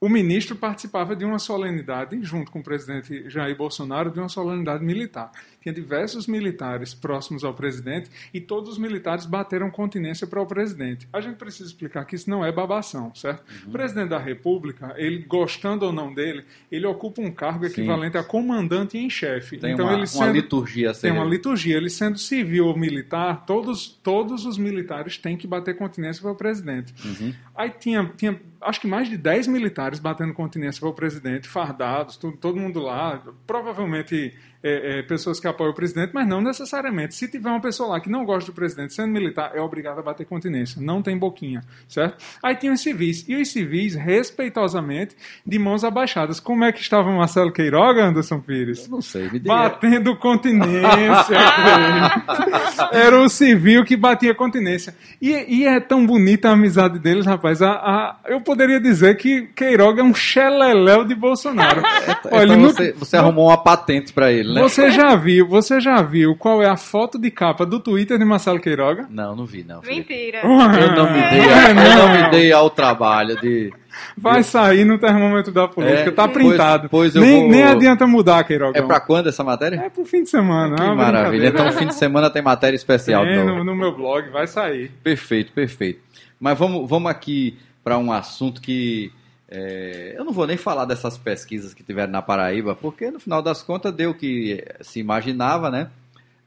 o 0.00 0.08
ministro 0.08 0.56
participava 0.56 1.14
de 1.14 1.24
uma 1.24 1.38
solenidade, 1.38 2.18
junto 2.22 2.50
com 2.50 2.60
o 2.60 2.62
presidente 2.62 3.28
Jair 3.28 3.56
Bolsonaro, 3.56 4.10
de 4.10 4.18
uma 4.18 4.28
solenidade 4.28 4.82
militar. 4.84 5.30
Tinha 5.62 5.72
diversos 5.72 6.26
militares 6.26 6.92
próximos 6.92 7.44
ao 7.44 7.54
presidente 7.54 8.10
e 8.34 8.40
todos 8.40 8.70
os 8.70 8.78
militares 8.78 9.24
bateram 9.24 9.70
continência 9.70 10.26
para 10.26 10.40
o 10.40 10.46
presidente. 10.46 11.08
A 11.12 11.20
gente 11.20 11.36
precisa 11.36 11.68
explicar 11.68 12.04
que 12.04 12.16
isso 12.16 12.28
não 12.28 12.44
é 12.44 12.50
babação, 12.50 13.14
certo? 13.14 13.44
Uhum. 13.48 13.68
O 13.68 13.72
presidente 13.72 14.08
da 14.08 14.18
República, 14.18 14.94
ele 14.96 15.18
gostando 15.18 15.86
ou 15.86 15.92
não 15.92 16.12
dele, 16.12 16.44
ele 16.70 16.86
ocupa 16.86 17.22
um 17.22 17.30
cargo 17.30 17.64
Sim. 17.66 17.72
equivalente 17.72 18.18
a 18.18 18.24
comandante 18.24 18.98
em 18.98 19.08
chefe. 19.08 19.56
Tem 19.58 19.72
então 19.72 19.86
uma, 19.86 19.92
ele 19.92 20.00
uma 20.00 20.06
sendo 20.06 20.32
liturgia 20.32 20.90
a 20.90 20.94
ser... 20.94 21.02
tem 21.02 21.12
uma 21.12 21.24
liturgia. 21.24 21.76
Ele 21.76 21.90
sendo 21.90 22.18
civil 22.18 22.66
ou 22.66 22.76
militar, 22.76 23.46
todos, 23.46 23.86
todos 23.88 24.44
os 24.44 24.58
militares 24.58 25.16
têm 25.16 25.36
que 25.36 25.46
bater 25.46 25.76
continência 25.76 26.20
para 26.20 26.32
o 26.32 26.34
presidente. 26.34 26.92
Uhum. 27.04 27.32
Aí 27.54 27.70
tinha, 27.70 28.10
tinha, 28.16 28.40
acho 28.60 28.80
que 28.80 28.86
mais 28.86 29.08
de 29.08 29.16
10 29.16 29.46
militares 29.46 29.98
batendo 29.98 30.32
continência 30.32 30.80
para 30.80 30.88
o 30.88 30.92
presidente, 30.92 31.48
fardados, 31.48 32.16
tudo, 32.16 32.36
todo 32.36 32.58
mundo 32.58 32.80
lá. 32.80 33.22
Provavelmente 33.46 34.34
é, 34.62 34.98
é, 34.98 35.02
pessoas 35.02 35.40
que 35.40 35.46
apoiam 35.46 35.70
o 35.72 35.74
presidente, 35.74 36.10
mas 36.14 36.26
não 36.26 36.40
necessariamente. 36.40 37.14
Se 37.14 37.28
tiver 37.28 37.48
uma 37.50 37.60
pessoa 37.60 37.90
lá 37.90 38.00
que 38.00 38.08
não 38.10 38.24
gosta 38.24 38.50
do 38.50 38.54
presidente 38.54 38.94
sendo 38.94 39.08
militar, 39.12 39.52
é 39.54 39.60
obrigado 39.60 39.98
a 39.98 40.02
bater 40.02 40.24
continência. 40.26 40.80
Não 40.80 41.02
tem 41.02 41.16
boquinha, 41.18 41.62
certo? 41.88 42.16
Aí 42.42 42.54
tinha 42.56 42.72
os 42.72 42.80
civis. 42.80 43.24
E 43.28 43.34
os 43.34 43.48
civis, 43.48 43.94
respeitosamente, 43.94 45.16
de 45.46 45.58
mãos 45.58 45.84
abaixadas. 45.84 46.38
Como 46.40 46.64
é 46.64 46.72
que 46.72 46.80
estava 46.80 47.08
o 47.08 47.16
Marcelo 47.18 47.52
Queiroga, 47.52 48.04
Anderson 48.04 48.40
Pires? 48.40 48.88
Não 48.88 49.00
sei, 49.02 49.24
me 49.24 49.38
diga. 49.38 49.48
Batendo 49.54 50.16
continência. 50.16 51.38
Era 52.92 53.18
o 53.20 53.28
civil 53.28 53.84
que 53.84 53.96
batia 53.96 54.34
continência. 54.34 54.94
E, 55.20 55.30
e 55.60 55.64
é 55.66 55.80
tão 55.80 56.06
bonita 56.06 56.48
a 56.48 56.52
amizade 56.52 56.98
deles, 56.98 57.26
rapaz. 57.26 57.62
A, 57.62 57.70
a- 57.72 58.16
eu 58.26 58.40
poderia 58.40 58.80
dizer 58.80 59.16
que 59.16 59.42
Queiroga 59.54 60.00
é 60.00 60.04
um 60.04 60.14
xeleléu 60.14 61.04
de 61.04 61.14
Bolsonaro. 61.14 61.82
Olha, 62.30 62.44
então 62.52 62.56
no- 62.58 62.70
você, 62.72 62.92
você 62.92 63.16
arrumou 63.16 63.48
uma 63.48 63.56
patente 63.62 64.12
para 64.12 64.32
ele, 64.32 64.51
né? 64.54 64.62
você 64.62 64.90
já 64.90 65.14
viu, 65.16 65.46
você 65.46 65.80
já 65.80 66.00
viu 66.02 66.34
qual 66.36 66.62
é 66.62 66.68
a 66.68 66.76
foto 66.76 67.18
de 67.18 67.30
capa 67.30 67.64
do 67.66 67.80
Twitter 67.80 68.18
de 68.18 68.24
Marcelo 68.24 68.60
Queiroga? 68.60 69.06
Não, 69.10 69.34
não 69.36 69.46
vi, 69.46 69.64
não. 69.64 69.80
Mentira. 69.82 70.40
Eu 70.42 70.48
não 70.96 71.12
me 71.12 71.20
dei, 71.30 71.40
É, 71.40 71.70
eu 71.70 71.74
não 71.74 72.12
me 72.24 72.30
dei 72.30 72.52
ao 72.52 72.70
trabalho 72.70 73.40
de. 73.40 73.72
Vai 74.16 74.42
sair 74.42 74.84
no 74.84 74.98
termômetro 74.98 75.52
da 75.52 75.68
política, 75.68 76.08
É, 76.08 76.10
tá 76.10 76.26
pois- 76.26 76.46
printado. 76.46 76.88
pois 76.88 77.14
eu 77.14 77.20
nem, 77.22 77.40
vou- 77.40 77.50
nem 77.50 77.62
adianta 77.62 78.06
mudar, 78.06 78.42
Queiroga. 78.44 78.78
É 78.78 78.82
pra 78.82 78.98
quando 79.00 79.28
essa 79.28 79.44
matéria? 79.44 79.76
É 79.76 79.90
pro 79.90 80.04
fim 80.04 80.22
de 80.22 80.30
semana. 80.30 80.76
que 80.76 80.82
é 80.82 80.94
maravilha. 80.94 81.48
Então, 81.48 81.70
fim 81.72 81.86
de 81.86 81.94
semana 81.94 82.30
tem 82.30 82.40
matéria 82.42 82.76
especial. 82.76 83.22
Tem 83.24 83.44
no, 83.44 83.62
no 83.62 83.74
meu 83.76 83.94
blog, 83.94 84.30
vai 84.30 84.46
sair. 84.46 84.90
Perfeito, 85.02 85.52
perfeito. 85.52 86.00
Mas 86.40 86.58
vamos, 86.58 86.88
vamos 86.88 87.10
aqui 87.10 87.58
para 87.84 87.98
um 87.98 88.10
assunto 88.10 88.60
que 88.62 89.12
é, 89.54 90.14
eu 90.16 90.24
não 90.24 90.32
vou 90.32 90.46
nem 90.46 90.56
falar 90.56 90.86
dessas 90.86 91.18
pesquisas 91.18 91.74
que 91.74 91.82
tiveram 91.82 92.10
na 92.10 92.22
Paraíba, 92.22 92.74
porque 92.74 93.10
no 93.10 93.20
final 93.20 93.42
das 93.42 93.62
contas 93.62 93.92
deu 93.92 94.12
o 94.12 94.14
que 94.14 94.64
se 94.80 94.98
imaginava, 94.98 95.70
né? 95.70 95.90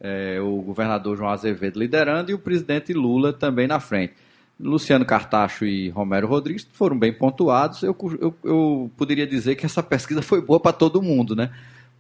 É, 0.02 0.42
o 0.42 0.60
governador 0.64 1.16
João 1.16 1.30
Azevedo 1.30 1.78
liderando 1.78 2.32
e 2.32 2.34
o 2.34 2.40
presidente 2.40 2.94
Lula 2.94 3.32
também 3.32 3.68
na 3.68 3.80
frente. 3.80 4.14
Luciano 4.60 5.06
Cartacho 5.06 5.66
e 5.66 5.90
Romero 5.90 6.26
Rodrigues 6.26 6.68
foram 6.74 6.98
bem 6.98 7.14
pontuados. 7.14 7.84
Eu, 7.84 7.96
eu, 8.20 8.36
eu 8.44 8.92
poderia 8.98 9.28
dizer 9.28 9.54
que 9.54 9.68
essa 9.68 9.84
pesquisa 9.84 10.24
foi 10.24 10.42
boa 10.42 10.60
para 10.60 10.74
todo 10.74 11.00
mundo, 11.00 11.36
né? 11.36 11.52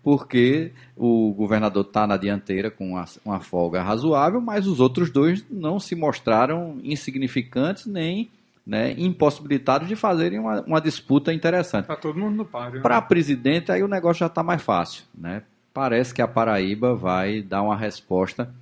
Porque 0.01 0.71
o 0.97 1.31
governador 1.33 1.85
está 1.85 2.07
na 2.07 2.17
dianteira 2.17 2.71
com 2.71 2.93
uma, 2.93 3.05
uma 3.23 3.39
folga 3.39 3.83
razoável, 3.83 4.41
mas 4.41 4.65
os 4.65 4.79
outros 4.79 5.11
dois 5.11 5.45
não 5.51 5.79
se 5.79 5.95
mostraram 5.95 6.79
insignificantes 6.83 7.85
nem 7.85 8.31
né, 8.65 8.95
impossibilitados 8.97 9.87
de 9.87 9.95
fazerem 9.95 10.39
uma, 10.39 10.61
uma 10.61 10.81
disputa 10.81 11.31
interessante. 11.31 11.85
Tá 11.85 11.95
todo 11.95 12.17
mundo 12.17 12.35
no 12.35 12.45
páreo. 12.45 12.77
né? 12.77 12.81
Para 12.81 13.01
presidente, 13.01 13.71
aí 13.71 13.83
o 13.83 13.87
negócio 13.87 14.21
já 14.21 14.25
está 14.25 14.41
mais 14.41 14.61
fácil. 14.61 15.03
Né? 15.15 15.43
Parece 15.73 16.13
que 16.13 16.21
a 16.21 16.27
Paraíba 16.27 16.95
vai 16.95 17.41
dar 17.41 17.61
uma 17.61 17.75
resposta 17.75 18.53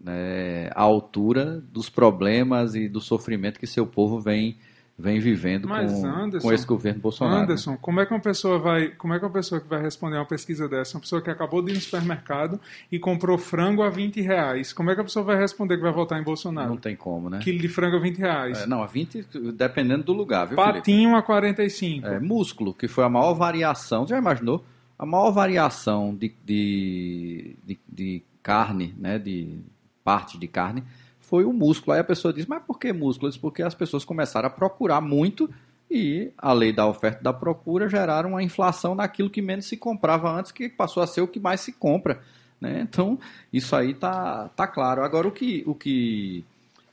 né, 0.00 0.70
à 0.74 0.82
altura 0.82 1.60
dos 1.72 1.90
problemas 1.90 2.74
e 2.76 2.88
do 2.88 3.00
sofrimento 3.00 3.58
que 3.58 3.66
seu 3.66 3.86
povo 3.86 4.20
vem, 4.20 4.56
vem 4.98 5.20
vivendo 5.20 5.68
Mas, 5.68 5.92
com, 5.92 6.06
Anderson, 6.06 6.48
com 6.48 6.52
esse 6.52 6.66
governo 6.66 7.00
Bolsonaro. 7.00 7.42
Anderson, 7.42 7.76
como 7.76 8.00
é 8.00 8.06
que 8.06 8.12
uma 8.12 8.20
pessoa 8.20 8.58
vai, 8.58 8.88
como 8.88 9.14
é 9.14 9.18
que 9.18 9.24
uma 9.24 9.30
pessoa 9.30 9.60
que 9.60 9.68
vai 9.68 9.80
responder 9.80 10.16
a 10.16 10.20
uma 10.20 10.26
pesquisa 10.26 10.68
dessa, 10.68 10.96
uma 10.96 11.00
pessoa 11.00 11.22
que 11.22 11.30
acabou 11.30 11.62
de 11.62 11.70
ir 11.70 11.74
no 11.74 11.80
supermercado 11.80 12.60
e 12.90 12.98
comprou 12.98 13.38
frango 13.38 13.82
a 13.82 13.88
20 13.88 14.20
reais, 14.20 14.72
como 14.72 14.90
é 14.90 14.96
que 14.96 15.00
a 15.00 15.04
pessoa 15.04 15.24
vai 15.24 15.36
responder 15.36 15.76
que 15.76 15.82
vai 15.82 15.92
votar 15.92 16.20
em 16.20 16.24
Bolsonaro? 16.24 16.70
Não 16.70 16.76
tem 16.76 16.96
como, 16.96 17.30
né? 17.30 17.38
Quilo 17.38 17.60
de 17.60 17.68
frango 17.68 17.96
a 17.96 18.00
20 18.00 18.18
reais. 18.18 18.62
É, 18.62 18.66
não, 18.66 18.82
a 18.82 18.86
20, 18.86 19.24
dependendo 19.54 20.02
do 20.02 20.12
lugar, 20.12 20.48
viu, 20.48 20.56
Felipe? 20.56 20.78
Patinho 20.78 21.14
a 21.14 21.22
45. 21.22 22.06
É, 22.06 22.18
músculo, 22.18 22.74
que 22.74 22.88
foi 22.88 23.04
a 23.04 23.08
maior 23.08 23.34
variação, 23.34 24.04
já 24.04 24.18
imaginou? 24.18 24.64
A 24.98 25.06
maior 25.06 25.30
variação 25.30 26.12
de, 26.12 26.34
de, 26.44 27.54
de, 27.64 27.78
de 27.88 28.22
carne, 28.42 28.94
né, 28.98 29.16
de 29.16 29.60
parte 30.02 30.36
de 30.36 30.48
carne, 30.48 30.82
foi 31.28 31.44
o 31.44 31.52
músculo. 31.52 31.92
Aí 31.94 32.00
a 32.00 32.04
pessoa 32.04 32.32
diz, 32.32 32.46
mas 32.46 32.62
por 32.62 32.78
que 32.78 32.92
músculo? 32.92 33.28
Disse, 33.30 33.40
Porque 33.40 33.62
as 33.62 33.74
pessoas 33.74 34.04
começaram 34.04 34.46
a 34.46 34.50
procurar 34.50 35.00
muito 35.00 35.48
e 35.90 36.30
a 36.36 36.52
lei 36.52 36.72
da 36.72 36.86
oferta 36.86 37.20
e 37.20 37.24
da 37.24 37.32
procura 37.32 37.88
geraram 37.88 38.30
uma 38.30 38.42
inflação 38.42 38.94
naquilo 38.94 39.30
que 39.30 39.40
menos 39.42 39.66
se 39.66 39.76
comprava 39.76 40.30
antes, 40.30 40.52
que 40.52 40.68
passou 40.68 41.02
a 41.02 41.06
ser 41.06 41.20
o 41.20 41.28
que 41.28 41.38
mais 41.40 41.60
se 41.60 41.72
compra. 41.72 42.20
Né? 42.60 42.80
Então, 42.80 43.18
isso 43.52 43.74
aí 43.76 43.94
tá, 43.94 44.48
tá 44.56 44.66
claro. 44.66 45.02
Agora, 45.04 45.28
o 45.28 45.32
que... 45.32 45.62
O 45.66 45.74
que 45.74 46.44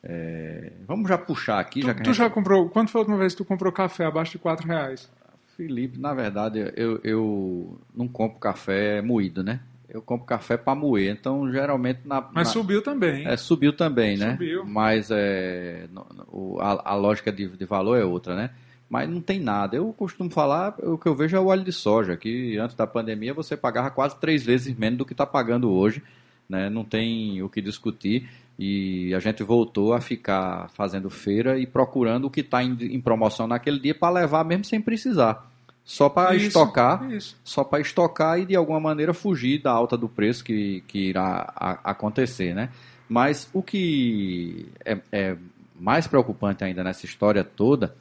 é, 0.04 0.72
vamos 0.88 1.10
já 1.10 1.18
puxar 1.18 1.60
aqui, 1.60 1.80
Tu, 1.82 1.88
já 1.88 1.94
tu 1.96 1.98
gente- 1.98 2.14
já 2.14 2.30
comprou, 2.30 2.70
quando 2.70 2.90
foi 2.90 3.00
a 3.00 3.02
última 3.02 3.18
vez 3.18 3.34
que 3.34 3.38
tu 3.40 3.46
comprou 3.46 3.72
café 3.72 4.06
abaixo 4.06 4.34
de 4.34 4.38
4 4.38 4.68
reais? 4.68 5.10
Felipe, 5.58 5.98
na 5.98 6.14
verdade, 6.14 6.72
eu, 6.76 7.00
eu 7.04 7.80
não 7.96 8.08
compro 8.08 8.40
café 8.40 9.02
moído, 9.02 9.44
né? 9.44 9.62
Eu 9.90 10.02
compro 10.02 10.26
café 10.26 10.58
para 10.58 10.74
moer. 10.76 11.12
Então, 11.12 11.52
geralmente, 11.52 12.02
na, 12.06 12.22
Mas 12.22 12.48
na- 12.48 12.54
subiu 12.54 12.82
também. 12.82 13.26
é, 13.28 13.38
subiu 13.38 13.74
também, 13.74 14.18
né? 14.18 14.32
Subiu. 14.32 14.66
Mas 14.66 15.10
é, 15.12 15.88
no- 15.92 16.60
a, 16.60 16.92
a 16.92 16.96
lógica 16.96 17.32
de, 17.32 17.48
de 17.48 17.66
valor 17.66 17.98
é 17.98 18.04
outra, 18.04 18.36
né? 18.36 18.50
Mas 18.90 19.10
não 19.10 19.20
tem 19.22 19.40
nada. 19.40 19.76
Eu 19.76 19.92
costumo 19.94 20.30
falar, 20.30 20.76
o 20.80 20.98
que 20.98 21.08
eu 21.08 21.16
vejo 21.16 21.36
é 21.36 21.40
o 21.40 21.48
óleo 21.48 21.64
de 21.64 21.72
soja, 21.72 22.16
que 22.16 22.58
antes 22.58 22.76
da 22.76 22.86
pandemia 22.86 23.34
você 23.34 23.58
pagava 23.58 23.90
quase 23.90 24.20
três 24.20 24.44
vezes 24.44 24.76
menos 24.78 24.98
do 25.00 25.06
que 25.06 25.14
está 25.14 25.26
pagando 25.26 25.72
hoje. 25.72 26.04
Né? 26.48 26.70
Não 26.70 26.84
tem 26.84 27.42
o 27.42 27.50
que 27.50 27.62
discutir. 27.62 28.30
E 28.58 29.14
a 29.14 29.20
gente 29.20 29.44
voltou 29.44 29.94
a 29.94 30.00
ficar 30.00 30.70
fazendo 30.76 31.10
feira 31.10 31.58
e 31.60 31.66
procurando 31.66 32.26
o 32.26 32.30
que 32.30 32.40
está 32.42 32.64
em, 32.64 32.78
em 32.80 33.02
promoção 33.02 33.48
naquele 33.48 33.80
dia 33.80 33.94
para 33.96 34.14
levar 34.14 34.46
mesmo 34.46 34.64
sem 34.64 34.80
precisar. 34.80 35.52
Só 35.86 36.10
para 36.10 36.36
estocar 36.36 37.12
Isso. 37.12 37.38
só 37.44 37.64
para 37.64 37.80
estocar 37.80 38.40
e 38.40 38.46
de 38.46 38.56
alguma 38.56 38.80
maneira 38.80 39.14
fugir 39.14 39.62
da 39.62 39.72
alta 39.72 39.96
do 39.96 40.10
preço 40.10 40.44
que, 40.44 40.82
que 40.88 40.98
irá 41.10 41.54
a- 41.56 41.92
acontecer, 41.92 42.56
né? 42.56 42.70
Mas 43.08 43.48
o 43.54 43.62
que 43.62 44.66
é, 44.84 44.98
é 45.12 45.38
mais 45.80 46.08
preocupante 46.08 46.64
ainda 46.64 46.84
nessa 46.84 47.06
história 47.06 47.44
toda 47.44 47.96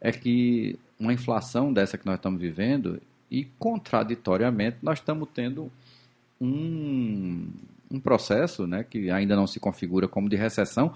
é 0.00 0.10
que 0.10 0.78
uma 0.98 1.12
inflação 1.12 1.70
dessa 1.72 1.98
que 1.98 2.06
nós 2.06 2.14
estamos 2.16 2.40
vivendo 2.40 3.02
e 3.30 3.44
contraditoriamente 3.58 4.78
nós 4.82 4.98
estamos 4.98 5.28
tendo 5.34 5.70
um, 6.40 7.48
um 7.90 8.00
processo, 8.00 8.66
né, 8.66 8.84
que 8.88 9.10
ainda 9.10 9.36
não 9.36 9.46
se 9.46 9.60
configura 9.60 10.08
como 10.08 10.28
de 10.28 10.36
recessão, 10.36 10.94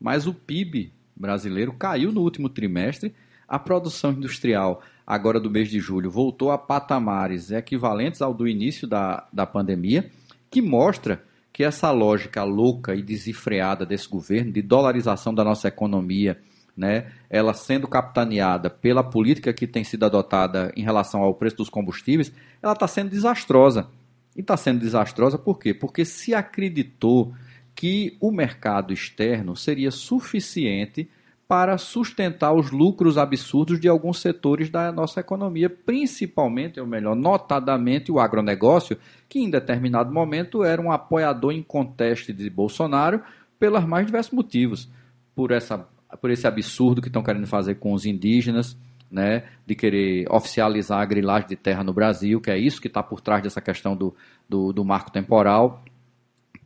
mas 0.00 0.26
o 0.26 0.34
PIB 0.34 0.92
brasileiro 1.16 1.72
caiu 1.72 2.12
no 2.12 2.20
último 2.20 2.48
trimestre. 2.48 3.14
A 3.48 3.58
produção 3.58 4.12
industrial, 4.12 4.82
agora 5.06 5.40
do 5.40 5.50
mês 5.50 5.70
de 5.70 5.80
julho, 5.80 6.10
voltou 6.10 6.50
a 6.50 6.58
patamares 6.58 7.50
equivalentes 7.50 8.20
ao 8.20 8.34
do 8.34 8.46
início 8.46 8.86
da, 8.86 9.26
da 9.32 9.46
pandemia, 9.46 10.10
que 10.50 10.60
mostra 10.60 11.24
que 11.50 11.64
essa 11.64 11.90
lógica 11.90 12.44
louca 12.44 12.94
e 12.94 13.02
desenfreada 13.02 13.86
desse 13.86 14.08
governo 14.08 14.52
de 14.52 14.60
dolarização 14.60 15.34
da 15.34 15.42
nossa 15.42 15.66
economia, 15.66 16.38
né, 16.76 17.10
ela 17.28 17.54
sendo 17.54 17.88
capitaneada 17.88 18.70
pela 18.70 19.02
política 19.02 19.52
que 19.52 19.66
tem 19.66 19.82
sido 19.82 20.04
adotada 20.04 20.70
em 20.76 20.82
relação 20.82 21.22
ao 21.22 21.34
preço 21.34 21.56
dos 21.56 21.70
combustíveis, 21.70 22.30
ela 22.62 22.74
está 22.74 22.86
sendo 22.86 23.10
desastrosa. 23.10 23.88
E 24.36 24.40
está 24.40 24.56
sendo 24.56 24.78
desastrosa 24.78 25.36
por 25.36 25.58
quê? 25.58 25.74
Porque 25.74 26.04
se 26.04 26.32
acreditou 26.32 27.34
que 27.74 28.16
o 28.20 28.30
mercado 28.30 28.92
externo 28.92 29.56
seria 29.56 29.90
suficiente 29.90 31.08
para 31.48 31.78
sustentar 31.78 32.52
os 32.52 32.70
lucros 32.70 33.16
absurdos 33.16 33.80
de 33.80 33.88
alguns 33.88 34.20
setores 34.20 34.68
da 34.68 34.92
nossa 34.92 35.20
economia, 35.20 35.70
principalmente, 35.70 36.78
ou 36.78 36.86
melhor, 36.86 37.16
notadamente 37.16 38.12
o 38.12 38.20
agronegócio, 38.20 38.98
que 39.26 39.38
em 39.38 39.48
determinado 39.48 40.12
momento 40.12 40.62
era 40.62 40.80
um 40.80 40.92
apoiador 40.92 41.52
inconteste 41.52 42.34
de 42.34 42.50
Bolsonaro 42.50 43.22
pelos 43.58 43.82
mais 43.86 44.04
diversos 44.04 44.34
motivos. 44.34 44.90
Por, 45.34 45.50
essa, 45.50 45.88
por 46.20 46.30
esse 46.30 46.46
absurdo 46.46 47.00
que 47.00 47.08
estão 47.08 47.22
querendo 47.22 47.46
fazer 47.46 47.76
com 47.76 47.94
os 47.94 48.04
indígenas, 48.04 48.76
né, 49.10 49.44
de 49.66 49.74
querer 49.74 50.30
oficializar 50.30 51.00
a 51.00 51.06
grilagem 51.06 51.48
de 51.48 51.56
terra 51.56 51.82
no 51.82 51.94
Brasil, 51.94 52.42
que 52.42 52.50
é 52.50 52.58
isso 52.58 52.78
que 52.78 52.88
está 52.88 53.02
por 53.02 53.22
trás 53.22 53.42
dessa 53.42 53.62
questão 53.62 53.96
do, 53.96 54.14
do, 54.46 54.70
do 54.70 54.84
marco 54.84 55.10
temporal, 55.10 55.82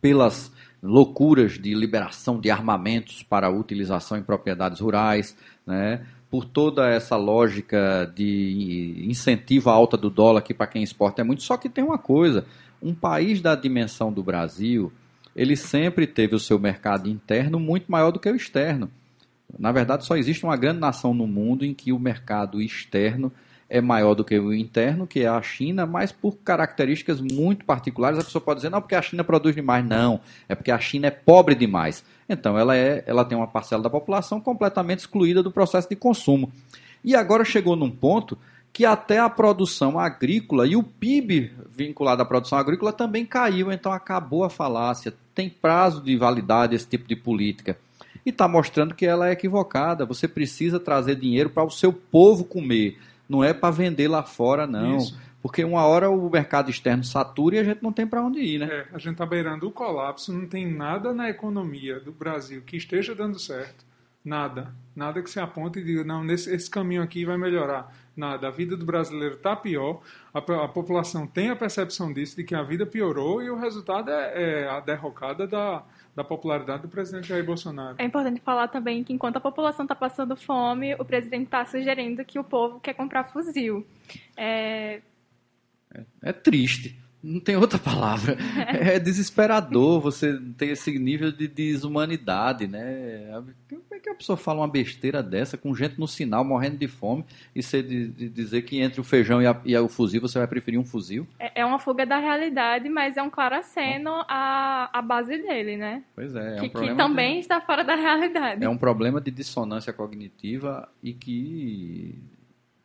pelas 0.00 0.52
loucuras 0.82 1.52
de 1.52 1.74
liberação 1.74 2.40
de 2.40 2.50
armamentos 2.50 3.22
para 3.22 3.50
utilização 3.50 4.18
em 4.18 4.22
propriedades 4.22 4.80
rurais, 4.80 5.36
né? 5.66 6.04
por 6.28 6.46
toda 6.46 6.88
essa 6.88 7.14
lógica 7.14 8.10
de 8.16 9.04
incentivo 9.06 9.68
à 9.68 9.74
alta 9.74 9.98
do 9.98 10.08
dólar, 10.08 10.40
que 10.40 10.54
para 10.54 10.66
quem 10.66 10.82
exporta 10.82 11.20
é 11.20 11.24
muito. 11.24 11.42
Só 11.42 11.56
que 11.58 11.68
tem 11.68 11.84
uma 11.84 11.98
coisa: 11.98 12.46
um 12.82 12.94
país 12.94 13.40
da 13.40 13.54
dimensão 13.54 14.12
do 14.12 14.22
Brasil, 14.22 14.90
ele 15.36 15.56
sempre 15.56 16.06
teve 16.06 16.34
o 16.34 16.40
seu 16.40 16.58
mercado 16.58 17.08
interno 17.08 17.60
muito 17.60 17.92
maior 17.92 18.10
do 18.10 18.18
que 18.18 18.30
o 18.30 18.34
externo. 18.34 18.90
Na 19.58 19.70
verdade, 19.70 20.06
só 20.06 20.16
existe 20.16 20.44
uma 20.44 20.56
grande 20.56 20.80
nação 20.80 21.12
no 21.12 21.26
mundo 21.26 21.64
em 21.64 21.74
que 21.74 21.92
o 21.92 21.98
mercado 21.98 22.62
externo 22.62 23.30
é 23.72 23.80
maior 23.80 24.14
do 24.14 24.22
que 24.22 24.38
o 24.38 24.52
interno, 24.52 25.06
que 25.06 25.20
é 25.20 25.26
a 25.26 25.40
China, 25.40 25.86
mas 25.86 26.12
por 26.12 26.36
características 26.44 27.22
muito 27.22 27.64
particulares. 27.64 28.18
A 28.18 28.22
pessoa 28.22 28.42
pode 28.42 28.58
dizer, 28.58 28.68
não, 28.68 28.82
porque 28.82 28.94
a 28.94 29.00
China 29.00 29.24
produz 29.24 29.54
demais. 29.54 29.82
Não, 29.82 30.20
é 30.46 30.54
porque 30.54 30.70
a 30.70 30.78
China 30.78 31.06
é 31.06 31.10
pobre 31.10 31.54
demais. 31.54 32.04
Então, 32.28 32.58
ela, 32.58 32.76
é, 32.76 33.02
ela 33.06 33.24
tem 33.24 33.36
uma 33.36 33.46
parcela 33.46 33.82
da 33.82 33.88
população 33.88 34.42
completamente 34.42 34.98
excluída 34.98 35.42
do 35.42 35.50
processo 35.50 35.88
de 35.88 35.96
consumo. 35.96 36.52
E 37.02 37.16
agora 37.16 37.46
chegou 37.46 37.74
num 37.74 37.90
ponto 37.90 38.36
que 38.74 38.84
até 38.84 39.18
a 39.18 39.30
produção 39.30 39.98
agrícola 39.98 40.66
e 40.66 40.76
o 40.76 40.82
PIB 40.82 41.52
vinculado 41.74 42.20
à 42.20 42.26
produção 42.26 42.58
agrícola 42.58 42.92
também 42.92 43.24
caiu, 43.24 43.72
então 43.72 43.90
acabou 43.90 44.44
a 44.44 44.50
falácia. 44.50 45.14
Tem 45.34 45.48
prazo 45.48 46.02
de 46.02 46.14
validade 46.14 46.76
esse 46.76 46.86
tipo 46.86 47.08
de 47.08 47.16
política. 47.16 47.78
E 48.24 48.28
está 48.28 48.46
mostrando 48.46 48.94
que 48.94 49.06
ela 49.06 49.30
é 49.30 49.32
equivocada. 49.32 50.04
Você 50.04 50.28
precisa 50.28 50.78
trazer 50.78 51.16
dinheiro 51.16 51.48
para 51.48 51.64
o 51.64 51.70
seu 51.70 51.90
povo 51.90 52.44
comer 52.44 52.98
não 53.32 53.42
é 53.42 53.54
para 53.54 53.70
vender 53.70 54.08
lá 54.08 54.22
fora, 54.22 54.66
não. 54.66 54.98
Isso. 54.98 55.18
Porque 55.40 55.64
uma 55.64 55.84
hora 55.84 56.08
o 56.08 56.30
mercado 56.30 56.70
externo 56.70 57.02
satura 57.02 57.56
e 57.56 57.58
a 57.58 57.64
gente 57.64 57.82
não 57.82 57.92
tem 57.92 58.06
para 58.06 58.22
onde 58.22 58.40
ir, 58.40 58.58
né? 58.58 58.68
É, 58.70 58.86
a 58.92 58.98
gente 58.98 59.12
está 59.12 59.26
beirando 59.26 59.66
o 59.66 59.72
colapso, 59.72 60.32
não 60.32 60.46
tem 60.46 60.70
nada 60.70 61.12
na 61.12 61.28
economia 61.28 61.98
do 61.98 62.12
Brasil 62.12 62.62
que 62.64 62.76
esteja 62.76 63.14
dando 63.14 63.38
certo. 63.38 63.84
Nada. 64.24 64.72
Nada 64.94 65.20
que 65.20 65.28
se 65.28 65.40
aponte 65.40 65.80
e 65.80 65.84
diga, 65.84 66.04
não, 66.04 66.22
nesse, 66.22 66.54
esse 66.54 66.70
caminho 66.70 67.02
aqui 67.02 67.24
vai 67.24 67.36
melhorar. 67.36 67.92
Nada. 68.14 68.46
A 68.46 68.50
vida 68.50 68.76
do 68.76 68.84
brasileiro 68.84 69.34
está 69.34 69.56
pior, 69.56 70.00
a, 70.32 70.38
a, 70.38 70.68
população 70.68 71.26
tem 71.26 71.50
a 71.50 71.56
percepção 71.56 72.12
disso, 72.12 72.36
de 72.36 72.44
que 72.44 72.54
a 72.54 72.62
vida 72.62 72.86
piorou 72.86 73.42
e 73.42 73.50
o 73.50 73.56
resultado 73.56 74.10
é, 74.10 74.62
é 74.62 74.68
a 74.68 74.78
derrocada 74.78 75.44
da, 75.46 75.82
da 76.14 76.22
popularidade 76.22 76.82
do 76.82 76.88
presidente 76.88 77.28
Jair 77.28 77.44
Bolsonaro. 77.44 77.96
É 77.98 78.04
importante 78.04 78.40
falar 78.40 78.68
também 78.68 79.02
que 79.02 79.12
enquanto 79.12 79.36
a 79.36 79.40
população 79.40 79.84
está 79.84 79.94
passando 79.94 80.36
fome, 80.36 80.94
o 80.94 81.04
presidente 81.04 81.44
está 81.44 81.64
sugerindo 81.64 82.24
que 82.24 82.38
o 82.38 82.44
povo 82.44 82.80
quer 82.80 82.94
comprar 82.94 83.24
fuzil. 83.24 83.86
É... 84.36 85.00
é, 85.94 86.04
é 86.22 86.32
triste. 86.32 87.01
Não 87.22 87.38
tem 87.38 87.56
outra 87.56 87.78
palavra. 87.78 88.36
É 88.66 88.98
desesperador 88.98 90.00
você 90.00 90.38
ter 90.56 90.66
esse 90.66 90.98
nível 90.98 91.30
de 91.30 91.46
desumanidade, 91.46 92.66
né? 92.66 93.42
Como 93.68 93.82
é 93.92 93.98
que 93.98 94.08
a 94.08 94.14
pessoa 94.14 94.36
fala 94.36 94.60
uma 94.60 94.68
besteira 94.68 95.22
dessa 95.22 95.56
com 95.56 95.74
gente 95.74 96.00
no 96.00 96.08
sinal 96.08 96.44
morrendo 96.44 96.76
de 96.78 96.88
fome 96.88 97.24
e 97.54 97.62
você 97.62 97.82
de, 97.82 98.08
de 98.08 98.28
dizer 98.28 98.62
que 98.62 98.80
entre 98.80 99.00
o 99.00 99.04
feijão 99.04 99.40
e, 99.40 99.46
a, 99.46 99.60
e, 99.64 99.76
o 99.76 99.88
fuzil 99.88 100.20
você 100.20 100.38
vai 100.38 100.48
preferir 100.48 100.80
um 100.80 100.84
fuzil? 100.84 101.26
É, 101.38 101.60
é 101.60 101.64
uma 101.64 101.78
fuga 101.78 102.04
da 102.04 102.18
realidade, 102.18 102.88
mas 102.88 103.16
é 103.16 103.22
um 103.22 103.30
claro 103.30 103.54
aceno 103.54 104.24
à, 104.28 104.90
à 104.92 105.00
base 105.00 105.38
dele, 105.38 105.76
né? 105.76 106.02
Pois 106.14 106.34
é. 106.34 106.58
é 106.58 106.62
um 106.62 106.68
que, 106.68 106.70
que 106.70 106.94
também 106.94 107.34
de, 107.34 107.40
está 107.40 107.60
fora 107.60 107.84
da 107.84 107.94
realidade. 107.94 108.64
É 108.64 108.68
um 108.68 108.78
problema 108.78 109.20
de 109.20 109.30
dissonância 109.30 109.92
cognitiva 109.92 110.88
e 111.02 111.12
que 111.12 112.18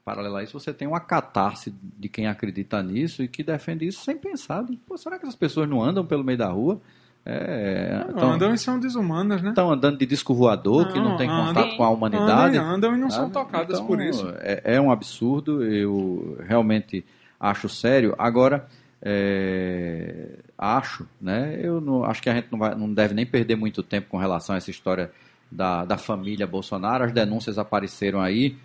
paralelo 0.08 0.38
a 0.38 0.44
isso, 0.44 0.58
você 0.58 0.74
tem 0.74 0.88
uma 0.88 1.02
catarse 1.02 1.76
de 2.00 2.08
quem 2.08 2.28
acredita 2.28 2.82
nisso 2.82 3.22
e 3.22 3.28
que 3.28 3.44
defende 3.44 3.86
isso 3.86 4.06
sem 4.06 4.16
pensar. 4.16 4.64
Pô, 4.88 4.98
será 4.98 5.20
que 5.20 5.26
essas 5.26 5.36
pessoas 5.36 5.68
não 5.68 5.84
andam 5.84 6.06
pelo 6.06 6.24
meio 6.24 6.38
da 6.38 6.48
rua? 6.48 6.80
É, 7.26 8.06
não, 8.08 8.14
tão, 8.14 8.32
andam 8.32 8.54
e 8.54 8.58
são 8.58 8.80
desumanas, 8.80 9.42
né? 9.42 9.50
Estão 9.50 9.70
andando 9.70 9.98
de 9.98 10.06
disco 10.06 10.34
voador, 10.34 10.86
não, 10.86 10.94
que 10.94 11.00
não 11.02 11.18
tem 11.18 11.30
andam, 11.30 11.48
contato 11.48 11.76
com 11.76 11.84
a 11.84 11.90
humanidade. 11.90 12.58
Andam, 12.58 12.76
andam 12.76 12.96
e 12.96 12.98
não 12.98 13.10
são 13.10 13.30
tocadas 13.30 13.76
então, 13.76 13.86
por 13.86 14.00
isso. 14.00 14.26
É, 14.38 14.76
é, 14.76 14.82
um 14.82 14.90
absurdo, 14.90 15.62
eu 15.62 16.38
realmente 16.48 17.04
acho 17.38 17.68
sério. 17.68 18.16
Agora, 18.18 18.66
é, 19.02 20.40
acho, 20.58 21.06
né? 21.20 21.60
Eu 21.62 21.82
não, 21.82 22.06
acho 22.06 22.22
que 22.22 22.30
a 22.30 22.34
gente 22.34 22.48
não, 22.50 22.58
vai, 22.58 22.74
não 22.76 22.94
deve 22.94 23.14
nem 23.14 23.26
perder 23.26 23.58
muito 23.58 23.84
tempo 23.84 24.08
com 24.08 24.18
relação 24.18 24.56
a 24.56 24.58
essa 24.58 24.72
história 24.72 25.12
da, 25.52 25.84
da 25.84 25.98
família 25.98 26.48
Bolsonaro. 26.48 27.04
As 27.04 27.12
denúncias 27.12 27.58
apareceram 27.58 28.22
aí 28.22 28.56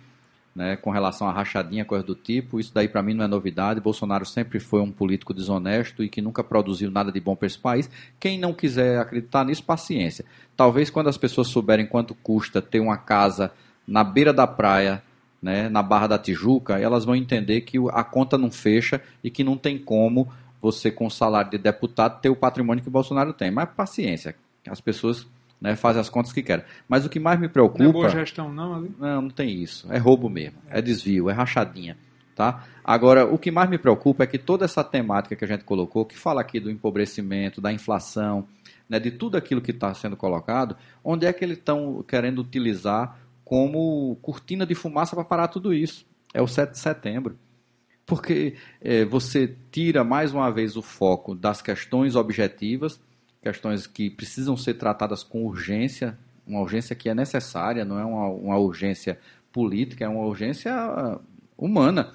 né, 0.55 0.75
com 0.75 0.91
relação 0.91 1.27
à 1.27 1.31
rachadinha, 1.31 1.83
coisa 1.83 2.03
do 2.03 2.15
tipo. 2.15 2.59
Isso 2.59 2.73
daí 2.73 2.87
para 2.87 3.01
mim 3.01 3.13
não 3.13 3.25
é 3.25 3.27
novidade. 3.27 3.79
Bolsonaro 3.79 4.25
sempre 4.25 4.59
foi 4.59 4.81
um 4.81 4.91
político 4.91 5.33
desonesto 5.33 6.03
e 6.03 6.09
que 6.09 6.21
nunca 6.21 6.43
produziu 6.43 6.91
nada 6.91 7.11
de 7.11 7.19
bom 7.19 7.35
para 7.35 7.47
esse 7.47 7.57
país. 7.57 7.89
Quem 8.19 8.37
não 8.37 8.53
quiser 8.53 8.99
acreditar 8.99 9.43
nisso, 9.45 9.63
paciência. 9.63 10.25
Talvez 10.55 10.89
quando 10.89 11.07
as 11.07 11.17
pessoas 11.17 11.47
souberem 11.47 11.85
quanto 11.85 12.13
custa 12.13 12.61
ter 12.61 12.79
uma 12.79 12.97
casa 12.97 13.51
na 13.87 14.03
beira 14.03 14.31
da 14.31 14.45
praia, 14.45 15.01
né, 15.41 15.67
na 15.67 15.83
Barra 15.83 16.07
da 16.07 16.17
Tijuca, 16.17 16.79
elas 16.79 17.03
vão 17.03 17.15
entender 17.15 17.61
que 17.61 17.77
a 17.91 18.03
conta 18.03 18.37
não 18.37 18.49
fecha 18.49 19.01
e 19.23 19.29
que 19.29 19.43
não 19.43 19.57
tem 19.57 19.77
como 19.77 20.31
você, 20.61 20.89
com 20.89 21.07
o 21.07 21.11
salário 21.11 21.51
de 21.51 21.57
deputado, 21.57 22.21
ter 22.21 22.29
o 22.29 22.35
patrimônio 22.35 22.81
que 22.81 22.87
o 22.87 22.91
Bolsonaro 22.91 23.33
tem. 23.33 23.51
Mas 23.51 23.69
paciência, 23.75 24.33
as 24.65 24.79
pessoas 24.79 25.27
né, 25.63 25.77
fazem 25.77 26.01
as 26.01 26.09
contas 26.09 26.33
que 26.33 26.43
querem. 26.43 26.65
Mas 26.89 27.05
o 27.05 27.09
que 27.09 27.21
mais 27.21 27.39
me 27.39 27.47
preocupa. 27.47 27.81
Não 27.81 27.89
é 27.89 27.93
boa 27.93 28.09
gestão, 28.09 28.51
não, 28.51 28.75
ali? 28.75 28.91
Não, 28.99 29.21
não 29.21 29.29
tem 29.29 29.63
isso. 29.63 29.87
É 29.89 29.97
roubo 29.97 30.29
mesmo. 30.29 30.57
É 30.69 30.81
desvio, 30.81 31.29
é 31.29 31.33
rachadinha. 31.33 31.97
Tá? 32.35 32.65
Agora, 32.83 33.25
o 33.25 33.37
que 33.37 33.49
mais 33.49 33.69
me 33.69 33.77
preocupa 33.77 34.25
é 34.25 34.27
que 34.27 34.37
toda 34.37 34.65
essa 34.65 34.83
temática 34.83 35.37
que 35.37 35.45
a 35.45 35.47
gente 35.47 35.63
colocou, 35.63 36.03
que 36.03 36.17
fala 36.17 36.41
aqui 36.41 36.59
do 36.59 36.69
empobrecimento, 36.69 37.61
da 37.61 37.71
inflação, 37.71 38.45
né, 38.89 38.99
de 38.99 39.11
tudo 39.11 39.37
aquilo 39.37 39.61
que 39.61 39.71
está 39.71 39.93
sendo 39.93 40.17
colocado, 40.17 40.75
onde 41.01 41.25
é 41.25 41.31
que 41.31 41.45
eles 41.45 41.59
estão 41.59 42.03
querendo 42.05 42.39
utilizar 42.39 43.17
como 43.45 44.17
cortina 44.21 44.65
de 44.65 44.75
fumaça 44.75 45.15
para 45.15 45.23
parar 45.23 45.47
tudo 45.47 45.73
isso? 45.73 46.05
É 46.33 46.41
o 46.41 46.47
7 46.47 46.71
de 46.71 46.79
setembro. 46.79 47.37
Porque 48.05 48.55
é, 48.81 49.05
você 49.05 49.55
tira 49.71 50.03
mais 50.03 50.33
uma 50.33 50.51
vez 50.51 50.75
o 50.75 50.81
foco 50.81 51.33
das 51.33 51.61
questões 51.61 52.17
objetivas 52.17 52.99
questões 53.43 53.85
que 53.85 54.09
precisam 54.09 54.55
ser 54.55 54.75
tratadas 54.75 55.21
com 55.21 55.45
urgência, 55.45 56.17
uma 56.47 56.61
urgência 56.61 56.95
que 56.95 57.09
é 57.09 57.13
necessária, 57.13 57.83
não 57.83 57.99
é 57.99 58.05
uma, 58.05 58.27
uma 58.27 58.57
urgência 58.57 59.19
política, 59.51 60.05
é 60.05 60.07
uma 60.07 60.25
urgência 60.25 60.73
humana. 61.57 62.13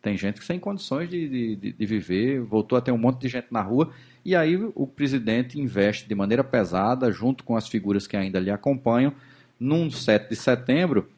Tem 0.00 0.16
gente 0.16 0.40
que 0.40 0.46
sem 0.46 0.60
condições 0.60 1.10
de, 1.10 1.56
de, 1.56 1.72
de, 1.72 1.86
viver, 1.86 2.40
voltou 2.40 2.78
a 2.78 2.80
ter 2.80 2.92
um 2.92 2.98
monte 2.98 3.20
de 3.20 3.28
gente 3.28 3.48
na 3.50 3.60
rua, 3.60 3.92
e 4.24 4.36
aí 4.36 4.56
o 4.74 4.86
presidente 4.86 5.60
investe 5.60 6.08
de 6.08 6.14
maneira 6.14 6.44
pesada, 6.44 7.10
junto 7.10 7.42
com 7.42 7.56
as 7.56 7.66
figuras 7.66 8.06
que 8.06 8.16
ainda 8.16 8.38
lhe 8.38 8.50
acompanham, 8.50 9.12
num 9.58 9.90
7 9.90 10.30
de 10.30 10.36
setembro, 10.36 11.08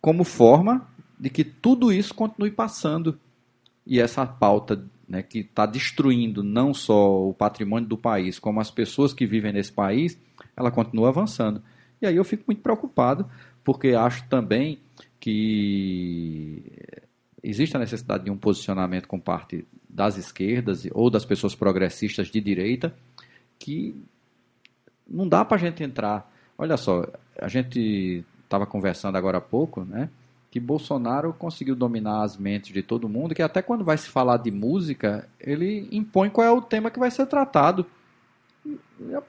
como 0.00 0.22
forma 0.22 0.86
de 1.18 1.30
que 1.30 1.42
tudo 1.42 1.90
isso 1.90 2.14
continue 2.14 2.50
passando. 2.50 3.18
E 3.86 3.98
essa 3.98 4.26
pauta 4.26 4.84
né, 5.08 5.22
que 5.22 5.40
está 5.40 5.66
destruindo 5.66 6.42
não 6.42 6.74
só 6.74 7.28
o 7.28 7.34
patrimônio 7.34 7.88
do 7.88 7.96
país, 7.96 8.38
como 8.38 8.60
as 8.60 8.70
pessoas 8.70 9.14
que 9.14 9.26
vivem 9.26 9.52
nesse 9.52 9.72
país, 9.72 10.18
ela 10.56 10.70
continua 10.70 11.08
avançando. 11.08 11.62
E 12.00 12.06
aí 12.06 12.16
eu 12.16 12.24
fico 12.24 12.44
muito 12.46 12.62
preocupado, 12.62 13.28
porque 13.64 13.88
acho 13.88 14.28
também 14.28 14.78
que 15.18 16.62
existe 17.42 17.76
a 17.76 17.80
necessidade 17.80 18.24
de 18.24 18.30
um 18.30 18.36
posicionamento 18.36 19.08
com 19.08 19.18
parte 19.18 19.66
das 19.88 20.16
esquerdas 20.16 20.86
ou 20.92 21.10
das 21.10 21.24
pessoas 21.24 21.54
progressistas 21.54 22.28
de 22.28 22.40
direita, 22.40 22.94
que 23.58 23.96
não 25.08 25.26
dá 25.26 25.44
para 25.44 25.56
a 25.56 25.60
gente 25.60 25.82
entrar 25.82 26.30
Olha 26.58 26.76
só, 26.76 27.06
a 27.40 27.46
gente 27.46 28.24
estava 28.42 28.66
conversando 28.66 29.16
agora 29.16 29.38
há 29.38 29.40
pouco, 29.40 29.84
né? 29.84 30.10
Que 30.50 30.58
Bolsonaro 30.58 31.32
conseguiu 31.32 31.76
dominar 31.76 32.22
as 32.22 32.36
mentes 32.36 32.72
de 32.72 32.82
todo 32.82 33.08
mundo, 33.08 33.34
que 33.34 33.42
até 33.42 33.60
quando 33.60 33.84
vai 33.84 33.98
se 33.98 34.08
falar 34.08 34.38
de 34.38 34.50
música, 34.50 35.28
ele 35.38 35.88
impõe 35.92 36.30
qual 36.30 36.46
é 36.46 36.50
o 36.50 36.62
tema 36.62 36.90
que 36.90 36.98
vai 36.98 37.10
ser 37.10 37.26
tratado. 37.26 37.84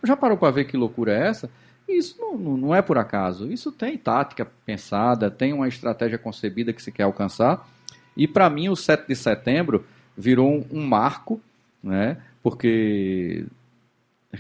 Já 0.04 0.16
parou 0.16 0.38
para 0.38 0.52
ver 0.52 0.66
que 0.66 0.78
loucura 0.78 1.14
é 1.14 1.28
essa? 1.28 1.50
Isso 1.88 2.16
não, 2.20 2.38
não 2.38 2.76
é 2.76 2.82
por 2.82 2.98
acaso. 2.98 3.52
Isso 3.52 3.72
tem 3.72 3.98
tática 3.98 4.48
pensada, 4.66 5.30
tem 5.30 5.54
uma 5.54 5.68
estratégia 5.68 6.18
concebida 6.18 6.72
que 6.72 6.82
se 6.82 6.92
quer 6.92 7.04
alcançar. 7.04 7.68
E 8.16 8.28
para 8.28 8.50
mim, 8.50 8.70
o 8.70 8.76
7 8.76 9.08
de 9.08 9.16
setembro 9.16 9.86
virou 10.16 10.50
um, 10.50 10.66
um 10.72 10.86
marco, 10.86 11.42
né? 11.82 12.18
porque 12.44 13.46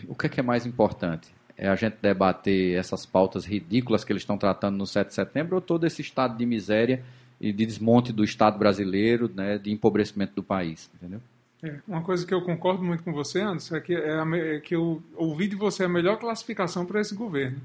o 0.08 0.16
que 0.16 0.26
é, 0.28 0.30
que 0.30 0.40
é 0.40 0.44
mais 0.44 0.66
importante? 0.66 1.34
É 1.62 1.68
a 1.68 1.76
gente 1.76 1.98
debater 2.02 2.78
essas 2.78 3.06
pautas 3.06 3.46
ridículas 3.46 4.06
que 4.06 4.14
eles 4.14 4.22
estão 4.22 4.38
tratando 4.38 4.78
no 4.78 4.88
7 4.88 5.10
de 5.10 5.14
setembro 5.14 5.56
ou 5.56 5.62
todo 5.62 5.86
esse 5.86 6.02
estado 6.02 6.38
de 6.38 6.46
miséria 6.46 7.04
e 7.40 7.52
de 7.52 7.66
desmonte 7.66 8.14
do 8.14 8.24
Estado 8.24 8.58
brasileiro, 8.58 9.30
né, 9.34 9.58
de 9.58 9.70
empobrecimento 9.70 10.34
do 10.36 10.42
país, 10.42 10.90
entendeu? 10.96 11.20
É, 11.62 11.76
uma 11.86 12.02
coisa 12.02 12.26
que 12.26 12.34
eu 12.34 12.42
concordo 12.42 12.82
muito 12.82 13.04
com 13.04 13.12
você, 13.12 13.42
Anderson, 13.42 13.76
é 13.76 13.82
que, 13.82 13.94
é, 13.94 14.14
a, 14.14 14.26
é 14.38 14.60
que 14.62 14.74
eu 14.74 15.04
ouvi 15.16 15.50
de 15.50 15.58
você 15.58 15.84
a 15.84 15.90
melhor 15.90 16.18
classificação 16.18 16.86
para 16.86 17.02
esse 17.02 17.14
governo, 17.14 17.60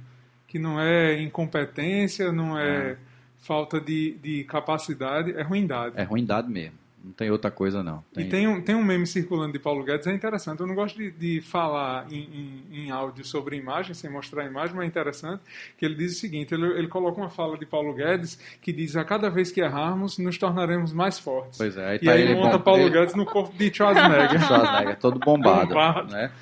que 0.48 0.58
não 0.58 0.80
é 0.80 1.20
incompetência, 1.22 2.32
não 2.32 2.58
é, 2.58 2.92
é. 2.92 2.96
falta 3.38 3.80
de, 3.80 4.16
de 4.20 4.42
capacidade, 4.44 5.32
é 5.32 5.42
ruindade. 5.42 5.94
É 5.96 6.02
ruindade 6.02 6.50
mesmo. 6.50 6.83
Não 7.04 7.12
tem 7.12 7.30
outra 7.30 7.50
coisa, 7.50 7.82
não. 7.82 8.02
Tem... 8.14 8.24
E 8.24 8.28
tem 8.30 8.48
um, 8.48 8.62
tem 8.62 8.74
um 8.74 8.82
meme 8.82 9.06
circulando 9.06 9.52
de 9.52 9.58
Paulo 9.58 9.84
Guedes, 9.84 10.06
é 10.06 10.12
interessante. 10.14 10.60
Eu 10.60 10.66
não 10.66 10.74
gosto 10.74 10.96
de, 10.96 11.10
de 11.10 11.42
falar 11.42 12.10
em, 12.10 12.64
em, 12.72 12.84
em, 12.84 12.90
áudio 12.90 13.22
sobre 13.26 13.56
imagem, 13.56 13.92
sem 13.92 14.10
mostrar 14.10 14.44
a 14.44 14.46
imagem, 14.46 14.74
mas 14.74 14.86
é 14.86 14.88
interessante 14.88 15.42
que 15.76 15.84
ele 15.84 15.96
diz 15.96 16.16
o 16.16 16.18
seguinte: 16.18 16.54
ele, 16.54 16.66
ele 16.78 16.88
coloca 16.88 17.20
uma 17.20 17.28
fala 17.28 17.58
de 17.58 17.66
Paulo 17.66 17.92
Guedes 17.92 18.38
que 18.62 18.72
diz: 18.72 18.96
a 18.96 19.04
cada 19.04 19.28
vez 19.28 19.52
que 19.52 19.60
errarmos, 19.60 20.16
nos 20.16 20.38
tornaremos 20.38 20.94
mais 20.94 21.18
fortes. 21.18 21.58
Pois 21.58 21.76
é, 21.76 21.90
aí 21.90 21.98
tá 21.98 22.06
e 22.06 22.08
aí 22.08 22.22
ele 22.22 22.36
monta 22.36 22.56
bom, 22.56 22.64
Paulo 22.64 22.82
ele... 22.84 22.90
Guedes 22.90 23.14
no 23.14 23.26
corpo 23.26 23.54
de 23.54 23.74
Schwarzenegger. 23.74 24.40
Schwarzenegger, 24.46 24.98
todo 24.98 25.18
bombado. 25.18 25.68
bombado. 25.68 26.10
Né? 26.10 26.32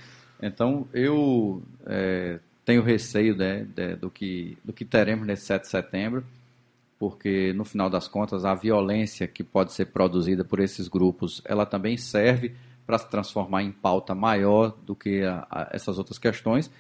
Então, 0.40 0.86
eu 0.94 1.60
é, 1.86 2.38
tenho 2.64 2.82
receio 2.82 3.36
né, 3.36 3.66
de, 3.74 3.96
do, 3.96 4.08
que, 4.08 4.56
do 4.64 4.72
que 4.72 4.84
teremos 4.84 5.26
nesse 5.26 5.46
7 5.46 5.62
de 5.62 5.68
setembro 5.68 6.24
porque 7.02 7.52
no 7.54 7.64
final 7.64 7.90
das 7.90 8.06
contas 8.06 8.44
a 8.44 8.54
violência 8.54 9.26
que 9.26 9.42
pode 9.42 9.72
ser 9.72 9.86
produzida 9.86 10.44
por 10.44 10.60
esses 10.60 10.86
grupos, 10.86 11.42
ela 11.44 11.66
também 11.66 11.96
serve 11.96 12.54
para 12.86 12.96
se 12.96 13.10
transformar 13.10 13.64
em 13.64 13.72
pauta 13.72 14.14
maior 14.14 14.76
do 14.86 14.94
que 14.94 15.24
a, 15.24 15.44
a 15.50 15.68
essas 15.72 15.98
outras 15.98 16.16
questões. 16.16 16.70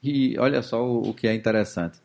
E 0.00 0.38
olha 0.38 0.62
só 0.62 0.86
o, 0.86 1.10
o, 1.10 1.12
que 1.12 1.26
é 1.26 1.34
interessante. 1.34 1.98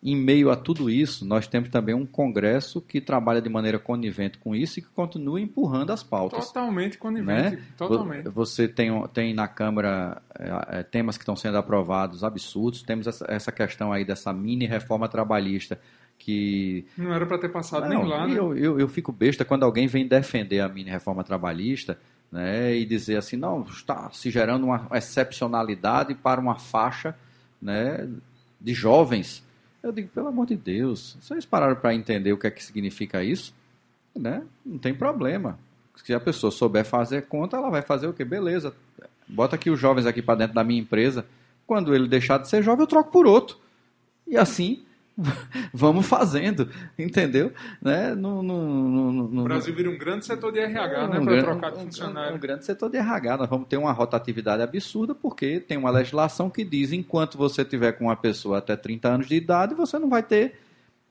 Em 0.00 0.14
meio 0.14 0.52
a 0.52 0.56
tudo 0.56 0.88
isso, 0.88 1.26
nós 1.26 1.48
temos 1.48 1.68
também 1.68 1.96
um 1.96 2.06
Congresso 2.06 2.80
que 2.80 3.00
trabalha 3.00 3.42
de 3.42 3.48
maneira 3.48 3.80
conivente 3.80 4.38
com 4.38 4.54
isso 4.54 4.78
e 4.78 4.82
que 4.82 4.88
continua 4.90 5.40
empurrando 5.40 5.90
as 5.90 6.04
pautas. 6.04 6.46
Totalmente 6.46 6.96
conivente. 6.96 7.56
Né? 7.56 7.62
Totalmente. 7.76 8.28
Você 8.28 8.68
tem, 8.68 8.88
tem 9.08 9.34
na 9.34 9.48
Câmara 9.48 10.22
é, 10.32 10.84
temas 10.84 11.16
que 11.16 11.24
estão 11.24 11.34
sendo 11.34 11.58
aprovados 11.58 12.22
absurdos. 12.22 12.84
Temos 12.84 13.08
essa, 13.08 13.26
essa 13.28 13.50
questão 13.50 13.92
aí 13.92 14.04
dessa 14.04 14.32
mini 14.32 14.64
reforma 14.64 15.08
trabalhista 15.08 15.76
que... 16.26 16.84
Não 16.98 17.14
era 17.14 17.24
para 17.24 17.38
ter 17.38 17.48
passado 17.50 17.88
não, 17.88 18.00
nem 18.00 18.08
lá, 18.08 18.26
né? 18.26 18.34
Eu, 18.36 18.56
eu, 18.56 18.80
eu 18.80 18.88
fico 18.88 19.12
besta 19.12 19.44
quando 19.44 19.62
alguém 19.62 19.86
vem 19.86 20.08
defender 20.08 20.58
a 20.58 20.68
mini 20.68 20.90
reforma 20.90 21.22
trabalhista 21.22 21.96
né, 22.32 22.74
e 22.74 22.84
dizer 22.84 23.16
assim, 23.16 23.36
não, 23.36 23.62
está 23.62 24.10
se 24.10 24.28
gerando 24.28 24.66
uma 24.66 24.88
excepcionalidade 24.92 26.16
para 26.16 26.40
uma 26.40 26.56
faixa 26.58 27.14
né, 27.62 28.08
de 28.60 28.74
jovens. 28.74 29.44
Eu 29.80 29.92
digo, 29.92 30.08
pelo 30.08 30.26
amor 30.26 30.46
de 30.46 30.56
Deus, 30.56 31.16
vocês 31.20 31.46
pararam 31.46 31.76
para 31.76 31.94
entender 31.94 32.32
o 32.32 32.38
que 32.38 32.48
é 32.48 32.50
que 32.50 32.64
significa 32.64 33.22
isso? 33.22 33.54
Né? 34.12 34.42
Não 34.64 34.78
tem 34.78 34.92
problema. 34.92 35.56
Se 36.04 36.12
a 36.12 36.18
pessoa 36.18 36.50
souber 36.50 36.84
fazer 36.84 37.26
conta, 37.26 37.56
ela 37.56 37.70
vai 37.70 37.82
fazer 37.82 38.08
o 38.08 38.12
quê? 38.12 38.24
Beleza. 38.24 38.74
Bota 39.28 39.54
aqui 39.54 39.70
os 39.70 39.78
jovens 39.78 40.06
aqui 40.06 40.20
para 40.20 40.40
dentro 40.40 40.56
da 40.56 40.64
minha 40.64 40.80
empresa. 40.80 41.24
Quando 41.68 41.94
ele 41.94 42.08
deixar 42.08 42.38
de 42.38 42.48
ser 42.48 42.64
jovem, 42.64 42.82
eu 42.82 42.88
troco 42.88 43.12
por 43.12 43.28
outro. 43.28 43.56
E 44.26 44.36
assim 44.36 44.85
vamos 45.72 46.06
fazendo, 46.06 46.68
entendeu? 46.98 47.52
Né? 47.80 48.14
No, 48.14 48.42
no, 48.42 49.12
no, 49.12 49.40
o 49.40 49.44
Brasil 49.44 49.74
vira 49.74 49.88
um 49.88 49.96
grande 49.96 50.26
setor 50.26 50.52
de 50.52 50.58
RH, 50.58 51.04
um, 51.04 51.08
né? 51.08 51.20
Para 51.20 51.42
trocar 51.42 51.72
de 51.72 51.84
funcionário. 51.84 52.32
Um, 52.32 52.36
um, 52.36 52.40
grande 52.40 52.64
setor 52.64 52.90
de 52.90 52.98
RH. 52.98 53.36
Nós 53.38 53.48
vamos 53.48 53.66
ter 53.66 53.78
uma 53.78 53.92
rotatividade 53.92 54.62
absurda, 54.62 55.14
porque 55.14 55.58
tem 55.58 55.78
uma 55.78 55.90
legislação 55.90 56.50
que 56.50 56.64
diz 56.64 56.92
enquanto 56.92 57.38
você 57.38 57.64
tiver 57.64 57.92
com 57.92 58.04
uma 58.04 58.16
pessoa 58.16 58.58
até 58.58 58.76
30 58.76 59.08
anos 59.08 59.26
de 59.26 59.36
idade, 59.36 59.74
você 59.74 59.98
não 59.98 60.10
vai 60.10 60.22
ter 60.22 60.60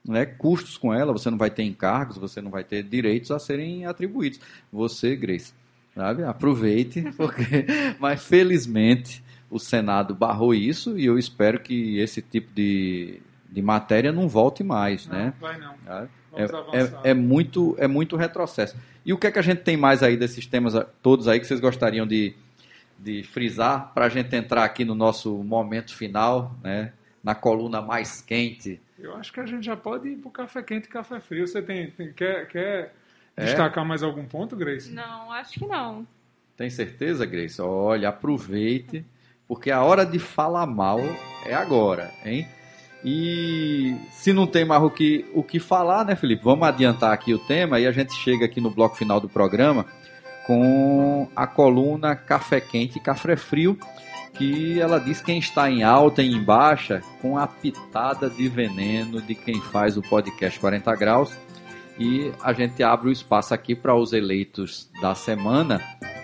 né, 0.08 0.26
custos 0.26 0.78
com 0.78 0.94
ela, 0.94 1.12
você 1.12 1.32
não 1.32 1.38
vai 1.38 1.50
ter 1.50 1.64
encargos, 1.64 2.18
você 2.18 2.42
não 2.42 2.52
vai 2.52 2.64
ter 2.64 2.84
direitos 2.84 3.32
a 3.32 3.40
serem 3.40 3.88
atribuídos. 3.88 4.40
Você, 4.72 5.16
Grace, 5.16 5.52
sabe? 5.96 6.24
aproveite, 6.24 7.02
porque, 7.18 7.66
mas 8.00 8.24
felizmente 8.24 9.24
o 9.50 9.58
Senado 9.58 10.14
barrou 10.14 10.54
isso 10.54 10.98
e 10.98 11.06
eu 11.06 11.18
espero 11.18 11.60
que 11.60 11.98
esse 12.00 12.22
tipo 12.22 12.54
de 12.54 13.20
de 13.56 13.62
matéria 13.62 14.12
não 14.12 14.28
volte 14.28 14.66
mais, 14.66 15.08
não, 15.08 15.18
né? 15.18 15.34
Vai 15.40 15.58
não. 15.58 15.74
É, 15.88 16.44
é, 16.44 17.12
é, 17.12 17.14
muito, 17.14 17.74
é 17.80 17.88
muito 17.88 18.18
retrocesso. 18.18 18.76
E 19.06 19.14
o 19.14 19.18
que 19.18 19.28
é 19.28 19.32
que 19.32 19.40
a 19.40 19.42
gente 19.42 19.62
tem 19.62 19.78
mais 19.78 20.04
aí 20.04 20.18
desses 20.18 20.46
temas 20.46 20.74
todos 21.02 21.30
aí 21.30 21.40
que 21.40 21.48
vocês 21.48 21.62
gostariam 21.62 22.06
de, 22.06 22.36
de 23.00 23.24
frisar 23.24 23.94
para 23.94 24.08
a 24.08 24.10
gente 24.10 24.36
entrar 24.36 24.66
aqui 24.66 24.84
no 24.84 24.94
nosso 24.94 25.38
momento 25.42 25.96
final, 25.96 26.54
né? 26.62 26.92
Na 27.24 27.34
coluna 27.34 27.82
mais 27.82 28.22
quente. 28.22 28.82
Eu 29.00 29.16
acho 29.16 29.32
que 29.32 29.40
a 29.40 29.46
gente 29.46 29.66
já 29.66 29.78
pode 29.78 30.10
ir 30.10 30.18
para 30.18 30.28
o 30.28 30.32
café 30.32 30.62
quente 30.62 30.86
e 30.86 30.90
café 30.90 31.22
frio. 31.22 31.48
Você 31.48 31.62
tem, 31.62 31.90
tem 31.92 32.12
quer, 32.12 32.50
quer 32.50 32.94
é? 33.38 33.46
destacar 33.46 33.86
mais 33.86 34.04
algum 34.04 34.26
ponto, 34.26 34.54
Grace? 34.58 34.92
Não, 34.92 35.32
acho 35.32 35.58
que 35.58 35.66
não. 35.66 36.06
Tem 36.58 36.70
certeza, 36.70 37.26
Grace? 37.26 37.62
Olha, 37.62 38.10
aproveite, 38.10 39.06
porque 39.48 39.72
a 39.72 39.82
hora 39.82 40.06
de 40.06 40.20
falar 40.20 40.66
mal 40.66 41.00
é 41.46 41.54
agora, 41.54 42.12
hein? 42.26 42.46
E 43.08 43.96
se 44.10 44.34
não 44.34 44.48
tem 44.48 44.66
mais 44.66 44.82
o 44.82 44.90
que, 44.90 45.24
o 45.32 45.44
que 45.44 45.60
falar, 45.60 46.04
né, 46.04 46.16
Felipe? 46.16 46.44
Vamos 46.44 46.68
adiantar 46.68 47.14
aqui 47.14 47.36
o 47.36 47.38
tema 47.38 47.80
e 47.80 47.86
a 47.86 47.92
gente 47.92 48.16
chega 48.16 48.46
aqui 48.46 48.60
no 48.60 48.72
bloco 48.72 48.98
final 48.98 49.20
do 49.20 49.30
programa 49.30 49.86
com 50.48 51.28
a 51.36 51.46
coluna 51.46 52.16
Café 52.16 52.60
Quente 52.60 52.98
e 52.98 53.02
Café 53.02 53.36
Frio, 53.36 53.78
que 54.34 54.80
ela 54.80 55.00
diz 55.00 55.22
quem 55.22 55.38
está 55.38 55.70
em 55.70 55.84
alta 55.84 56.24
e 56.24 56.34
em 56.34 56.44
baixa, 56.44 57.04
com 57.22 57.38
a 57.38 57.46
pitada 57.46 58.28
de 58.28 58.48
veneno 58.48 59.22
de 59.22 59.36
quem 59.36 59.62
faz 59.62 59.98
o 59.98 60.02
podcast 60.02 60.60
40 60.60 60.96
Graus. 60.96 61.32
E 62.00 62.32
a 62.44 62.54
gente 62.54 62.82
abre 62.82 63.10
o 63.10 63.12
espaço 63.12 63.54
aqui 63.54 63.76
para 63.76 63.96
os 63.96 64.14
eleitos 64.14 64.90
da 65.00 65.14
semana, 65.14 65.80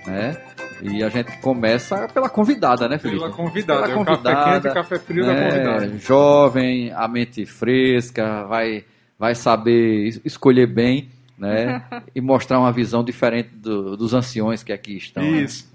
né? 0.06 0.36
E 0.82 1.04
a 1.04 1.10
gente 1.10 1.40
começa 1.42 2.08
pela 2.14 2.30
convidada, 2.30 2.88
né, 2.88 2.98
Felipe? 2.98 3.20
Pela 3.20 3.32
convidada. 3.32 3.84
Pela 3.84 3.94
convidada 3.94 4.30
é 4.30 4.34
café 4.34 4.62
quente, 4.62 4.74
café 4.74 5.00
frio 5.00 5.26
né, 5.26 5.34
da 5.34 5.50
convidada. 5.50 5.98
Jovem, 5.98 6.92
a 6.92 7.08
mente 7.08 7.46
fresca, 7.46 8.44
vai, 8.46 8.86
vai 9.18 9.36
saber 9.36 10.22
escolher 10.26 10.68
bem, 10.68 11.10
né? 11.38 11.84
e 12.16 12.22
mostrar 12.22 12.60
uma 12.60 12.72
visão 12.72 13.04
diferente 13.04 13.50
do, 13.50 13.96
dos 13.96 14.14
anciões 14.14 14.64
que 14.64 14.74
aqui 14.74 14.98
estão. 14.98 15.24
Né? 15.24 15.44
Isso. 15.44 15.66
Né? 15.66 15.72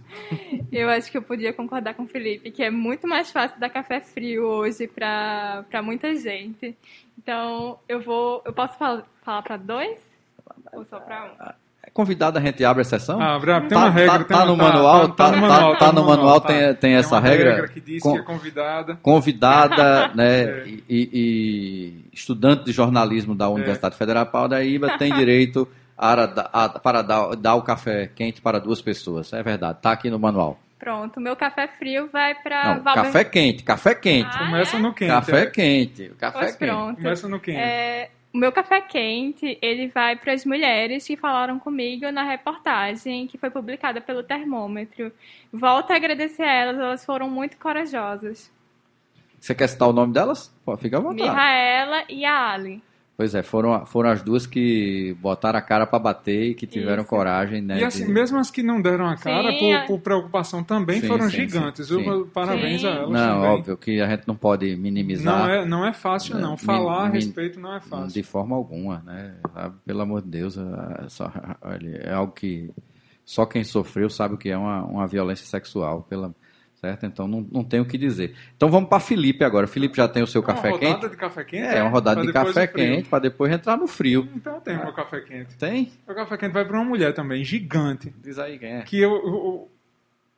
Eu 0.73 0.89
acho 0.89 1.11
que 1.11 1.19
eu 1.19 1.23
podia 1.23 1.53
concordar 1.53 1.95
com 1.95 2.05
o 2.05 2.09
Felipe, 2.09 2.51
que 2.51 2.63
é 2.63 2.71
muito 2.71 3.07
mais 3.07 3.31
fácil 3.31 3.61
dar 3.61 3.69
café 3.69 4.01
frio 4.01 4.45
hoje 4.45 4.89
para 4.89 5.83
muita 5.83 6.15
gente. 6.15 6.77
Então, 7.19 7.79
eu 7.89 8.01
vou. 8.01 8.43
Eu 8.45 8.53
posso 8.53 8.79
falar, 8.79 9.05
falar 9.23 9.43
para 9.43 9.57
dois? 9.57 10.01
Ou 10.73 10.85
só 10.85 10.99
para 11.01 11.27
um? 11.27 11.66
Convidado 11.97 12.37
a 12.37 12.43
gente 12.43 12.63
abre 12.63 12.83
a 12.83 12.85
sessão? 12.85 13.19
Ah, 13.19 13.41
tem 13.41 13.69
tá, 13.69 13.79
uma 13.79 13.89
regra. 13.89 14.25
Tá, 14.25 14.39
tá 14.39 14.45
no 14.45 14.55
manual? 14.55 15.09
Tá, 15.09 15.31
no 15.31 15.41
manual, 15.41 15.73
tá, 15.73 15.79
tá 15.79 15.93
no 15.93 16.05
manual, 16.05 16.41
tem, 16.43 16.59
tem, 16.59 16.75
tem 16.75 16.95
essa 16.95 17.19
regra. 17.19 17.53
regra 17.53 17.69
que 17.69 17.81
diz 17.81 18.03
que 18.03 18.09
é 18.09 18.23
convidada. 18.23 18.99
Convidada, 19.03 20.09
né, 20.15 20.43
é. 20.43 20.65
e, 20.67 20.85
e, 20.91 22.05
estudante 22.13 22.65
de 22.65 22.73
jornalismo 22.73 23.35
da 23.35 23.49
Universidade 23.49 23.95
é. 23.95 23.99
Federal 23.99 24.27
Paraíba 24.27 24.99
tem 24.99 25.11
direito 25.15 25.67
a, 25.97 26.13
a, 26.65 26.69
para 26.69 27.01
dar, 27.01 27.35
dar 27.35 27.55
o 27.55 27.63
café 27.63 28.11
quente 28.15 28.43
para 28.43 28.61
duas 28.61 28.83
pessoas. 28.83 29.33
É 29.33 29.43
verdade, 29.43 29.79
tá 29.81 29.93
aqui 29.93 30.11
no 30.11 30.19
manual. 30.19 30.59
Pronto, 30.79 31.19
meu 31.19 31.35
café 31.35 31.67
frio 31.79 32.11
vai 32.13 32.35
para 32.35 32.79
Café 32.81 33.25
quente, 33.25 33.65
café 33.65 33.95
quente. 33.95 34.29
Ah, 34.31 34.45
Começa 34.45 34.77
é? 34.77 34.81
no 34.81 34.93
quente. 34.93 35.11
Café 35.11 35.43
é. 35.43 35.47
quente, 35.47 36.13
café 36.19 36.39
pois 36.39 36.57
quente. 36.57 36.71
Pronto. 36.71 36.97
Começa 36.97 37.29
no 37.29 37.41
quente. 37.41 37.59
É, 37.59 38.11
o 38.37 38.39
meu 38.39 38.53
café 38.53 38.83
quente, 38.83 39.59
ele 39.63 39.89
vai 39.89 40.15
para 40.15 40.35
as 40.35 40.45
mulheres 40.45 41.07
que 41.07 41.17
falaram 41.17 41.59
comigo 41.59 42.11
na 42.13 42.23
reportagem 42.23 43.27
que 43.27 43.39
foi 43.39 43.49
publicada 43.49 43.99
pelo 43.99 44.23
Termômetro. 44.23 45.11
Volto 45.51 45.91
a 45.91 45.97
agradecer 45.97 46.43
a 46.43 46.53
elas, 46.53 46.79
elas 46.79 47.05
foram 47.05 47.31
muito 47.31 47.57
corajosas. 47.57 48.53
Você 49.41 49.55
quer 49.55 49.69
citar 49.69 49.89
o 49.89 49.93
nome 49.93 50.13
delas? 50.13 50.55
Pô, 50.67 50.77
fica 50.77 50.99
à 50.99 51.01
vontade. 51.01 51.31
Mihaela 51.31 52.05
e 52.11 52.27
a 52.27 52.53
Ali. 52.53 52.83
Pois 53.17 53.35
é, 53.35 53.43
foram, 53.43 53.87
foram 53.87 54.11
as 54.11 54.23
duas 54.23 54.47
que 54.47 55.17
botaram 55.23 55.59
a 55.59 55.63
cara 55.63 55.87
para 55.87 55.99
bater 55.99 56.51
e 56.51 56.55
que 56.55 56.67
tiveram 56.67 57.01
Isso. 57.01 57.09
coragem, 57.09 57.63
né? 57.63 57.81
E 57.81 57.85
assim, 57.85 58.05
de- 58.05 58.13
mesmo 58.13 58.39
as 58.39 58.51
que 58.51 58.63
não 58.63 58.83
deram 58.83 59.07
a 59.07 59.17
cara, 59.17 59.53
Sim, 59.53 59.59
por, 59.59 59.73
a- 59.75 59.87
por 59.87 60.01
preocupação 60.01 60.63
também, 60.63 61.01
Sim, 61.01 61.07
foram 61.09 61.25
sim, 61.31 61.37
gigantes, 61.49 61.87
sim. 61.89 62.27
Parabéns 62.35 62.83
Sim. 62.83 62.89
a 62.89 62.91
elas 62.91 63.11
Não, 63.11 63.35
também. 63.37 63.51
óbvio 63.51 63.77
que 63.79 64.01
a 64.03 64.07
gente 64.11 64.29
não 64.29 64.37
pode 64.37 64.77
minimizar. 64.77 65.39
Não 65.39 65.49
é, 65.49 65.65
não 65.65 65.87
é 65.87 65.95
fácil, 65.95 66.37
não. 66.39 66.51
Min- 66.53 66.57
Falar 66.59 67.05
a 67.05 67.09
min- 67.09 67.13
respeito 67.15 67.59
não 67.59 67.75
é 67.75 67.81
fácil. 67.81 68.13
De 68.13 68.23
forma 68.23 68.55
alguma, 68.55 69.03
né? 69.07 69.35
Sabe? 69.55 69.77
Pelo 69.87 70.03
amor 70.03 70.21
de 70.21 70.29
Deus, 70.29 70.59
é, 70.59 71.09
só- 71.09 71.33
olha, 71.63 71.97
é 72.05 72.13
algo 72.13 72.33
que 72.35 72.71
só 73.25 73.47
quem 73.47 73.65
sofreu 73.65 74.11
sabe 74.11 74.35
o 74.35 74.39
que 74.39 74.51
é 74.51 74.59
uma, 74.59 74.85
uma 74.85 75.07
violência 75.07 75.47
sexual, 75.47 76.03
pela, 76.03 76.35
certo? 76.87 77.07
Então 77.07 77.27
não, 77.29 77.47
não 77.51 77.65
tem 77.65 77.81
o 77.81 77.85
que 77.85 77.99
dizer. 77.99 78.35
Então 78.57 78.69
vamos 78.71 78.89
para 78.89 79.01
Felipe 79.01 79.45
agora. 79.45 79.67
Felipe 79.67 79.97
já 79.97 80.07
tem 80.09 80.23
o 80.23 80.27
seu 80.27 80.43
café 80.43 80.69
uma 80.69 80.77
rodada 80.79 80.99
quente? 81.01 81.11
de 81.11 81.17
café 81.17 81.45
quente? 81.45 81.65
É, 81.65 81.83
uma 81.83 81.91
rodada 81.91 82.17
Pra 82.21 82.27
de 82.27 82.33
café 82.33 82.67
quente 82.67 83.09
para 83.09 83.19
depois 83.21 83.53
entrar 83.53 83.77
no 83.77 83.87
frio. 83.87 84.29
Então 84.35 84.55
eu 84.55 84.61
tenho 84.61 84.83
meu 84.83 84.93
café 84.93 85.21
quente. 85.21 85.57
Tem? 85.57 85.93
O 86.09 86.15
café 86.15 86.37
quente 86.37 86.53
vai 86.53 86.65
para 86.65 86.77
uma 86.77 86.85
mulher 86.85 87.13
também, 87.13 87.45
gigante. 87.45 88.15
Diz 88.23 88.39
aí 88.39 88.59
quem 88.59 88.73
é. 88.77 88.83
Que 88.83 89.01
eu, 89.01 89.11
eu, 89.15 89.71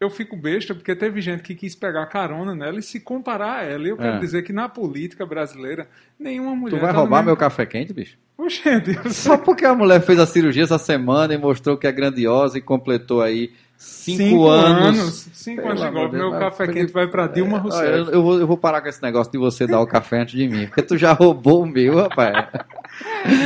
eu 0.00 0.10
fico 0.10 0.36
besta 0.36 0.74
porque 0.74 0.94
teve 0.94 1.20
gente 1.20 1.42
que 1.42 1.54
quis 1.54 1.74
pegar 1.74 2.06
carona 2.06 2.54
nela 2.54 2.78
e 2.78 2.82
se 2.82 3.00
comparar 3.00 3.58
a 3.58 3.62
ela. 3.64 3.84
E 3.86 3.90
eu 3.90 3.96
quero 3.96 4.16
É. 4.16 4.20
dizer 4.20 4.42
que 4.42 4.52
na 4.52 4.68
política 4.68 5.26
brasileira, 5.26 5.88
nenhuma 6.18 6.54
mulher. 6.54 6.76
Tu 6.76 6.80
vai 6.80 6.92
tá 6.92 6.98
roubar 6.98 7.22
meu 7.24 7.36
café 7.36 7.66
quente, 7.66 7.92
bicho? 7.92 8.16
Oxente, 8.36 8.96
Só 9.12 9.36
porque 9.36 9.64
a 9.64 9.74
mulher 9.74 10.00
fez 10.00 10.18
a 10.20 10.24
cirurgia 10.26 10.62
essa 10.62 10.78
semana 10.78 11.34
e 11.34 11.38
mostrou 11.38 11.76
que 11.76 11.88
é 11.88 11.92
grandiosa 11.92 12.56
e 12.56 12.60
completou 12.60 13.20
aí 13.20 13.52
cinco, 13.78 14.48
anos. 14.48 15.28
Cinco 15.32 15.68
anos 15.68 15.80
de 15.80 15.90
golpe. 15.90 16.16
Meu 16.16 16.30
café 16.32 16.66
Felipe, 16.66 16.80
quente 16.80 16.92
vai 16.92 17.06
para 17.06 17.28
Dilma 17.28 17.58
É, 17.58 17.60
Rousseff. 17.60 17.86
eu, 17.86 18.10
eu 18.10 18.22
vou, 18.22 18.40
eu 18.40 18.46
vou 18.46 18.58
parar 18.58 18.82
com 18.82 18.88
esse 18.88 19.00
negócio 19.02 19.30
de 19.30 19.38
você 19.38 19.66
dar 19.66 19.80
o 19.80 19.86
café 19.86 20.22
antes 20.22 20.34
de 20.36 20.48
mim, 20.48 20.66
porque 20.66 20.82
tu 20.82 20.96
já 20.98 21.12
roubou 21.12 21.62
o 21.62 21.66
meu, 21.66 21.96
rapaz. 21.96 22.48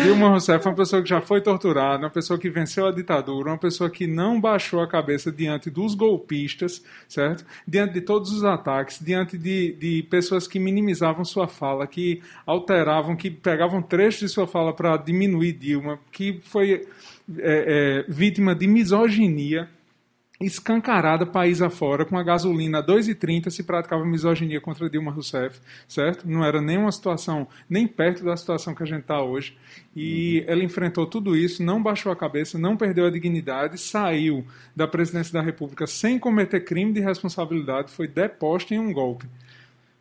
Dilma 0.02 0.28
Rousseff 0.30 0.66
é 0.66 0.70
uma 0.70 0.76
pessoa 0.76 1.02
que 1.02 1.08
já 1.08 1.20
foi 1.20 1.42
torturada, 1.42 2.04
uma 2.04 2.10
pessoa 2.10 2.38
que 2.38 2.48
venceu 2.48 2.86
a 2.86 2.92
ditadura, 2.92 3.50
uma 3.50 3.58
pessoa 3.58 3.90
que 3.90 4.06
não 4.06 4.40
baixou 4.40 4.80
a 4.80 4.88
cabeça 4.88 5.30
diante 5.30 5.68
dos 5.68 5.94
golpistas, 5.94 6.82
certo? 7.06 7.44
Diante 7.68 7.92
de 7.92 8.00
todos 8.00 8.32
os 8.32 8.44
ataques, 8.44 8.98
diante 9.00 9.36
de, 9.36 9.72
de 9.74 10.02
pessoas 10.04 10.48
que 10.48 10.58
minimizavam 10.58 11.24
sua 11.24 11.46
fala, 11.46 11.86
que 11.86 12.22
alteravam, 12.46 13.14
que 13.14 13.30
pegavam 13.30 13.82
trechos 13.82 14.20
de 14.20 14.28
sua 14.28 14.46
fala 14.46 14.72
para 14.72 14.96
diminuir 14.96 15.52
Dilma, 15.52 15.98
que 16.10 16.40
foi 16.42 16.86
é, 17.38 18.04
é, 18.04 18.04
vítima 18.08 18.54
de 18.54 18.66
misoginia 18.66 19.68
escancarada 20.44 21.26
país 21.26 21.62
afora, 21.62 22.04
com 22.04 22.16
a 22.16 22.22
gasolina 22.22 22.78
a 22.78 22.86
2,30 22.86 23.50
se 23.50 23.62
praticava 23.62 24.04
misoginia 24.04 24.60
contra 24.60 24.88
Dilma 24.88 25.10
Rousseff, 25.10 25.60
certo? 25.88 26.28
Não 26.28 26.44
era 26.44 26.60
nem 26.60 26.78
uma 26.78 26.92
situação, 26.92 27.46
nem 27.68 27.86
perto 27.86 28.24
da 28.24 28.36
situação 28.36 28.74
que 28.74 28.82
a 28.82 28.86
gente 28.86 29.02
está 29.02 29.22
hoje. 29.22 29.56
E 29.94 30.44
ela 30.46 30.62
enfrentou 30.62 31.06
tudo 31.06 31.36
isso, 31.36 31.62
não 31.62 31.82
baixou 31.82 32.10
a 32.10 32.16
cabeça, 32.16 32.58
não 32.58 32.76
perdeu 32.76 33.06
a 33.06 33.10
dignidade, 33.10 33.78
saiu 33.78 34.46
da 34.74 34.86
presidência 34.86 35.32
da 35.32 35.42
República 35.42 35.86
sem 35.86 36.18
cometer 36.18 36.60
crime 36.60 36.92
de 36.92 37.00
responsabilidade, 37.00 37.90
foi 37.90 38.08
deposta 38.08 38.74
em 38.74 38.78
um 38.78 38.92
golpe. 38.92 39.26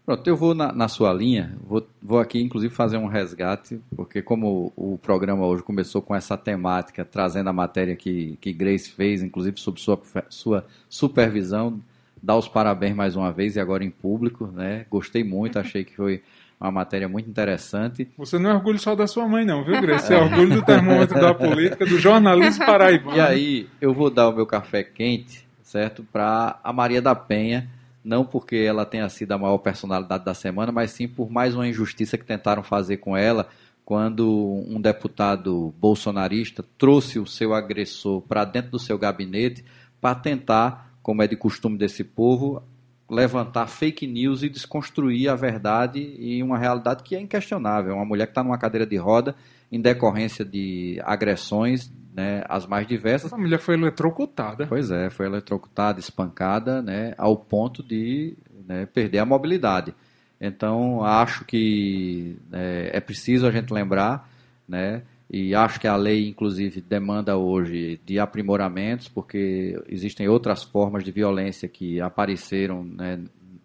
Pronto, 0.06 0.28
eu 0.28 0.36
vou 0.36 0.56
na, 0.56 0.74
na 0.74 0.88
sua 0.88 1.14
linha, 1.14 1.56
vou, 1.64 1.88
vou 2.02 2.20
aqui 2.20 2.42
inclusive 2.42 2.74
fazer 2.74 2.98
um 2.98 3.06
resgate, 3.06 3.80
porque 3.96 4.22
como 4.22 4.74
o, 4.76 4.94
o 4.94 4.98
programa 4.98 5.46
hoje 5.46 5.62
começou 5.62 6.02
com 6.02 6.16
essa 6.16 6.36
temática, 6.36 7.06
trazendo 7.06 7.50
a 7.50 7.54
matéria 7.54 7.96
que, 7.96 8.38
que 8.42 8.52
Grace 8.52 8.92
fez, 8.92 9.22
inclusive 9.22 9.60
sob 9.60 9.80
sua, 9.80 10.02
sua 10.28 10.66
supervisão, 10.90 11.80
dar 12.22 12.36
os 12.36 12.48
parabéns 12.48 12.96
mais 12.96 13.16
uma 13.16 13.32
vez 13.32 13.56
e 13.56 13.60
agora 13.60 13.84
em 13.84 13.92
público, 13.92 14.48
né? 14.48 14.86
Gostei 14.90 15.24
muito, 15.24 15.60
achei 15.60 15.84
que 15.84 15.96
foi 15.96 16.22
uma 16.60 16.72
matéria 16.72 17.08
muito 17.08 17.30
interessante. 17.30 18.08
Você 18.18 18.38
não 18.38 18.52
é 18.52 18.54
orgulho 18.54 18.80
só 18.80 18.96
da 18.96 19.08
sua 19.08 19.28
mãe, 19.28 19.46
não, 19.46 19.64
viu, 19.64 19.80
Grace? 19.82 20.08
Você 20.08 20.14
é 20.16 20.22
orgulho 20.22 20.56
do 20.56 20.62
termômetro 20.64 21.20
da 21.20 21.34
política, 21.34 21.86
do 21.86 21.98
jornalismo 22.00 22.66
paraibano. 22.66 23.18
E 23.18 23.20
aí, 23.20 23.68
eu 23.80 23.94
vou 23.94 24.10
dar 24.10 24.30
o 24.30 24.36
meu 24.36 24.46
café 24.46 24.84
quente, 24.84 25.48
certo? 25.64 26.04
Para 26.12 26.60
a 26.64 26.72
Maria 26.72 27.02
da 27.02 27.16
Penha, 27.16 27.68
não 28.04 28.26
porque 28.26 28.56
ela 28.56 28.86
tenha 28.86 29.08
sido 29.10 29.32
a 29.32 29.38
maior 29.38 29.58
personalidade 29.60 30.26
da 30.26 30.34
semana, 30.34 30.72
mas 30.72 30.92
sim 30.92 31.08
por 31.08 31.30
mais 31.30 31.56
uma 31.56 31.68
injustiça 31.68 32.18
que 32.18 32.26
tentaram 32.26 32.64
fazer 32.64 32.98
com 32.98 33.16
ela 33.16 33.48
quando 33.84 34.64
um 34.68 34.80
deputado 34.80 35.74
bolsonarista 35.78 36.64
trouxe 36.78 37.20
o 37.20 37.26
seu 37.26 37.54
agressor 37.54 38.22
para 38.22 38.46
dentro 38.46 38.72
do 38.72 38.80
seu 38.80 38.98
gabinete 38.98 39.66
para 40.00 40.16
tentar, 40.16 40.94
como 41.04 41.22
é 41.22 41.28
de 41.28 41.36
costume 41.36 41.78
desse 41.78 42.04
povo, 42.04 42.64
levantar 43.10 43.68
fake 43.68 44.08
news 44.08 44.42
e 44.42 44.50
desconstruir 44.50 45.30
a 45.30 45.36
verdade 45.36 46.00
e 46.18 46.42
uma 46.42 46.58
realidade 46.58 47.04
que 47.04 47.16
é 47.16 47.20
inquestionável. 47.20 47.96
Uma 47.96 48.06
mulher 48.06 48.26
que 48.26 48.32
está 48.32 48.44
numa 48.44 48.58
cadeira 48.58 48.88
de 48.88 48.96
roda 48.96 49.36
em 49.70 49.82
decorrência 49.82 50.46
de 50.46 51.02
agressões, 51.04 51.92
né, 52.14 52.44
as 52.48 52.66
mais 52.66 52.88
diversas. 52.88 53.28
Essa 53.32 53.38
mulher 53.38 53.60
foi 53.60 53.76
eletrocutada. 53.76 54.68
Pois 54.68 54.92
é, 54.92 55.10
foi 55.10 55.26
eletrocutada, 55.26 56.00
espancada, 56.00 56.82
né, 56.82 57.14
ao 57.18 57.36
ponto 57.38 57.82
de 57.82 58.36
né, 58.68 58.86
perder 58.86 59.20
a 59.20 59.26
mobilidade. 59.26 59.94
Então, 60.40 61.04
acho 61.04 61.46
que 61.46 62.38
é, 62.52 62.92
é 62.94 63.00
preciso 63.00 63.48
a 63.48 63.52
gente 63.52 63.72
lembrar, 63.72 64.30
né, 64.68 65.04
e 65.30 65.56
acho 65.56 65.80
que 65.80 65.88
a 65.88 65.96
lei, 65.96 66.28
inclusive, 66.28 66.82
demanda 66.82 67.38
hoje 67.38 68.00
de 68.06 68.20
aprimoramentos, 68.20 69.08
porque 69.08 69.82
existem 69.88 70.28
outras 70.28 70.64
formas 70.64 71.04
de 71.04 71.12
violência 71.12 71.70
que 71.70 72.02
apareceram 72.02 72.84
né, 72.84 73.20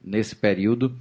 nesse 0.05 0.36
período, 0.36 0.94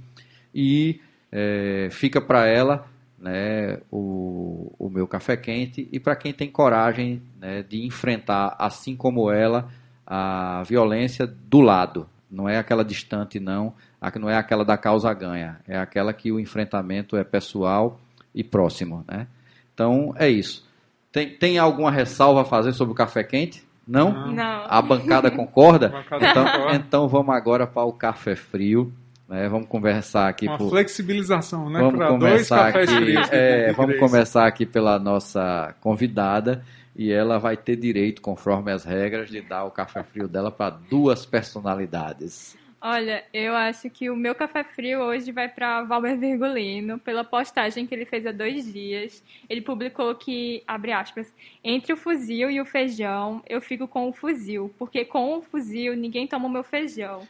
e 0.52 1.00
é, 1.30 1.88
fica 1.90 2.20
para 2.20 2.46
ela 2.48 2.88
né, 3.18 3.78
o, 3.90 4.72
o 4.78 4.88
meu 4.90 5.06
café 5.06 5.36
quente, 5.36 5.88
e 5.92 5.98
para 5.98 6.14
quem 6.16 6.32
tem 6.32 6.50
coragem 6.50 7.22
né, 7.40 7.62
de 7.62 7.84
enfrentar, 7.86 8.54
assim 8.58 8.94
como 8.96 9.30
ela, 9.30 9.68
a 10.06 10.62
violência 10.66 11.26
do 11.26 11.60
lado. 11.60 12.08
Não 12.30 12.48
é 12.48 12.58
aquela 12.58 12.84
distante, 12.84 13.38
não, 13.40 13.72
a- 14.00 14.18
não 14.18 14.28
é 14.28 14.36
aquela 14.36 14.64
da 14.64 14.76
causa 14.76 15.12
ganha, 15.14 15.58
é 15.66 15.78
aquela 15.78 16.12
que 16.12 16.30
o 16.30 16.38
enfrentamento 16.40 17.16
é 17.16 17.24
pessoal 17.24 17.98
e 18.34 18.42
próximo. 18.44 19.04
Né? 19.08 19.26
Então, 19.72 20.12
é 20.16 20.28
isso. 20.28 20.66
Tem, 21.10 21.30
tem 21.30 21.58
alguma 21.58 21.90
ressalva 21.90 22.42
a 22.42 22.44
fazer 22.44 22.72
sobre 22.72 22.92
o 22.92 22.96
café 22.96 23.22
quente? 23.24 23.64
Não? 23.88 24.10
Não. 24.12 24.32
Não. 24.32 24.64
A 24.68 24.82
bancada 24.82 25.30
concorda? 25.30 25.86
A 25.94 26.02
bancada 26.02 26.26
então, 26.28 26.44
concorda. 26.44 26.76
então 26.76 27.08
vamos 27.08 27.34
agora 27.34 27.66
para 27.66 27.84
o 27.84 27.92
café 27.92 28.34
frio. 28.36 28.92
Né? 29.28 29.48
Vamos 29.48 29.68
conversar 29.68 30.28
aqui. 30.28 30.46
Uma 30.46 30.56
por- 30.58 30.70
flexibilização, 30.70 31.68
né? 31.68 31.80
Vamos 31.80 31.96
Para 31.96 32.08
dois 32.10 32.20
começar 32.20 32.66
cafés 32.72 32.92
aqui. 32.92 33.04
frios. 33.04 33.28
é, 33.32 33.72
vamos 33.72 33.98
começar 33.98 34.46
aqui 34.46 34.64
pela 34.64 34.98
nossa 34.98 35.74
convidada 35.80 36.64
e 36.94 37.12
ela 37.12 37.38
vai 37.38 37.56
ter 37.56 37.76
direito, 37.76 38.22
conforme 38.22 38.70
as 38.72 38.84
regras, 38.84 39.28
de 39.28 39.40
dar 39.40 39.64
o 39.64 39.70
café 39.70 40.02
frio 40.02 40.28
dela 40.28 40.50
para 40.50 40.70
duas 40.70 41.26
personalidades. 41.26 42.56
Olha, 42.80 43.24
eu 43.32 43.54
acho 43.54 43.88
que 43.90 44.08
o 44.10 44.14
meu 44.14 44.34
café 44.34 44.62
frio 44.62 45.00
hoje 45.00 45.32
vai 45.32 45.48
para 45.48 45.82
Valber 45.82 46.16
Virgulino, 46.16 46.98
pela 46.98 47.24
postagem 47.24 47.86
que 47.86 47.92
ele 47.94 48.04
fez 48.04 48.24
há 48.26 48.32
dois 48.32 48.70
dias. 48.72 49.24
Ele 49.48 49.60
publicou 49.60 50.14
que, 50.14 50.62
abre 50.68 50.92
aspas, 50.92 51.34
entre 51.64 51.92
o 51.94 51.96
fuzil 51.96 52.48
e 52.50 52.60
o 52.60 52.66
feijão, 52.66 53.42
eu 53.48 53.60
fico 53.60 53.88
com 53.88 54.08
o 54.08 54.12
fuzil, 54.12 54.72
porque 54.78 55.04
com 55.04 55.38
o 55.38 55.42
fuzil 55.42 55.96
ninguém 55.96 56.26
toma 56.28 56.46
o 56.46 56.50
meu 56.50 56.62
feijão. 56.62 57.26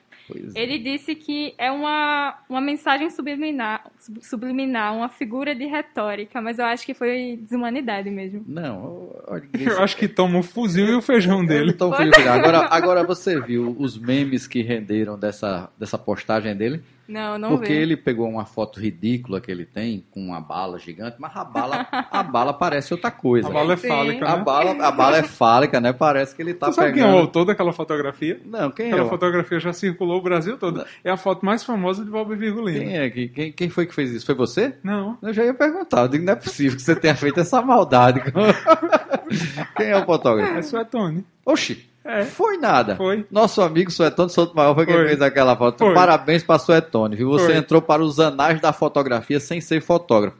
É. 0.54 0.62
Ele 0.62 0.78
disse 0.78 1.14
que 1.14 1.54
é 1.58 1.70
uma, 1.70 2.36
uma 2.48 2.60
mensagem 2.60 3.08
subliminar, 3.10 3.90
sub- 3.98 4.22
subliminar, 4.24 4.94
uma 4.94 5.08
figura 5.08 5.54
de 5.54 5.64
retórica, 5.66 6.40
mas 6.40 6.58
eu 6.58 6.64
acho 6.64 6.84
que 6.84 6.94
foi 6.94 7.38
desumanidade 7.42 8.10
mesmo. 8.10 8.44
Não, 8.46 9.10
olha, 9.26 9.44
Eu 9.54 9.82
acho 9.82 9.96
que 9.96 10.08
toma 10.08 10.38
o 10.38 10.42
fuzil 10.42 10.86
e 10.86 10.94
o 10.94 11.02
feijão 11.02 11.44
dele. 11.44 11.70
Então, 11.70 11.92
agora, 11.92 12.66
agora 12.70 13.04
você 13.04 13.40
viu 13.40 13.76
os 13.78 13.98
memes 13.98 14.46
que 14.46 14.62
renderam 14.62 15.18
dessa, 15.18 15.70
dessa 15.78 15.98
postagem 15.98 16.56
dele? 16.56 16.82
Não, 17.08 17.38
não 17.38 17.50
Porque 17.50 17.72
vê. 17.72 17.80
ele 17.80 17.96
pegou 17.96 18.28
uma 18.28 18.44
foto 18.44 18.80
ridícula 18.80 19.40
que 19.40 19.50
ele 19.50 19.64
tem, 19.64 20.04
com 20.10 20.20
uma 20.20 20.40
bala 20.40 20.78
gigante, 20.78 21.16
mas 21.18 21.34
a 21.36 21.44
bala, 21.44 21.86
a 21.90 22.22
bala 22.22 22.52
parece 22.52 22.92
outra 22.92 23.10
coisa. 23.10 23.48
A 23.48 23.50
bala 23.52 23.74
é 23.74 23.76
Sim. 23.76 23.88
fálica, 23.88 24.26
A 24.28 24.36
né? 24.36 24.42
bala, 24.42 24.70
a 24.86 24.90
bala 24.90 25.16
é 25.18 25.22
fálica, 25.22 25.80
né? 25.80 25.92
Parece 25.92 26.34
que 26.34 26.42
ele 26.42 26.54
tá 26.54 26.66
Você 26.66 26.80
sabe 26.80 26.92
quem 26.94 27.02
é 27.02 27.04
o 27.04 27.08
pegando... 27.08 27.20
autor 27.22 27.44
daquela 27.44 27.72
fotografia? 27.72 28.40
Não, 28.44 28.70
quem 28.70 28.86
é? 28.86 28.92
Aquela 28.92 29.08
fotografia 29.08 29.60
já 29.60 29.72
circulou 29.72 30.18
o 30.18 30.22
Brasil 30.22 30.56
todo. 30.58 30.84
É 31.04 31.10
a 31.10 31.16
foto 31.16 31.44
mais 31.46 31.62
famosa 31.64 32.04
de 32.04 32.10
Valber 32.10 32.36
Virgulino. 32.36 32.80
Quem 32.80 32.98
é? 32.98 33.10
que- 33.10 33.28
Quem, 33.28 33.52
quem 33.52 33.68
foi 33.70 33.86
que 33.86 33.94
fez 33.94 34.10
isso? 34.10 34.26
Foi 34.26 34.34
você? 34.34 34.74
Não. 34.82 35.16
Eu 35.22 35.32
já 35.32 35.44
ia 35.44 35.54
perguntar. 35.54 36.02
Eu 36.02 36.08
digo, 36.08 36.24
não 36.24 36.32
é 36.32 36.36
possível 36.36 36.76
que 36.76 36.82
você 36.82 36.96
tenha 36.96 37.14
feito 37.14 37.38
essa 37.40 37.60
maldade. 37.62 38.20
quem 39.76 39.86
é 39.88 39.96
o 39.96 40.04
fotógrafo? 40.04 40.54
É 40.58 40.62
Suetone. 40.62 41.24
Oxi, 41.44 41.88
É. 42.06 42.24
foi 42.24 42.56
nada. 42.56 42.96
Foi. 42.96 43.26
Nosso 43.30 43.60
amigo 43.60 43.90
Suetone 43.90 44.30
Souto 44.30 44.54
Maior 44.54 44.74
foi 44.74 44.86
quem 44.86 44.94
Foi. 44.94 45.06
fez 45.08 45.20
aquela 45.20 45.56
foto. 45.56 45.78
Foi. 45.78 45.94
Parabéns 45.94 46.42
para 46.42 46.58
Suetone, 46.58 47.16
viu? 47.16 47.30
Você 47.30 47.46
Foi. 47.46 47.56
entrou 47.56 47.82
para 47.82 48.02
os 48.02 48.20
anais 48.20 48.60
da 48.60 48.72
fotografia 48.72 49.40
sem 49.40 49.60
ser 49.60 49.82
fotógrafo. 49.82 50.36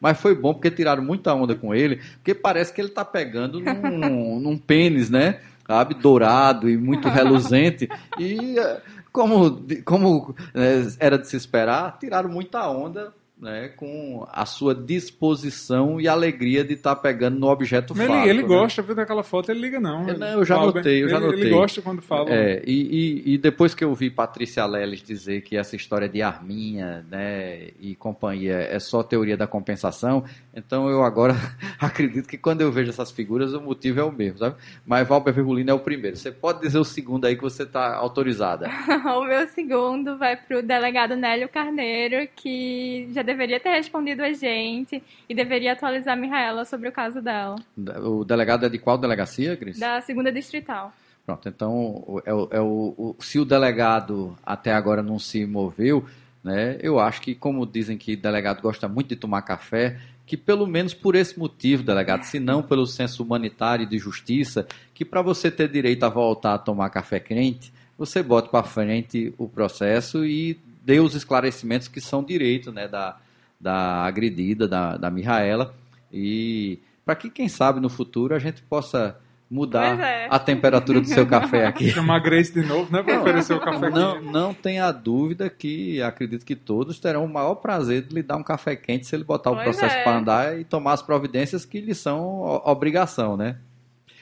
Mas 0.00 0.18
foi 0.18 0.34
bom 0.34 0.54
porque 0.54 0.70
tiraram 0.70 1.02
muita 1.04 1.34
onda 1.34 1.54
com 1.54 1.74
ele, 1.74 2.00
porque 2.16 2.34
parece 2.34 2.72
que 2.72 2.80
ele 2.80 2.88
tá 2.88 3.04
pegando 3.04 3.60
num, 3.60 4.40
num 4.40 4.56
pênis, 4.56 5.10
né? 5.10 5.40
Sabe? 5.66 5.94
Dourado 5.94 6.68
e 6.68 6.76
muito 6.76 7.08
reluzente. 7.08 7.88
E 8.18 8.58
eh, 8.58 8.80
como, 9.12 9.62
como 9.84 10.34
eh, 10.54 10.86
era 10.98 11.18
de 11.18 11.28
se 11.28 11.36
esperar, 11.36 11.98
tiraram 12.00 12.30
muita 12.30 12.66
onda 12.68 13.12
né, 13.40 13.68
com 13.68 14.26
a 14.30 14.44
sua 14.44 14.74
disposição 14.74 16.00
e 16.00 16.06
alegria 16.06 16.62
de 16.62 16.74
estar 16.74 16.94
tá 16.94 17.00
pegando 17.00 17.38
no 17.38 17.48
objeto 17.48 17.94
Mas 17.96 18.06
fato. 18.06 18.20
Ele, 18.20 18.30
ele 18.30 18.42
né? 18.42 18.48
gosta, 18.48 18.82
viu 18.82 18.94
daquela 18.94 19.22
foto, 19.22 19.50
ele 19.50 19.60
liga 19.60 19.80
não. 19.80 20.02
Eu, 20.02 20.10
Ele- 20.10 20.18
não, 20.18 20.26
eu 20.28 20.44
já 20.44 20.56
notei, 20.56 21.02
eu 21.02 21.08
já 21.08 21.16
ele, 21.16 21.26
notei. 21.26 21.40
Ele 21.40 21.50
gosta 21.50 21.80
quando 21.82 22.02
fala. 22.02 22.30
É, 22.30 22.62
e, 22.66 23.22
e- 23.26 23.34
e 23.34 23.38
depois 23.38 23.74
que 23.74 23.82
eu 23.82 23.94
vi 23.94 24.10
Patrícia 24.10 24.64
Leles 24.66 25.02
dizer 25.02 25.40
que 25.42 25.56
essa 25.56 25.74
história 25.74 26.08
de 26.08 26.20
Arminha 26.20 27.04
né, 27.10 27.68
e 27.80 27.94
companhia 27.94 28.56
é 28.56 28.78
só 28.78 29.02
teoria 29.02 29.36
da 29.36 29.46
compensação, 29.46 30.24
então 30.54 30.88
eu 30.88 31.02
agora 31.02 31.34
acredito 31.80 32.28
que 32.28 32.36
quando 32.36 32.60
eu 32.60 32.70
vejo 32.70 32.90
essas 32.90 33.10
figuras 33.10 33.54
o 33.54 33.60
motivo 33.60 34.00
é 34.00 34.04
o 34.04 34.12
mesmo, 34.12 34.38
sabe? 34.38 34.56
Mas 34.86 35.08
Valber 35.08 35.32
Virgulino 35.32 35.70
é 35.70 35.74
o 35.74 35.78
primeiro. 35.78 36.16
Você 36.16 36.30
pode 36.30 36.60
dizer 36.60 36.78
o 36.78 36.84
segundo 36.84 37.24
aí 37.24 37.36
que 37.36 37.42
você 37.42 37.62
está 37.62 37.96
autorizada. 37.96 38.68
o 39.16 39.24
meu 39.24 39.46
segundo 39.48 40.18
vai 40.18 40.36
para 40.36 40.58
o 40.58 40.62
delegado 40.62 41.16
Nélio 41.16 41.48
Carneiro, 41.48 42.28
que 42.36 43.08
já 43.12 43.22
deveria 43.32 43.60
ter 43.60 43.70
respondido 43.70 44.22
a 44.22 44.32
gente 44.32 45.02
e 45.28 45.34
deveria 45.34 45.72
atualizar 45.72 46.14
a 46.14 46.20
Micaela 46.20 46.64
sobre 46.64 46.88
o 46.88 46.92
caso 46.92 47.20
dela, 47.22 47.56
O 48.02 48.24
delegado 48.24 48.66
é 48.66 48.68
de 48.68 48.78
qual 48.78 48.98
delegacia, 48.98 49.56
Cris? 49.56 49.78
da 49.78 50.00
segunda 50.00 50.30
distrital. 50.32 50.92
Pronto, 51.24 51.48
então 51.48 52.20
é 52.24 52.34
o, 52.34 52.48
é 52.50 52.60
o- 52.60 52.94
o- 52.98 53.16
se 53.20 53.38
o 53.38 53.44
delegado 53.44 54.36
até 54.44 54.72
agora 54.72 55.02
não 55.02 55.18
se 55.18 55.46
moveu, 55.46 56.04
né, 56.42 56.78
eu 56.82 56.98
acho 56.98 57.20
que, 57.20 57.34
como 57.34 57.66
dizem 57.66 57.96
que 57.98 58.14
o 58.14 58.16
delegado 58.16 58.60
gosta 58.62 58.88
muito 58.88 59.08
de 59.10 59.16
tomar 59.16 59.42
café, 59.42 59.98
que 60.26 60.36
pelo 60.36 60.66
menos 60.66 60.94
por 60.94 61.14
esse 61.14 61.38
motivo, 61.38 61.82
delegado, 61.82 62.22
se 62.24 62.40
não 62.40 62.62
pelo 62.62 62.86
senso 62.86 63.22
humanitário 63.22 63.82
e 63.82 63.86
de 63.86 63.98
justiça, 63.98 64.66
que 64.94 65.04
para 65.04 65.22
você 65.22 65.50
ter 65.50 65.68
direito 65.68 66.04
a 66.04 66.08
voltar 66.08 66.54
a 66.54 66.58
tomar 66.58 66.88
café 66.90 67.20
quente, 67.20 67.72
você 67.98 68.22
bota 68.22 68.48
para 68.48 68.62
frente 68.64 69.34
o 69.36 69.46
processo 69.48 70.24
e 70.24 70.58
dê 70.84 71.00
os 71.00 71.14
esclarecimentos 71.14 71.88
que 71.88 72.00
são 72.00 72.22
direito 72.22 72.72
né, 72.72 72.88
da, 72.88 73.16
da 73.60 74.04
agredida, 74.04 74.66
da, 74.68 74.96
da 74.96 75.10
Mihaela, 75.10 75.74
e 76.12 76.78
para 77.04 77.14
que, 77.14 77.30
quem 77.30 77.48
sabe, 77.48 77.80
no 77.80 77.88
futuro 77.88 78.34
a 78.34 78.38
gente 78.38 78.62
possa 78.62 79.16
mudar 79.50 79.98
é. 79.98 80.28
a 80.30 80.38
temperatura 80.38 81.00
do 81.00 81.08
seu 81.08 81.26
café 81.26 81.66
aqui. 81.66 81.90
Chamar 81.90 82.16
a 82.16 82.18
Grace 82.20 82.52
de 82.52 82.62
novo, 82.64 82.92
né? 82.92 83.02
Não, 83.04 83.20
oferecer 83.22 83.52
o 83.54 83.60
café 83.60 83.90
Não, 83.90 84.14
quente. 84.20 84.32
não 84.32 84.54
tenha 84.54 84.92
dúvida 84.92 85.50
que 85.50 86.00
acredito 86.02 86.44
que 86.46 86.54
todos 86.54 87.00
terão 87.00 87.24
o 87.24 87.28
maior 87.28 87.56
prazer 87.56 88.02
de 88.02 88.14
lhe 88.14 88.22
dar 88.22 88.36
um 88.36 88.44
café 88.44 88.76
quente 88.76 89.06
se 89.08 89.16
ele 89.16 89.24
botar 89.24 89.50
o 89.50 89.54
Pois 89.54 89.64
processo 89.64 89.96
é. 89.96 90.04
para 90.04 90.18
andar 90.18 90.60
e 90.60 90.62
tomar 90.64 90.92
as 90.92 91.02
providências 91.02 91.64
que 91.64 91.80
lhe 91.80 91.94
são 91.96 92.20
o- 92.20 92.62
obrigação, 92.70 93.36
né? 93.36 93.56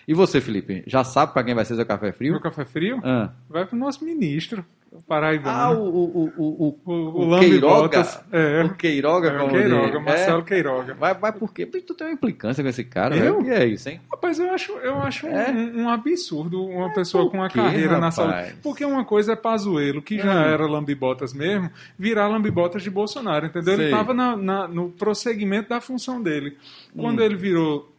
E 0.07 0.15
você, 0.15 0.41
Felipe, 0.41 0.83
já 0.87 1.05
sabe 1.05 1.35
para 1.35 1.45
quem 1.45 1.55
vai 1.55 1.67
ser 1.67 1.75
seu 1.77 1.85
café 1.85 2.11
frio? 2.11 2.33
Meu 2.33 2.41
café 2.41 2.65
frio 2.65 2.99
Ah, 3.05 3.31
vai 3.51 3.67
pro 3.67 3.77
nosso 3.77 4.03
ministro, 4.03 4.65
o 4.91 4.99
Ah, 4.99 5.03
paraibano. 5.07 5.81
o, 5.81 5.89
o, 5.89 6.33
o, 6.39 6.79
o, 6.85 6.93
o, 6.93 7.37
o 7.37 7.39
Queiroga. 7.41 8.07
É, 8.33 8.63
o 8.65 8.75
Queiroga, 8.75 9.29
é 9.29 9.43
o 9.43 9.49
Queiroga. 9.49 10.01
Marcelo 10.01 10.41
É. 10.41 10.45
Queiroga. 10.45 10.97
Mas, 10.99 11.17
mas 11.21 11.35
por 11.37 11.53
quê? 11.53 11.67
Porque 11.67 11.83
tu 11.83 11.95
tem 11.95 12.07
uma 12.07 12.13
implicância 12.15 12.63
com 12.63 12.71
esse 12.71 12.85
cara, 12.85 13.15
Eu? 13.17 13.21
velho. 13.23 13.39
O 13.41 13.45
que 13.45 13.51
é 13.51 13.67
isso, 13.67 13.89
hein? 13.89 14.01
Rapaz, 14.11 14.39
eu 14.39 14.51
acho, 14.51 14.73
eu 14.73 14.97
acho 14.99 15.27
um- 15.27 15.31
É? 15.39 15.51
um, 15.51 15.83
um 15.83 15.89
absurdo 15.91 16.65
uma 16.65 16.93
pessoa 16.95 17.25
por 17.25 17.33
com 17.33 17.39
uma 17.39 17.49
quê, 17.49 17.59
carreira 17.59 17.99
na 17.99 18.09
rapaz? 18.09 18.15
saúde. 18.15 18.55
Porque 18.63 18.85
uma 18.85 19.05
coisa 19.05 19.33
é 19.33 19.37
Pazuello, 19.37 20.01
que 20.03 20.19
já 20.19 20.35
Hum. 20.35 20.49
era 20.53 20.67
lambibotas 20.67 21.33
mesmo, 21.35 21.71
virar 21.99 22.29
lambibotas 22.29 22.83
de 22.83 22.91
Bolsonaro, 22.91 23.47
entendeu? 23.47 23.75
Ele 23.75 23.83
Sei. 23.85 23.93
estava 23.93 24.15
no 24.15 24.91
prosseguimento 24.91 25.69
da 25.69 25.81
função 25.81 26.23
dele. 26.23 26.57
Quando 26.97 27.21
Hum. 27.21 27.25
ele 27.25 27.37
virou 27.37 27.93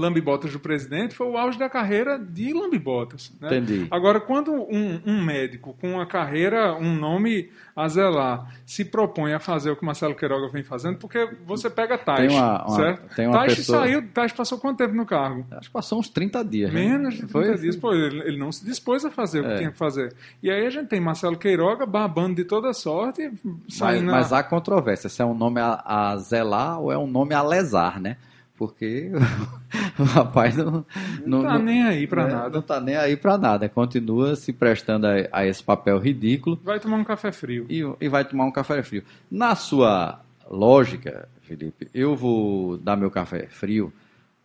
lambibotas 0.00 0.52
do 0.52 0.58
presidente, 0.58 1.14
foi 1.14 1.26
o 1.28 1.36
auge 1.36 1.58
da 1.58 1.68
carreira 1.68 2.18
de 2.18 2.52
lambibotas. 2.52 3.32
Né? 3.40 3.48
Entendi. 3.48 3.86
Agora, 3.90 4.20
quando 4.20 4.52
um, 4.52 5.00
um 5.06 5.22
médico 5.22 5.76
com 5.80 5.92
uma 5.92 6.06
carreira, 6.06 6.74
um 6.74 6.94
nome 6.96 7.50
a 7.76 7.88
zelar, 7.88 8.52
se 8.66 8.84
propõe 8.84 9.32
a 9.32 9.38
fazer 9.38 9.70
o 9.70 9.76
que 9.76 9.84
Marcelo 9.84 10.14
Queiroga 10.14 10.48
vem 10.48 10.62
fazendo, 10.62 10.98
porque 10.98 11.28
você 11.46 11.70
pega 11.70 11.96
Tais, 11.96 12.28
Tem 12.28 12.36
uma- 12.38 12.66
uma- 12.66 12.76
certo? 12.76 13.14
tem 13.14 13.26
uma 13.26 13.38
Tais 13.38 13.54
pessoa- 13.56 13.78
saiu, 13.80 14.08
Tais 14.12 14.32
passou 14.32 14.58
quanto 14.58 14.78
tempo 14.78 14.94
no 14.94 15.06
cargo? 15.06 15.46
Acho 15.52 15.68
que 15.68 15.72
passou 15.72 15.98
uns 15.98 16.08
30 16.08 16.42
dias. 16.44 16.72
né? 16.72 16.80
Menos 16.80 17.14
de 17.14 17.20
30 17.26 17.32
Foi? 17.32 17.58
dias. 17.58 17.76
Pô, 17.76 17.92
ele, 17.94 18.20
ele 18.20 18.38
não 18.38 18.50
se 18.52 18.64
dispôs 18.64 19.04
a 19.04 19.10
fazer 19.10 19.40
o 19.40 19.44
que 19.44 19.50
É. 19.52 19.56
tinha 19.58 19.70
que 19.70 19.78
fazer. 19.78 20.12
E 20.42 20.50
aí 20.50 20.66
a 20.66 20.70
gente 20.70 20.88
tem 20.88 21.00
Marcelo 21.00 21.36
Queiroga 21.38 21.86
babando 21.86 22.34
de 22.36 22.44
toda 22.44 22.72
sorte, 22.72 23.30
Mas, 23.44 23.74
saindo 23.76 24.06
na- 24.06 24.12
mas 24.12 24.32
há 24.32 24.42
controvérsia 24.42 25.08
se 25.08 25.20
é 25.22 25.24
um 25.24 25.34
nome 25.34 25.60
a, 25.60 25.82
a 25.84 26.16
zelar 26.18 26.80
ou 26.80 26.92
é 26.92 26.98
um 26.98 27.06
nome 27.06 27.34
a 27.34 27.42
lesar, 27.42 28.00
né? 28.00 28.16
Porque 28.60 29.10
o 29.98 30.02
rapaz 30.02 30.54
não, 30.54 30.84
não, 31.24 31.42
tá 31.42 31.58
nem 31.58 31.82
aí 31.82 32.06
pra 32.06 32.26
né, 32.26 32.32
nada. 32.34 32.50
Não 32.50 32.60
tá 32.60 32.78
nem 32.78 32.94
aí 32.94 33.16
pra 33.16 33.38
nada. 33.38 33.70
Continua 33.70 34.36
se 34.36 34.52
prestando 34.52 35.06
a, 35.06 35.12
a 35.32 35.46
esse 35.46 35.64
papel 35.64 35.98
ridículo 35.98 36.60
Vai 36.62 36.78
tomar 36.78 36.98
um 36.98 37.04
café 37.04 37.32
frio. 37.32 37.64
e, 37.70 37.80
e 37.98 38.08
vai 38.10 38.22
tomar 38.22 38.44
um 38.44 38.52
café 38.52 38.82
frio. 38.82 39.02
Na 39.30 39.54
sua 39.54 40.20
lógica, 40.50 41.26
Felipe, 41.40 41.88
eu 41.94 42.14
vou 42.14 42.76
dar 42.76 42.98
meu 42.98 43.10
café 43.10 43.46
frio 43.46 43.90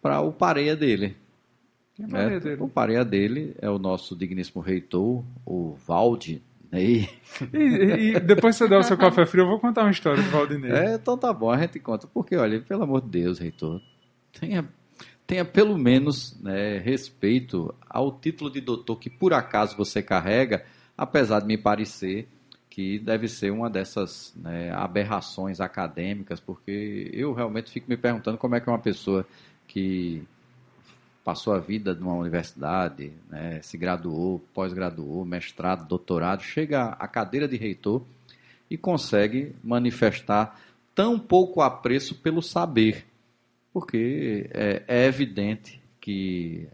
para 0.02 0.22
o 0.22 0.32
pareia 0.32 0.78
dele. 0.78 1.18
É 2.00 2.40
dele? 2.40 2.56
O 2.62 2.70
pareia 2.70 3.04
dele 3.04 3.54
é 3.62 3.70
o 3.70 3.78
nosso 3.78 4.16
digníssimo 4.16 4.62
reitor, 4.62 5.26
o 5.46 5.76
Valde. 5.86 6.42
Ney. 6.72 7.10
E, 7.54 7.58
e- 8.16 8.20
depois 8.20 8.56
que 8.56 8.64
você 8.64 8.70
der 8.70 8.78
o 8.80 8.84
seu 8.84 8.98
café 8.98 9.26
frio, 9.26 9.44
eu 9.44 9.48
vou 9.48 9.60
contar 9.60 9.84
uma 9.84 9.92
história 9.92 10.22
de 10.22 10.30
Valdinei. 10.30 10.72
É, 10.72 10.96
então 10.96 11.18
tá 11.18 11.32
bom, 11.32 11.50
a 11.52 11.58
gente 11.58 11.80
conta. 11.80 12.08
Porque, 12.08 12.36
olha, 12.36 12.60
pelo 12.60 12.84
amor 12.84 13.02
de 13.02 13.08
Deus, 13.08 13.40
reitor, 13.40 13.82
tenha, 14.40 14.68
tenha 15.26 15.46
pelo 15.46 15.78
menos 15.78 16.40
né, 16.42 16.78
respeito 16.80 17.74
ao 17.90 18.12
título 18.12 18.50
de 18.52 18.62
doutor 18.62 18.98
que 18.98 19.10
por 19.10 19.34
acaso 19.34 19.76
você 19.76 20.02
carrega, 20.02 20.66
apesar 20.98 21.40
de 21.40 21.48
me 21.48 21.58
parecer 21.58 22.28
que 22.70 23.00
deve 23.00 23.30
ser 23.30 23.52
uma 23.52 23.70
dessas 23.70 24.34
né, 24.36 24.70
aberrações 24.74 25.62
acadêmicas, 25.62 26.42
porque 26.42 27.10
eu 27.14 27.34
realmente 27.34 27.72
fico 27.72 27.90
me 27.90 27.96
perguntando 27.96 28.38
como 28.38 28.54
é 28.54 28.60
que 28.60 28.70
uma 28.70 28.78
pessoa 28.78 29.26
que 29.66 30.22
passou 31.24 31.54
a 31.54 31.60
vida 31.60 31.94
numa 31.96 32.14
universidade, 32.14 33.14
né, 33.30 33.62
se 33.62 33.78
graduou, 33.78 34.44
pós-graduou, 34.54 35.24
mestrado, 35.24 35.88
doutorado, 35.88 36.44
chega 36.44 36.90
à 36.90 37.08
cadeira 37.08 37.48
de 37.48 37.56
reitor 37.56 38.04
e 38.70 38.78
consegue 38.78 39.56
manifestar 39.64 40.60
tão 40.94 41.18
pouco 41.18 41.62
apreço 41.62 42.16
pelo 42.16 42.42
saber, 42.42 43.06
porque 43.76 44.50
é, 44.54 44.84
é 44.88 45.06
evidente 45.06 45.84
que 46.00 46.66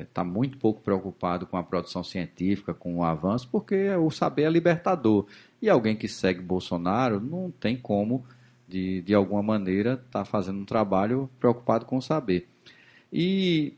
está 0.00 0.24
muito 0.24 0.58
pouco 0.58 0.80
preocupado 0.80 1.46
com 1.46 1.56
a 1.56 1.62
produção 1.62 2.02
científica, 2.02 2.74
com 2.74 2.96
o 2.96 3.04
avanço, 3.04 3.48
porque 3.52 3.88
o 3.90 4.10
saber 4.10 4.42
é 4.42 4.50
libertador. 4.50 5.28
E 5.62 5.70
alguém 5.70 5.94
que 5.94 6.08
segue 6.08 6.40
Bolsonaro 6.40 7.20
não 7.20 7.52
tem 7.52 7.76
como, 7.76 8.26
de, 8.66 9.00
de 9.02 9.14
alguma 9.14 9.44
maneira, 9.44 9.94
estar 9.94 10.24
fazendo 10.24 10.58
um 10.58 10.64
trabalho 10.64 11.30
preocupado 11.38 11.86
com 11.86 11.98
o 11.98 12.02
saber. 12.02 12.48
E 13.12 13.74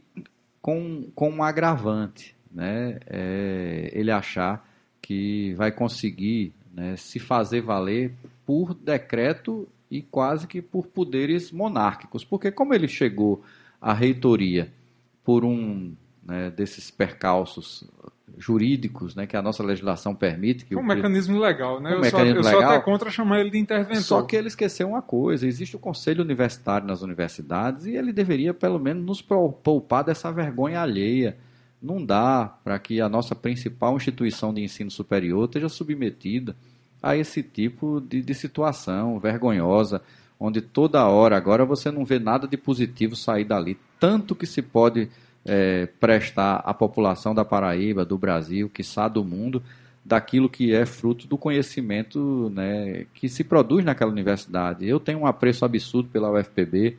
com, 0.63 1.11
com 1.15 1.29
um 1.29 1.43
agravante, 1.43 2.35
né? 2.51 3.01
É, 3.07 3.91
ele 3.93 4.11
achar 4.11 4.67
que 5.03 5.53
vai 5.57 5.71
conseguir 5.71 6.55
né, 6.73 6.97
se 6.97 7.19
fazer 7.19 7.61
valer 7.61 8.15
por 8.47 8.73
decreto 8.73 9.69
e 9.91 10.03
quase 10.03 10.47
que 10.47 10.61
por 10.61 10.87
poderes 10.87 11.51
monárquicos. 11.53 12.24
Porque 12.24 12.51
como 12.51 12.74
ele 12.74 12.89
chegou 12.89 13.43
à 13.80 13.93
reitoria 13.93 14.72
por 15.24 15.45
um 15.45 15.93
né, 16.24 16.51
desses 16.51 16.91
percalços 16.91 17.84
jurídicos 18.39 19.14
né, 19.14 19.26
que 19.26 19.37
a 19.37 19.43
nossa 19.43 19.62
legislação 19.62 20.14
permite. 20.14 20.64
Que 20.64 20.74
É 20.74 20.76
um 20.76 20.80
o- 20.80 20.84
mecanismo 20.84 21.39
legal, 21.39 21.80
né? 21.80 21.91
Um 21.91 21.95
eu 21.95 22.01
mecanismo 22.01 22.43
sou, 22.43 22.53
eu 22.53 22.59
legal. 22.59 22.72
até 22.74 22.84
contra 22.84 23.11
chamar 23.11 23.41
ele 23.41 23.51
de 23.51 23.59
interventor. 23.59 24.03
Só 24.03 24.22
que 24.22 24.37
ele 24.37 24.49
esqueceu 24.49 24.89
uma 24.89 25.03
coisa: 25.03 25.47
existe 25.47 25.76
o 25.76 25.78
conselho 25.78 26.22
universitário 26.22 26.87
nas 26.87 27.03
universidades 27.03 27.87
e 27.87 27.97
ele 27.97 28.12
deveria, 28.12 28.53
pelo 28.53 28.78
menos, 28.78 29.05
nos 29.05 29.22
poupar 29.22 30.05
dessa 30.05 30.30
vergonha 30.30 30.80
alheia. 30.82 31.37
Não 31.80 32.05
dá 32.05 32.47
para 32.64 32.78
que 32.78 33.01
a 33.01 33.09
nossa 33.09 33.34
principal 33.34 33.97
instituição 33.97 34.53
de 34.53 34.62
ensino 34.62 34.91
superior 34.91 35.45
esteja 35.45 35.68
submetida 35.68 36.57
a 37.07 37.17
esse 37.17 37.43
tipo 37.43 38.01
de, 38.01 38.21
de 38.21 38.35
situação 38.35 39.19
vergonhosa, 39.19 40.03
onde 40.39 40.61
toda 40.61 41.07
hora 41.07 41.37
agora 41.37 41.65
você 41.65 41.91
não 41.91 42.05
vê 42.05 42.19
nada 42.19 42.49
de 42.49 42.57
positivo 42.57 43.15
sair 43.15 43.45
dali. 43.45 43.79
Tanto 44.01 44.35
que 44.35 44.47
se 44.47 44.61
pode 44.61 45.09
eh, 45.45 45.89
prestar 46.01 46.57
à 46.57 46.75
população 46.75 47.35
da 47.35 47.45
Paraíba, 47.45 48.05
do 48.05 48.19
Brasil, 48.19 48.69
quiçá 48.69 49.07
do 49.07 49.25
mundo, 49.25 49.63
daquilo 50.05 50.49
que 50.49 50.75
é 50.75 50.85
fruto 50.85 51.27
do 51.27 51.39
conhecimento 51.39 52.51
né, 52.55 53.07
que 53.15 53.29
se 53.29 53.45
produz 53.45 53.85
naquela 53.85 54.11
universidade. 54.11 54.89
Eu 54.89 55.01
tenho 55.01 55.21
um 55.21 55.27
apreço 55.27 55.65
absurdo 55.65 56.09
pela 56.09 56.31
UFPB, 56.31 56.97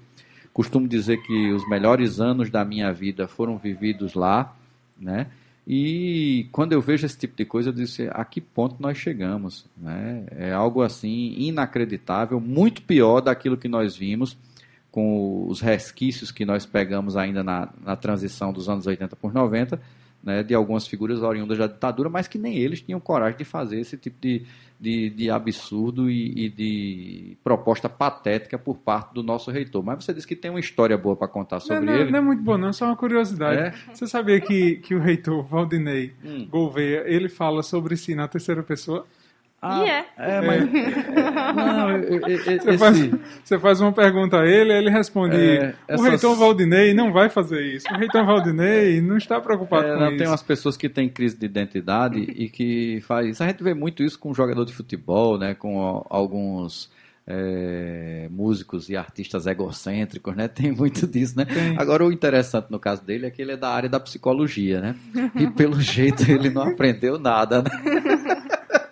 costumo 0.53 0.87
dizer 0.87 1.21
que 1.21 1.51
os 1.51 1.67
melhores 1.69 2.19
anos 2.19 2.49
da 2.49 2.65
minha 2.65 2.91
vida 2.91 3.27
foram 3.27 3.57
vividos 3.57 4.13
lá, 4.13 4.55
né? 4.99 5.27
E 5.69 6.47
quando 6.53 6.71
eu 6.71 6.79
vejo 6.79 7.05
esse 7.05 7.17
tipo 7.17 7.35
de 7.35 7.43
coisa, 7.43 7.69
eu 7.69 7.73
disse, 7.73 8.07
a 8.13 8.23
que 8.23 8.39
ponto 8.39 8.77
nós 8.79 8.97
chegamos? 8.97 9.65
Né? 9.75 10.23
É 10.31 10.53
algo 10.53 10.81
assim 10.81 11.35
inacreditável, 11.37 12.39
muito 12.39 12.81
pior 12.81 13.19
daquilo 13.19 13.57
que 13.57 13.67
nós 13.67 13.93
vimos 13.93 14.37
com 14.89 15.45
os 15.45 15.59
resquícios 15.59 16.31
que 16.31 16.45
nós 16.45 16.65
pegamos 16.65 17.17
ainda 17.17 17.43
na, 17.43 17.67
na 17.83 17.97
transição 17.97 18.53
dos 18.53 18.69
anos 18.69 18.87
80 18.87 19.13
por 19.17 19.33
90, 19.33 19.77
né, 20.27 20.43
de 20.43 20.53
algumas 20.53 20.85
figuras 20.85 21.23
oriundas 21.23 21.57
da 21.57 21.67
ditadura, 21.67 22.09
mas 22.09 22.27
que 22.27 22.37
nem 22.37 22.57
eles 22.57 22.81
tinham 22.81 22.99
coragem 22.99 23.37
de 23.37 23.45
fazer 23.45 23.79
esse 23.79 23.95
tipo 23.95 24.17
de, 24.19 24.43
de, 24.77 25.09
de 25.09 25.29
absurdo 25.29 26.11
e, 26.11 26.47
e, 26.47 26.49
de 26.49 27.37
proposta 27.41 27.87
patética 27.87 28.59
por 28.59 28.77
parte 28.77 29.13
do 29.13 29.23
nosso 29.23 29.49
reitor. 29.49 29.81
Mas 29.81 30.03
você 30.03 30.13
disse 30.13 30.27
que 30.27 30.35
tem 30.35 30.51
uma 30.51 30.59
história 30.59 30.97
boa 30.97 31.15
para 31.15 31.29
contar 31.29 31.61
sobre 31.61 31.85
não, 31.85 31.93
não, 31.93 32.01
ele. 32.01 32.11
Não 32.11 32.19
é 32.19 32.21
muito 32.21 32.43
boa, 32.43 32.57
não, 32.57 32.67
é 32.67 32.73
só 32.73 32.87
uma 32.87 32.97
curiosidade. 32.97 33.57
É? 33.57 33.93
Você 33.93 34.05
sabia 34.05 34.41
que, 34.41 34.75
que 34.75 34.93
o 34.93 34.99
reitor 34.99 35.45
Valdinei 35.45 36.13
Hum. 36.23 36.45
Gouveia, 36.49 37.03
ele 37.05 37.29
fala 37.29 37.63
sobre 37.63 37.95
si 37.95 38.13
na 38.13 38.27
terceira 38.27 38.61
pessoa? 38.61 39.07
Ah, 39.69 39.83
E 39.83 39.89
é. 39.89 40.05
É, 40.17 40.41
mas. 40.41 41.55
não, 41.55 41.91
eu- 41.91 42.03
eu- 42.03 42.19
eu- 42.27 42.37
Você, 42.39 42.53
esse- 42.53 42.77
faz, 42.77 43.09
você 43.43 43.59
faz 43.59 43.81
uma 43.81 43.91
pergunta 43.91 44.39
a 44.39 44.45
ele, 44.47 44.71
ele 44.73 44.89
responde: 44.89 45.35
É, 45.35 45.73
O 45.89 45.93
essas- 45.93 46.07
reitor 46.07 46.35
Valdinei 46.35 46.93
não 46.93 47.11
vai 47.11 47.29
fazer 47.29 47.61
isso. 47.61 47.85
O 47.93 47.97
reitor 47.97 48.25
Valdinei 48.25 49.01
não 49.01 49.17
está 49.17 49.39
preocupado 49.41 49.85
É, 49.87 49.93
com 49.93 49.99
não, 49.99 50.07
isso. 50.09 50.17
tem 50.17 50.27
umas 50.27 50.43
pessoas 50.43 50.77
que 50.77 50.87
têm 50.89 51.09
crise 51.09 51.37
de 51.37 51.45
identidade 51.45 52.19
e 52.19 52.49
que 52.49 53.01
faz 53.07 53.27
isso. 53.27 53.43
A 53.43 53.47
gente 53.47 53.63
vê 53.63 53.73
muito 53.73 54.03
isso 54.03 54.17
com 54.19 54.33
jogador 54.33 54.65
de 54.65 54.73
futebol, 54.73 55.37
né? 55.37 55.53
Com 55.53 56.05
alguns 56.09 56.89
é, 57.29 58.27
músicos 58.31 58.89
e 58.89 58.95
artistas 58.95 59.45
egocêntricos, 59.47 60.33
né? 60.33 60.47
Tem 60.53 60.71
muito 60.71 61.05
disso, 61.05 61.37
né? 61.37 61.43
Tem. 61.45 61.75
Agora 61.77 62.05
o 62.05 62.11
interessante 62.11 62.67
no 62.71 62.79
caso 62.79 63.03
dele 63.03 63.25
é 63.25 63.29
que 63.29 63.41
ele 63.41 63.51
é 63.51 63.57
da 63.57 63.69
área 63.69 63.89
da 63.89 63.99
psicologia, 63.99 64.79
né? 64.79 64.95
E 65.35 65.45
pelo 65.47 65.79
jeito 65.81 66.23
ele 66.31 66.49
não 66.49 66.61
aprendeu 66.63 67.19
nada, 67.19 67.61
né? 67.63 67.69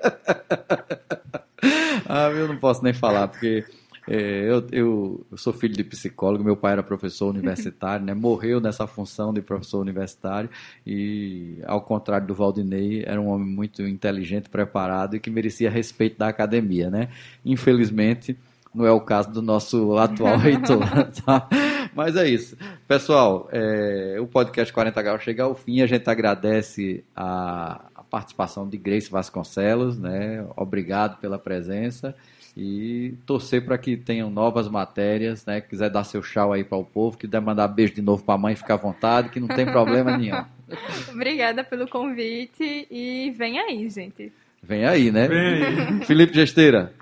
ah, 2.07 2.29
eu 2.29 2.47
não 2.47 2.57
posso 2.57 2.83
nem 2.83 2.93
falar, 2.93 3.27
porque 3.27 3.65
é, 4.07 4.45
eu, 4.47 4.67
eu, 4.71 5.25
eu 5.31 5.37
sou 5.37 5.51
filho 5.51 5.73
de 5.73 5.83
psicólogo, 5.83 6.43
meu 6.43 6.55
pai 6.55 6.73
era 6.73 6.83
professor 6.83 7.29
universitário, 7.29 8.05
né? 8.05 8.13
Morreu 8.13 8.61
nessa 8.61 8.85
função 8.85 9.33
de 9.33 9.41
professor 9.41 9.79
universitário 9.79 10.49
e, 10.85 11.57
ao 11.65 11.81
contrário 11.81 12.27
do 12.27 12.35
Valdinei, 12.35 13.03
era 13.05 13.19
um 13.19 13.29
homem 13.29 13.47
muito 13.47 13.81
inteligente, 13.81 14.49
preparado 14.49 15.15
e 15.15 15.19
que 15.19 15.29
merecia 15.29 15.69
respeito 15.69 16.19
da 16.19 16.27
academia, 16.27 16.89
né? 16.89 17.09
Infelizmente, 17.43 18.37
não 18.73 18.85
é 18.85 18.91
o 18.91 19.01
caso 19.01 19.31
do 19.31 19.41
nosso 19.41 19.97
atual 19.97 20.35
reitor, 20.37 20.85
tá? 21.25 21.47
Mas 21.95 22.17
é 22.17 22.27
isso. 22.27 22.57
Pessoal, 22.87 23.47
é, 23.51 24.17
o 24.19 24.27
podcast 24.27 24.71
40 24.71 25.01
Graus 25.01 25.23
chega 25.23 25.43
ao 25.43 25.55
fim. 25.55 25.81
A 25.81 25.87
gente 25.87 26.07
agradece 26.09 27.03
a, 27.15 27.85
a 27.94 27.94
participação 28.15 28.65
de 28.65 28.77
Grace 28.77 29.11
Vasconcelos, 29.11 29.99
né? 29.99 30.47
Obrigado 30.55 31.19
pela 31.19 31.37
presença 31.37 32.15
e 32.55 33.13
torcer 33.25 33.65
para 33.65 33.77
que 33.77 33.97
tenham 33.97 34.29
novas 34.29 34.69
matérias, 34.69 35.45
né? 35.45 35.59
Quiser 35.59 35.89
dar 35.89 36.05
seu 36.05 36.21
tchau 36.21 36.53
aí 36.53 36.63
para 36.63 36.77
o 36.77 36.85
povo, 36.85 37.17
quiser 37.17 37.41
mandar 37.41 37.67
beijo 37.67 37.93
de 37.93 38.01
novo 38.01 38.23
para 38.23 38.35
a 38.35 38.37
mãe, 38.37 38.55
fica 38.55 38.75
à 38.75 38.77
vontade, 38.77 39.27
que 39.27 39.39
não 39.41 39.49
tem 39.49 39.65
problema 39.65 40.17
nenhum. 40.17 40.45
Obrigada 41.11 41.61
pelo 41.61 41.89
convite 41.89 42.87
e 42.89 43.33
vem 43.37 43.59
aí, 43.59 43.89
gente. 43.89 44.31
Vem 44.63 44.85
aí, 44.85 45.11
né? 45.11 45.27
Vem 45.27 45.63
aí. 45.65 46.05
Felipe 46.05 46.33
Gesteira. 46.35 46.93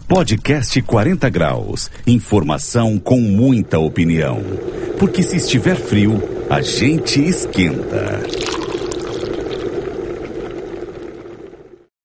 Podcast 0.09 0.81
40 0.81 1.29
Graus. 1.29 1.91
Informação 2.07 2.97
com 2.97 3.21
muita 3.21 3.77
opinião. 3.77 4.41
Porque 4.97 5.21
se 5.21 5.37
estiver 5.37 5.75
frio, 5.75 6.19
a 6.49 6.61
gente 6.61 7.23
esquenta. 7.23 8.19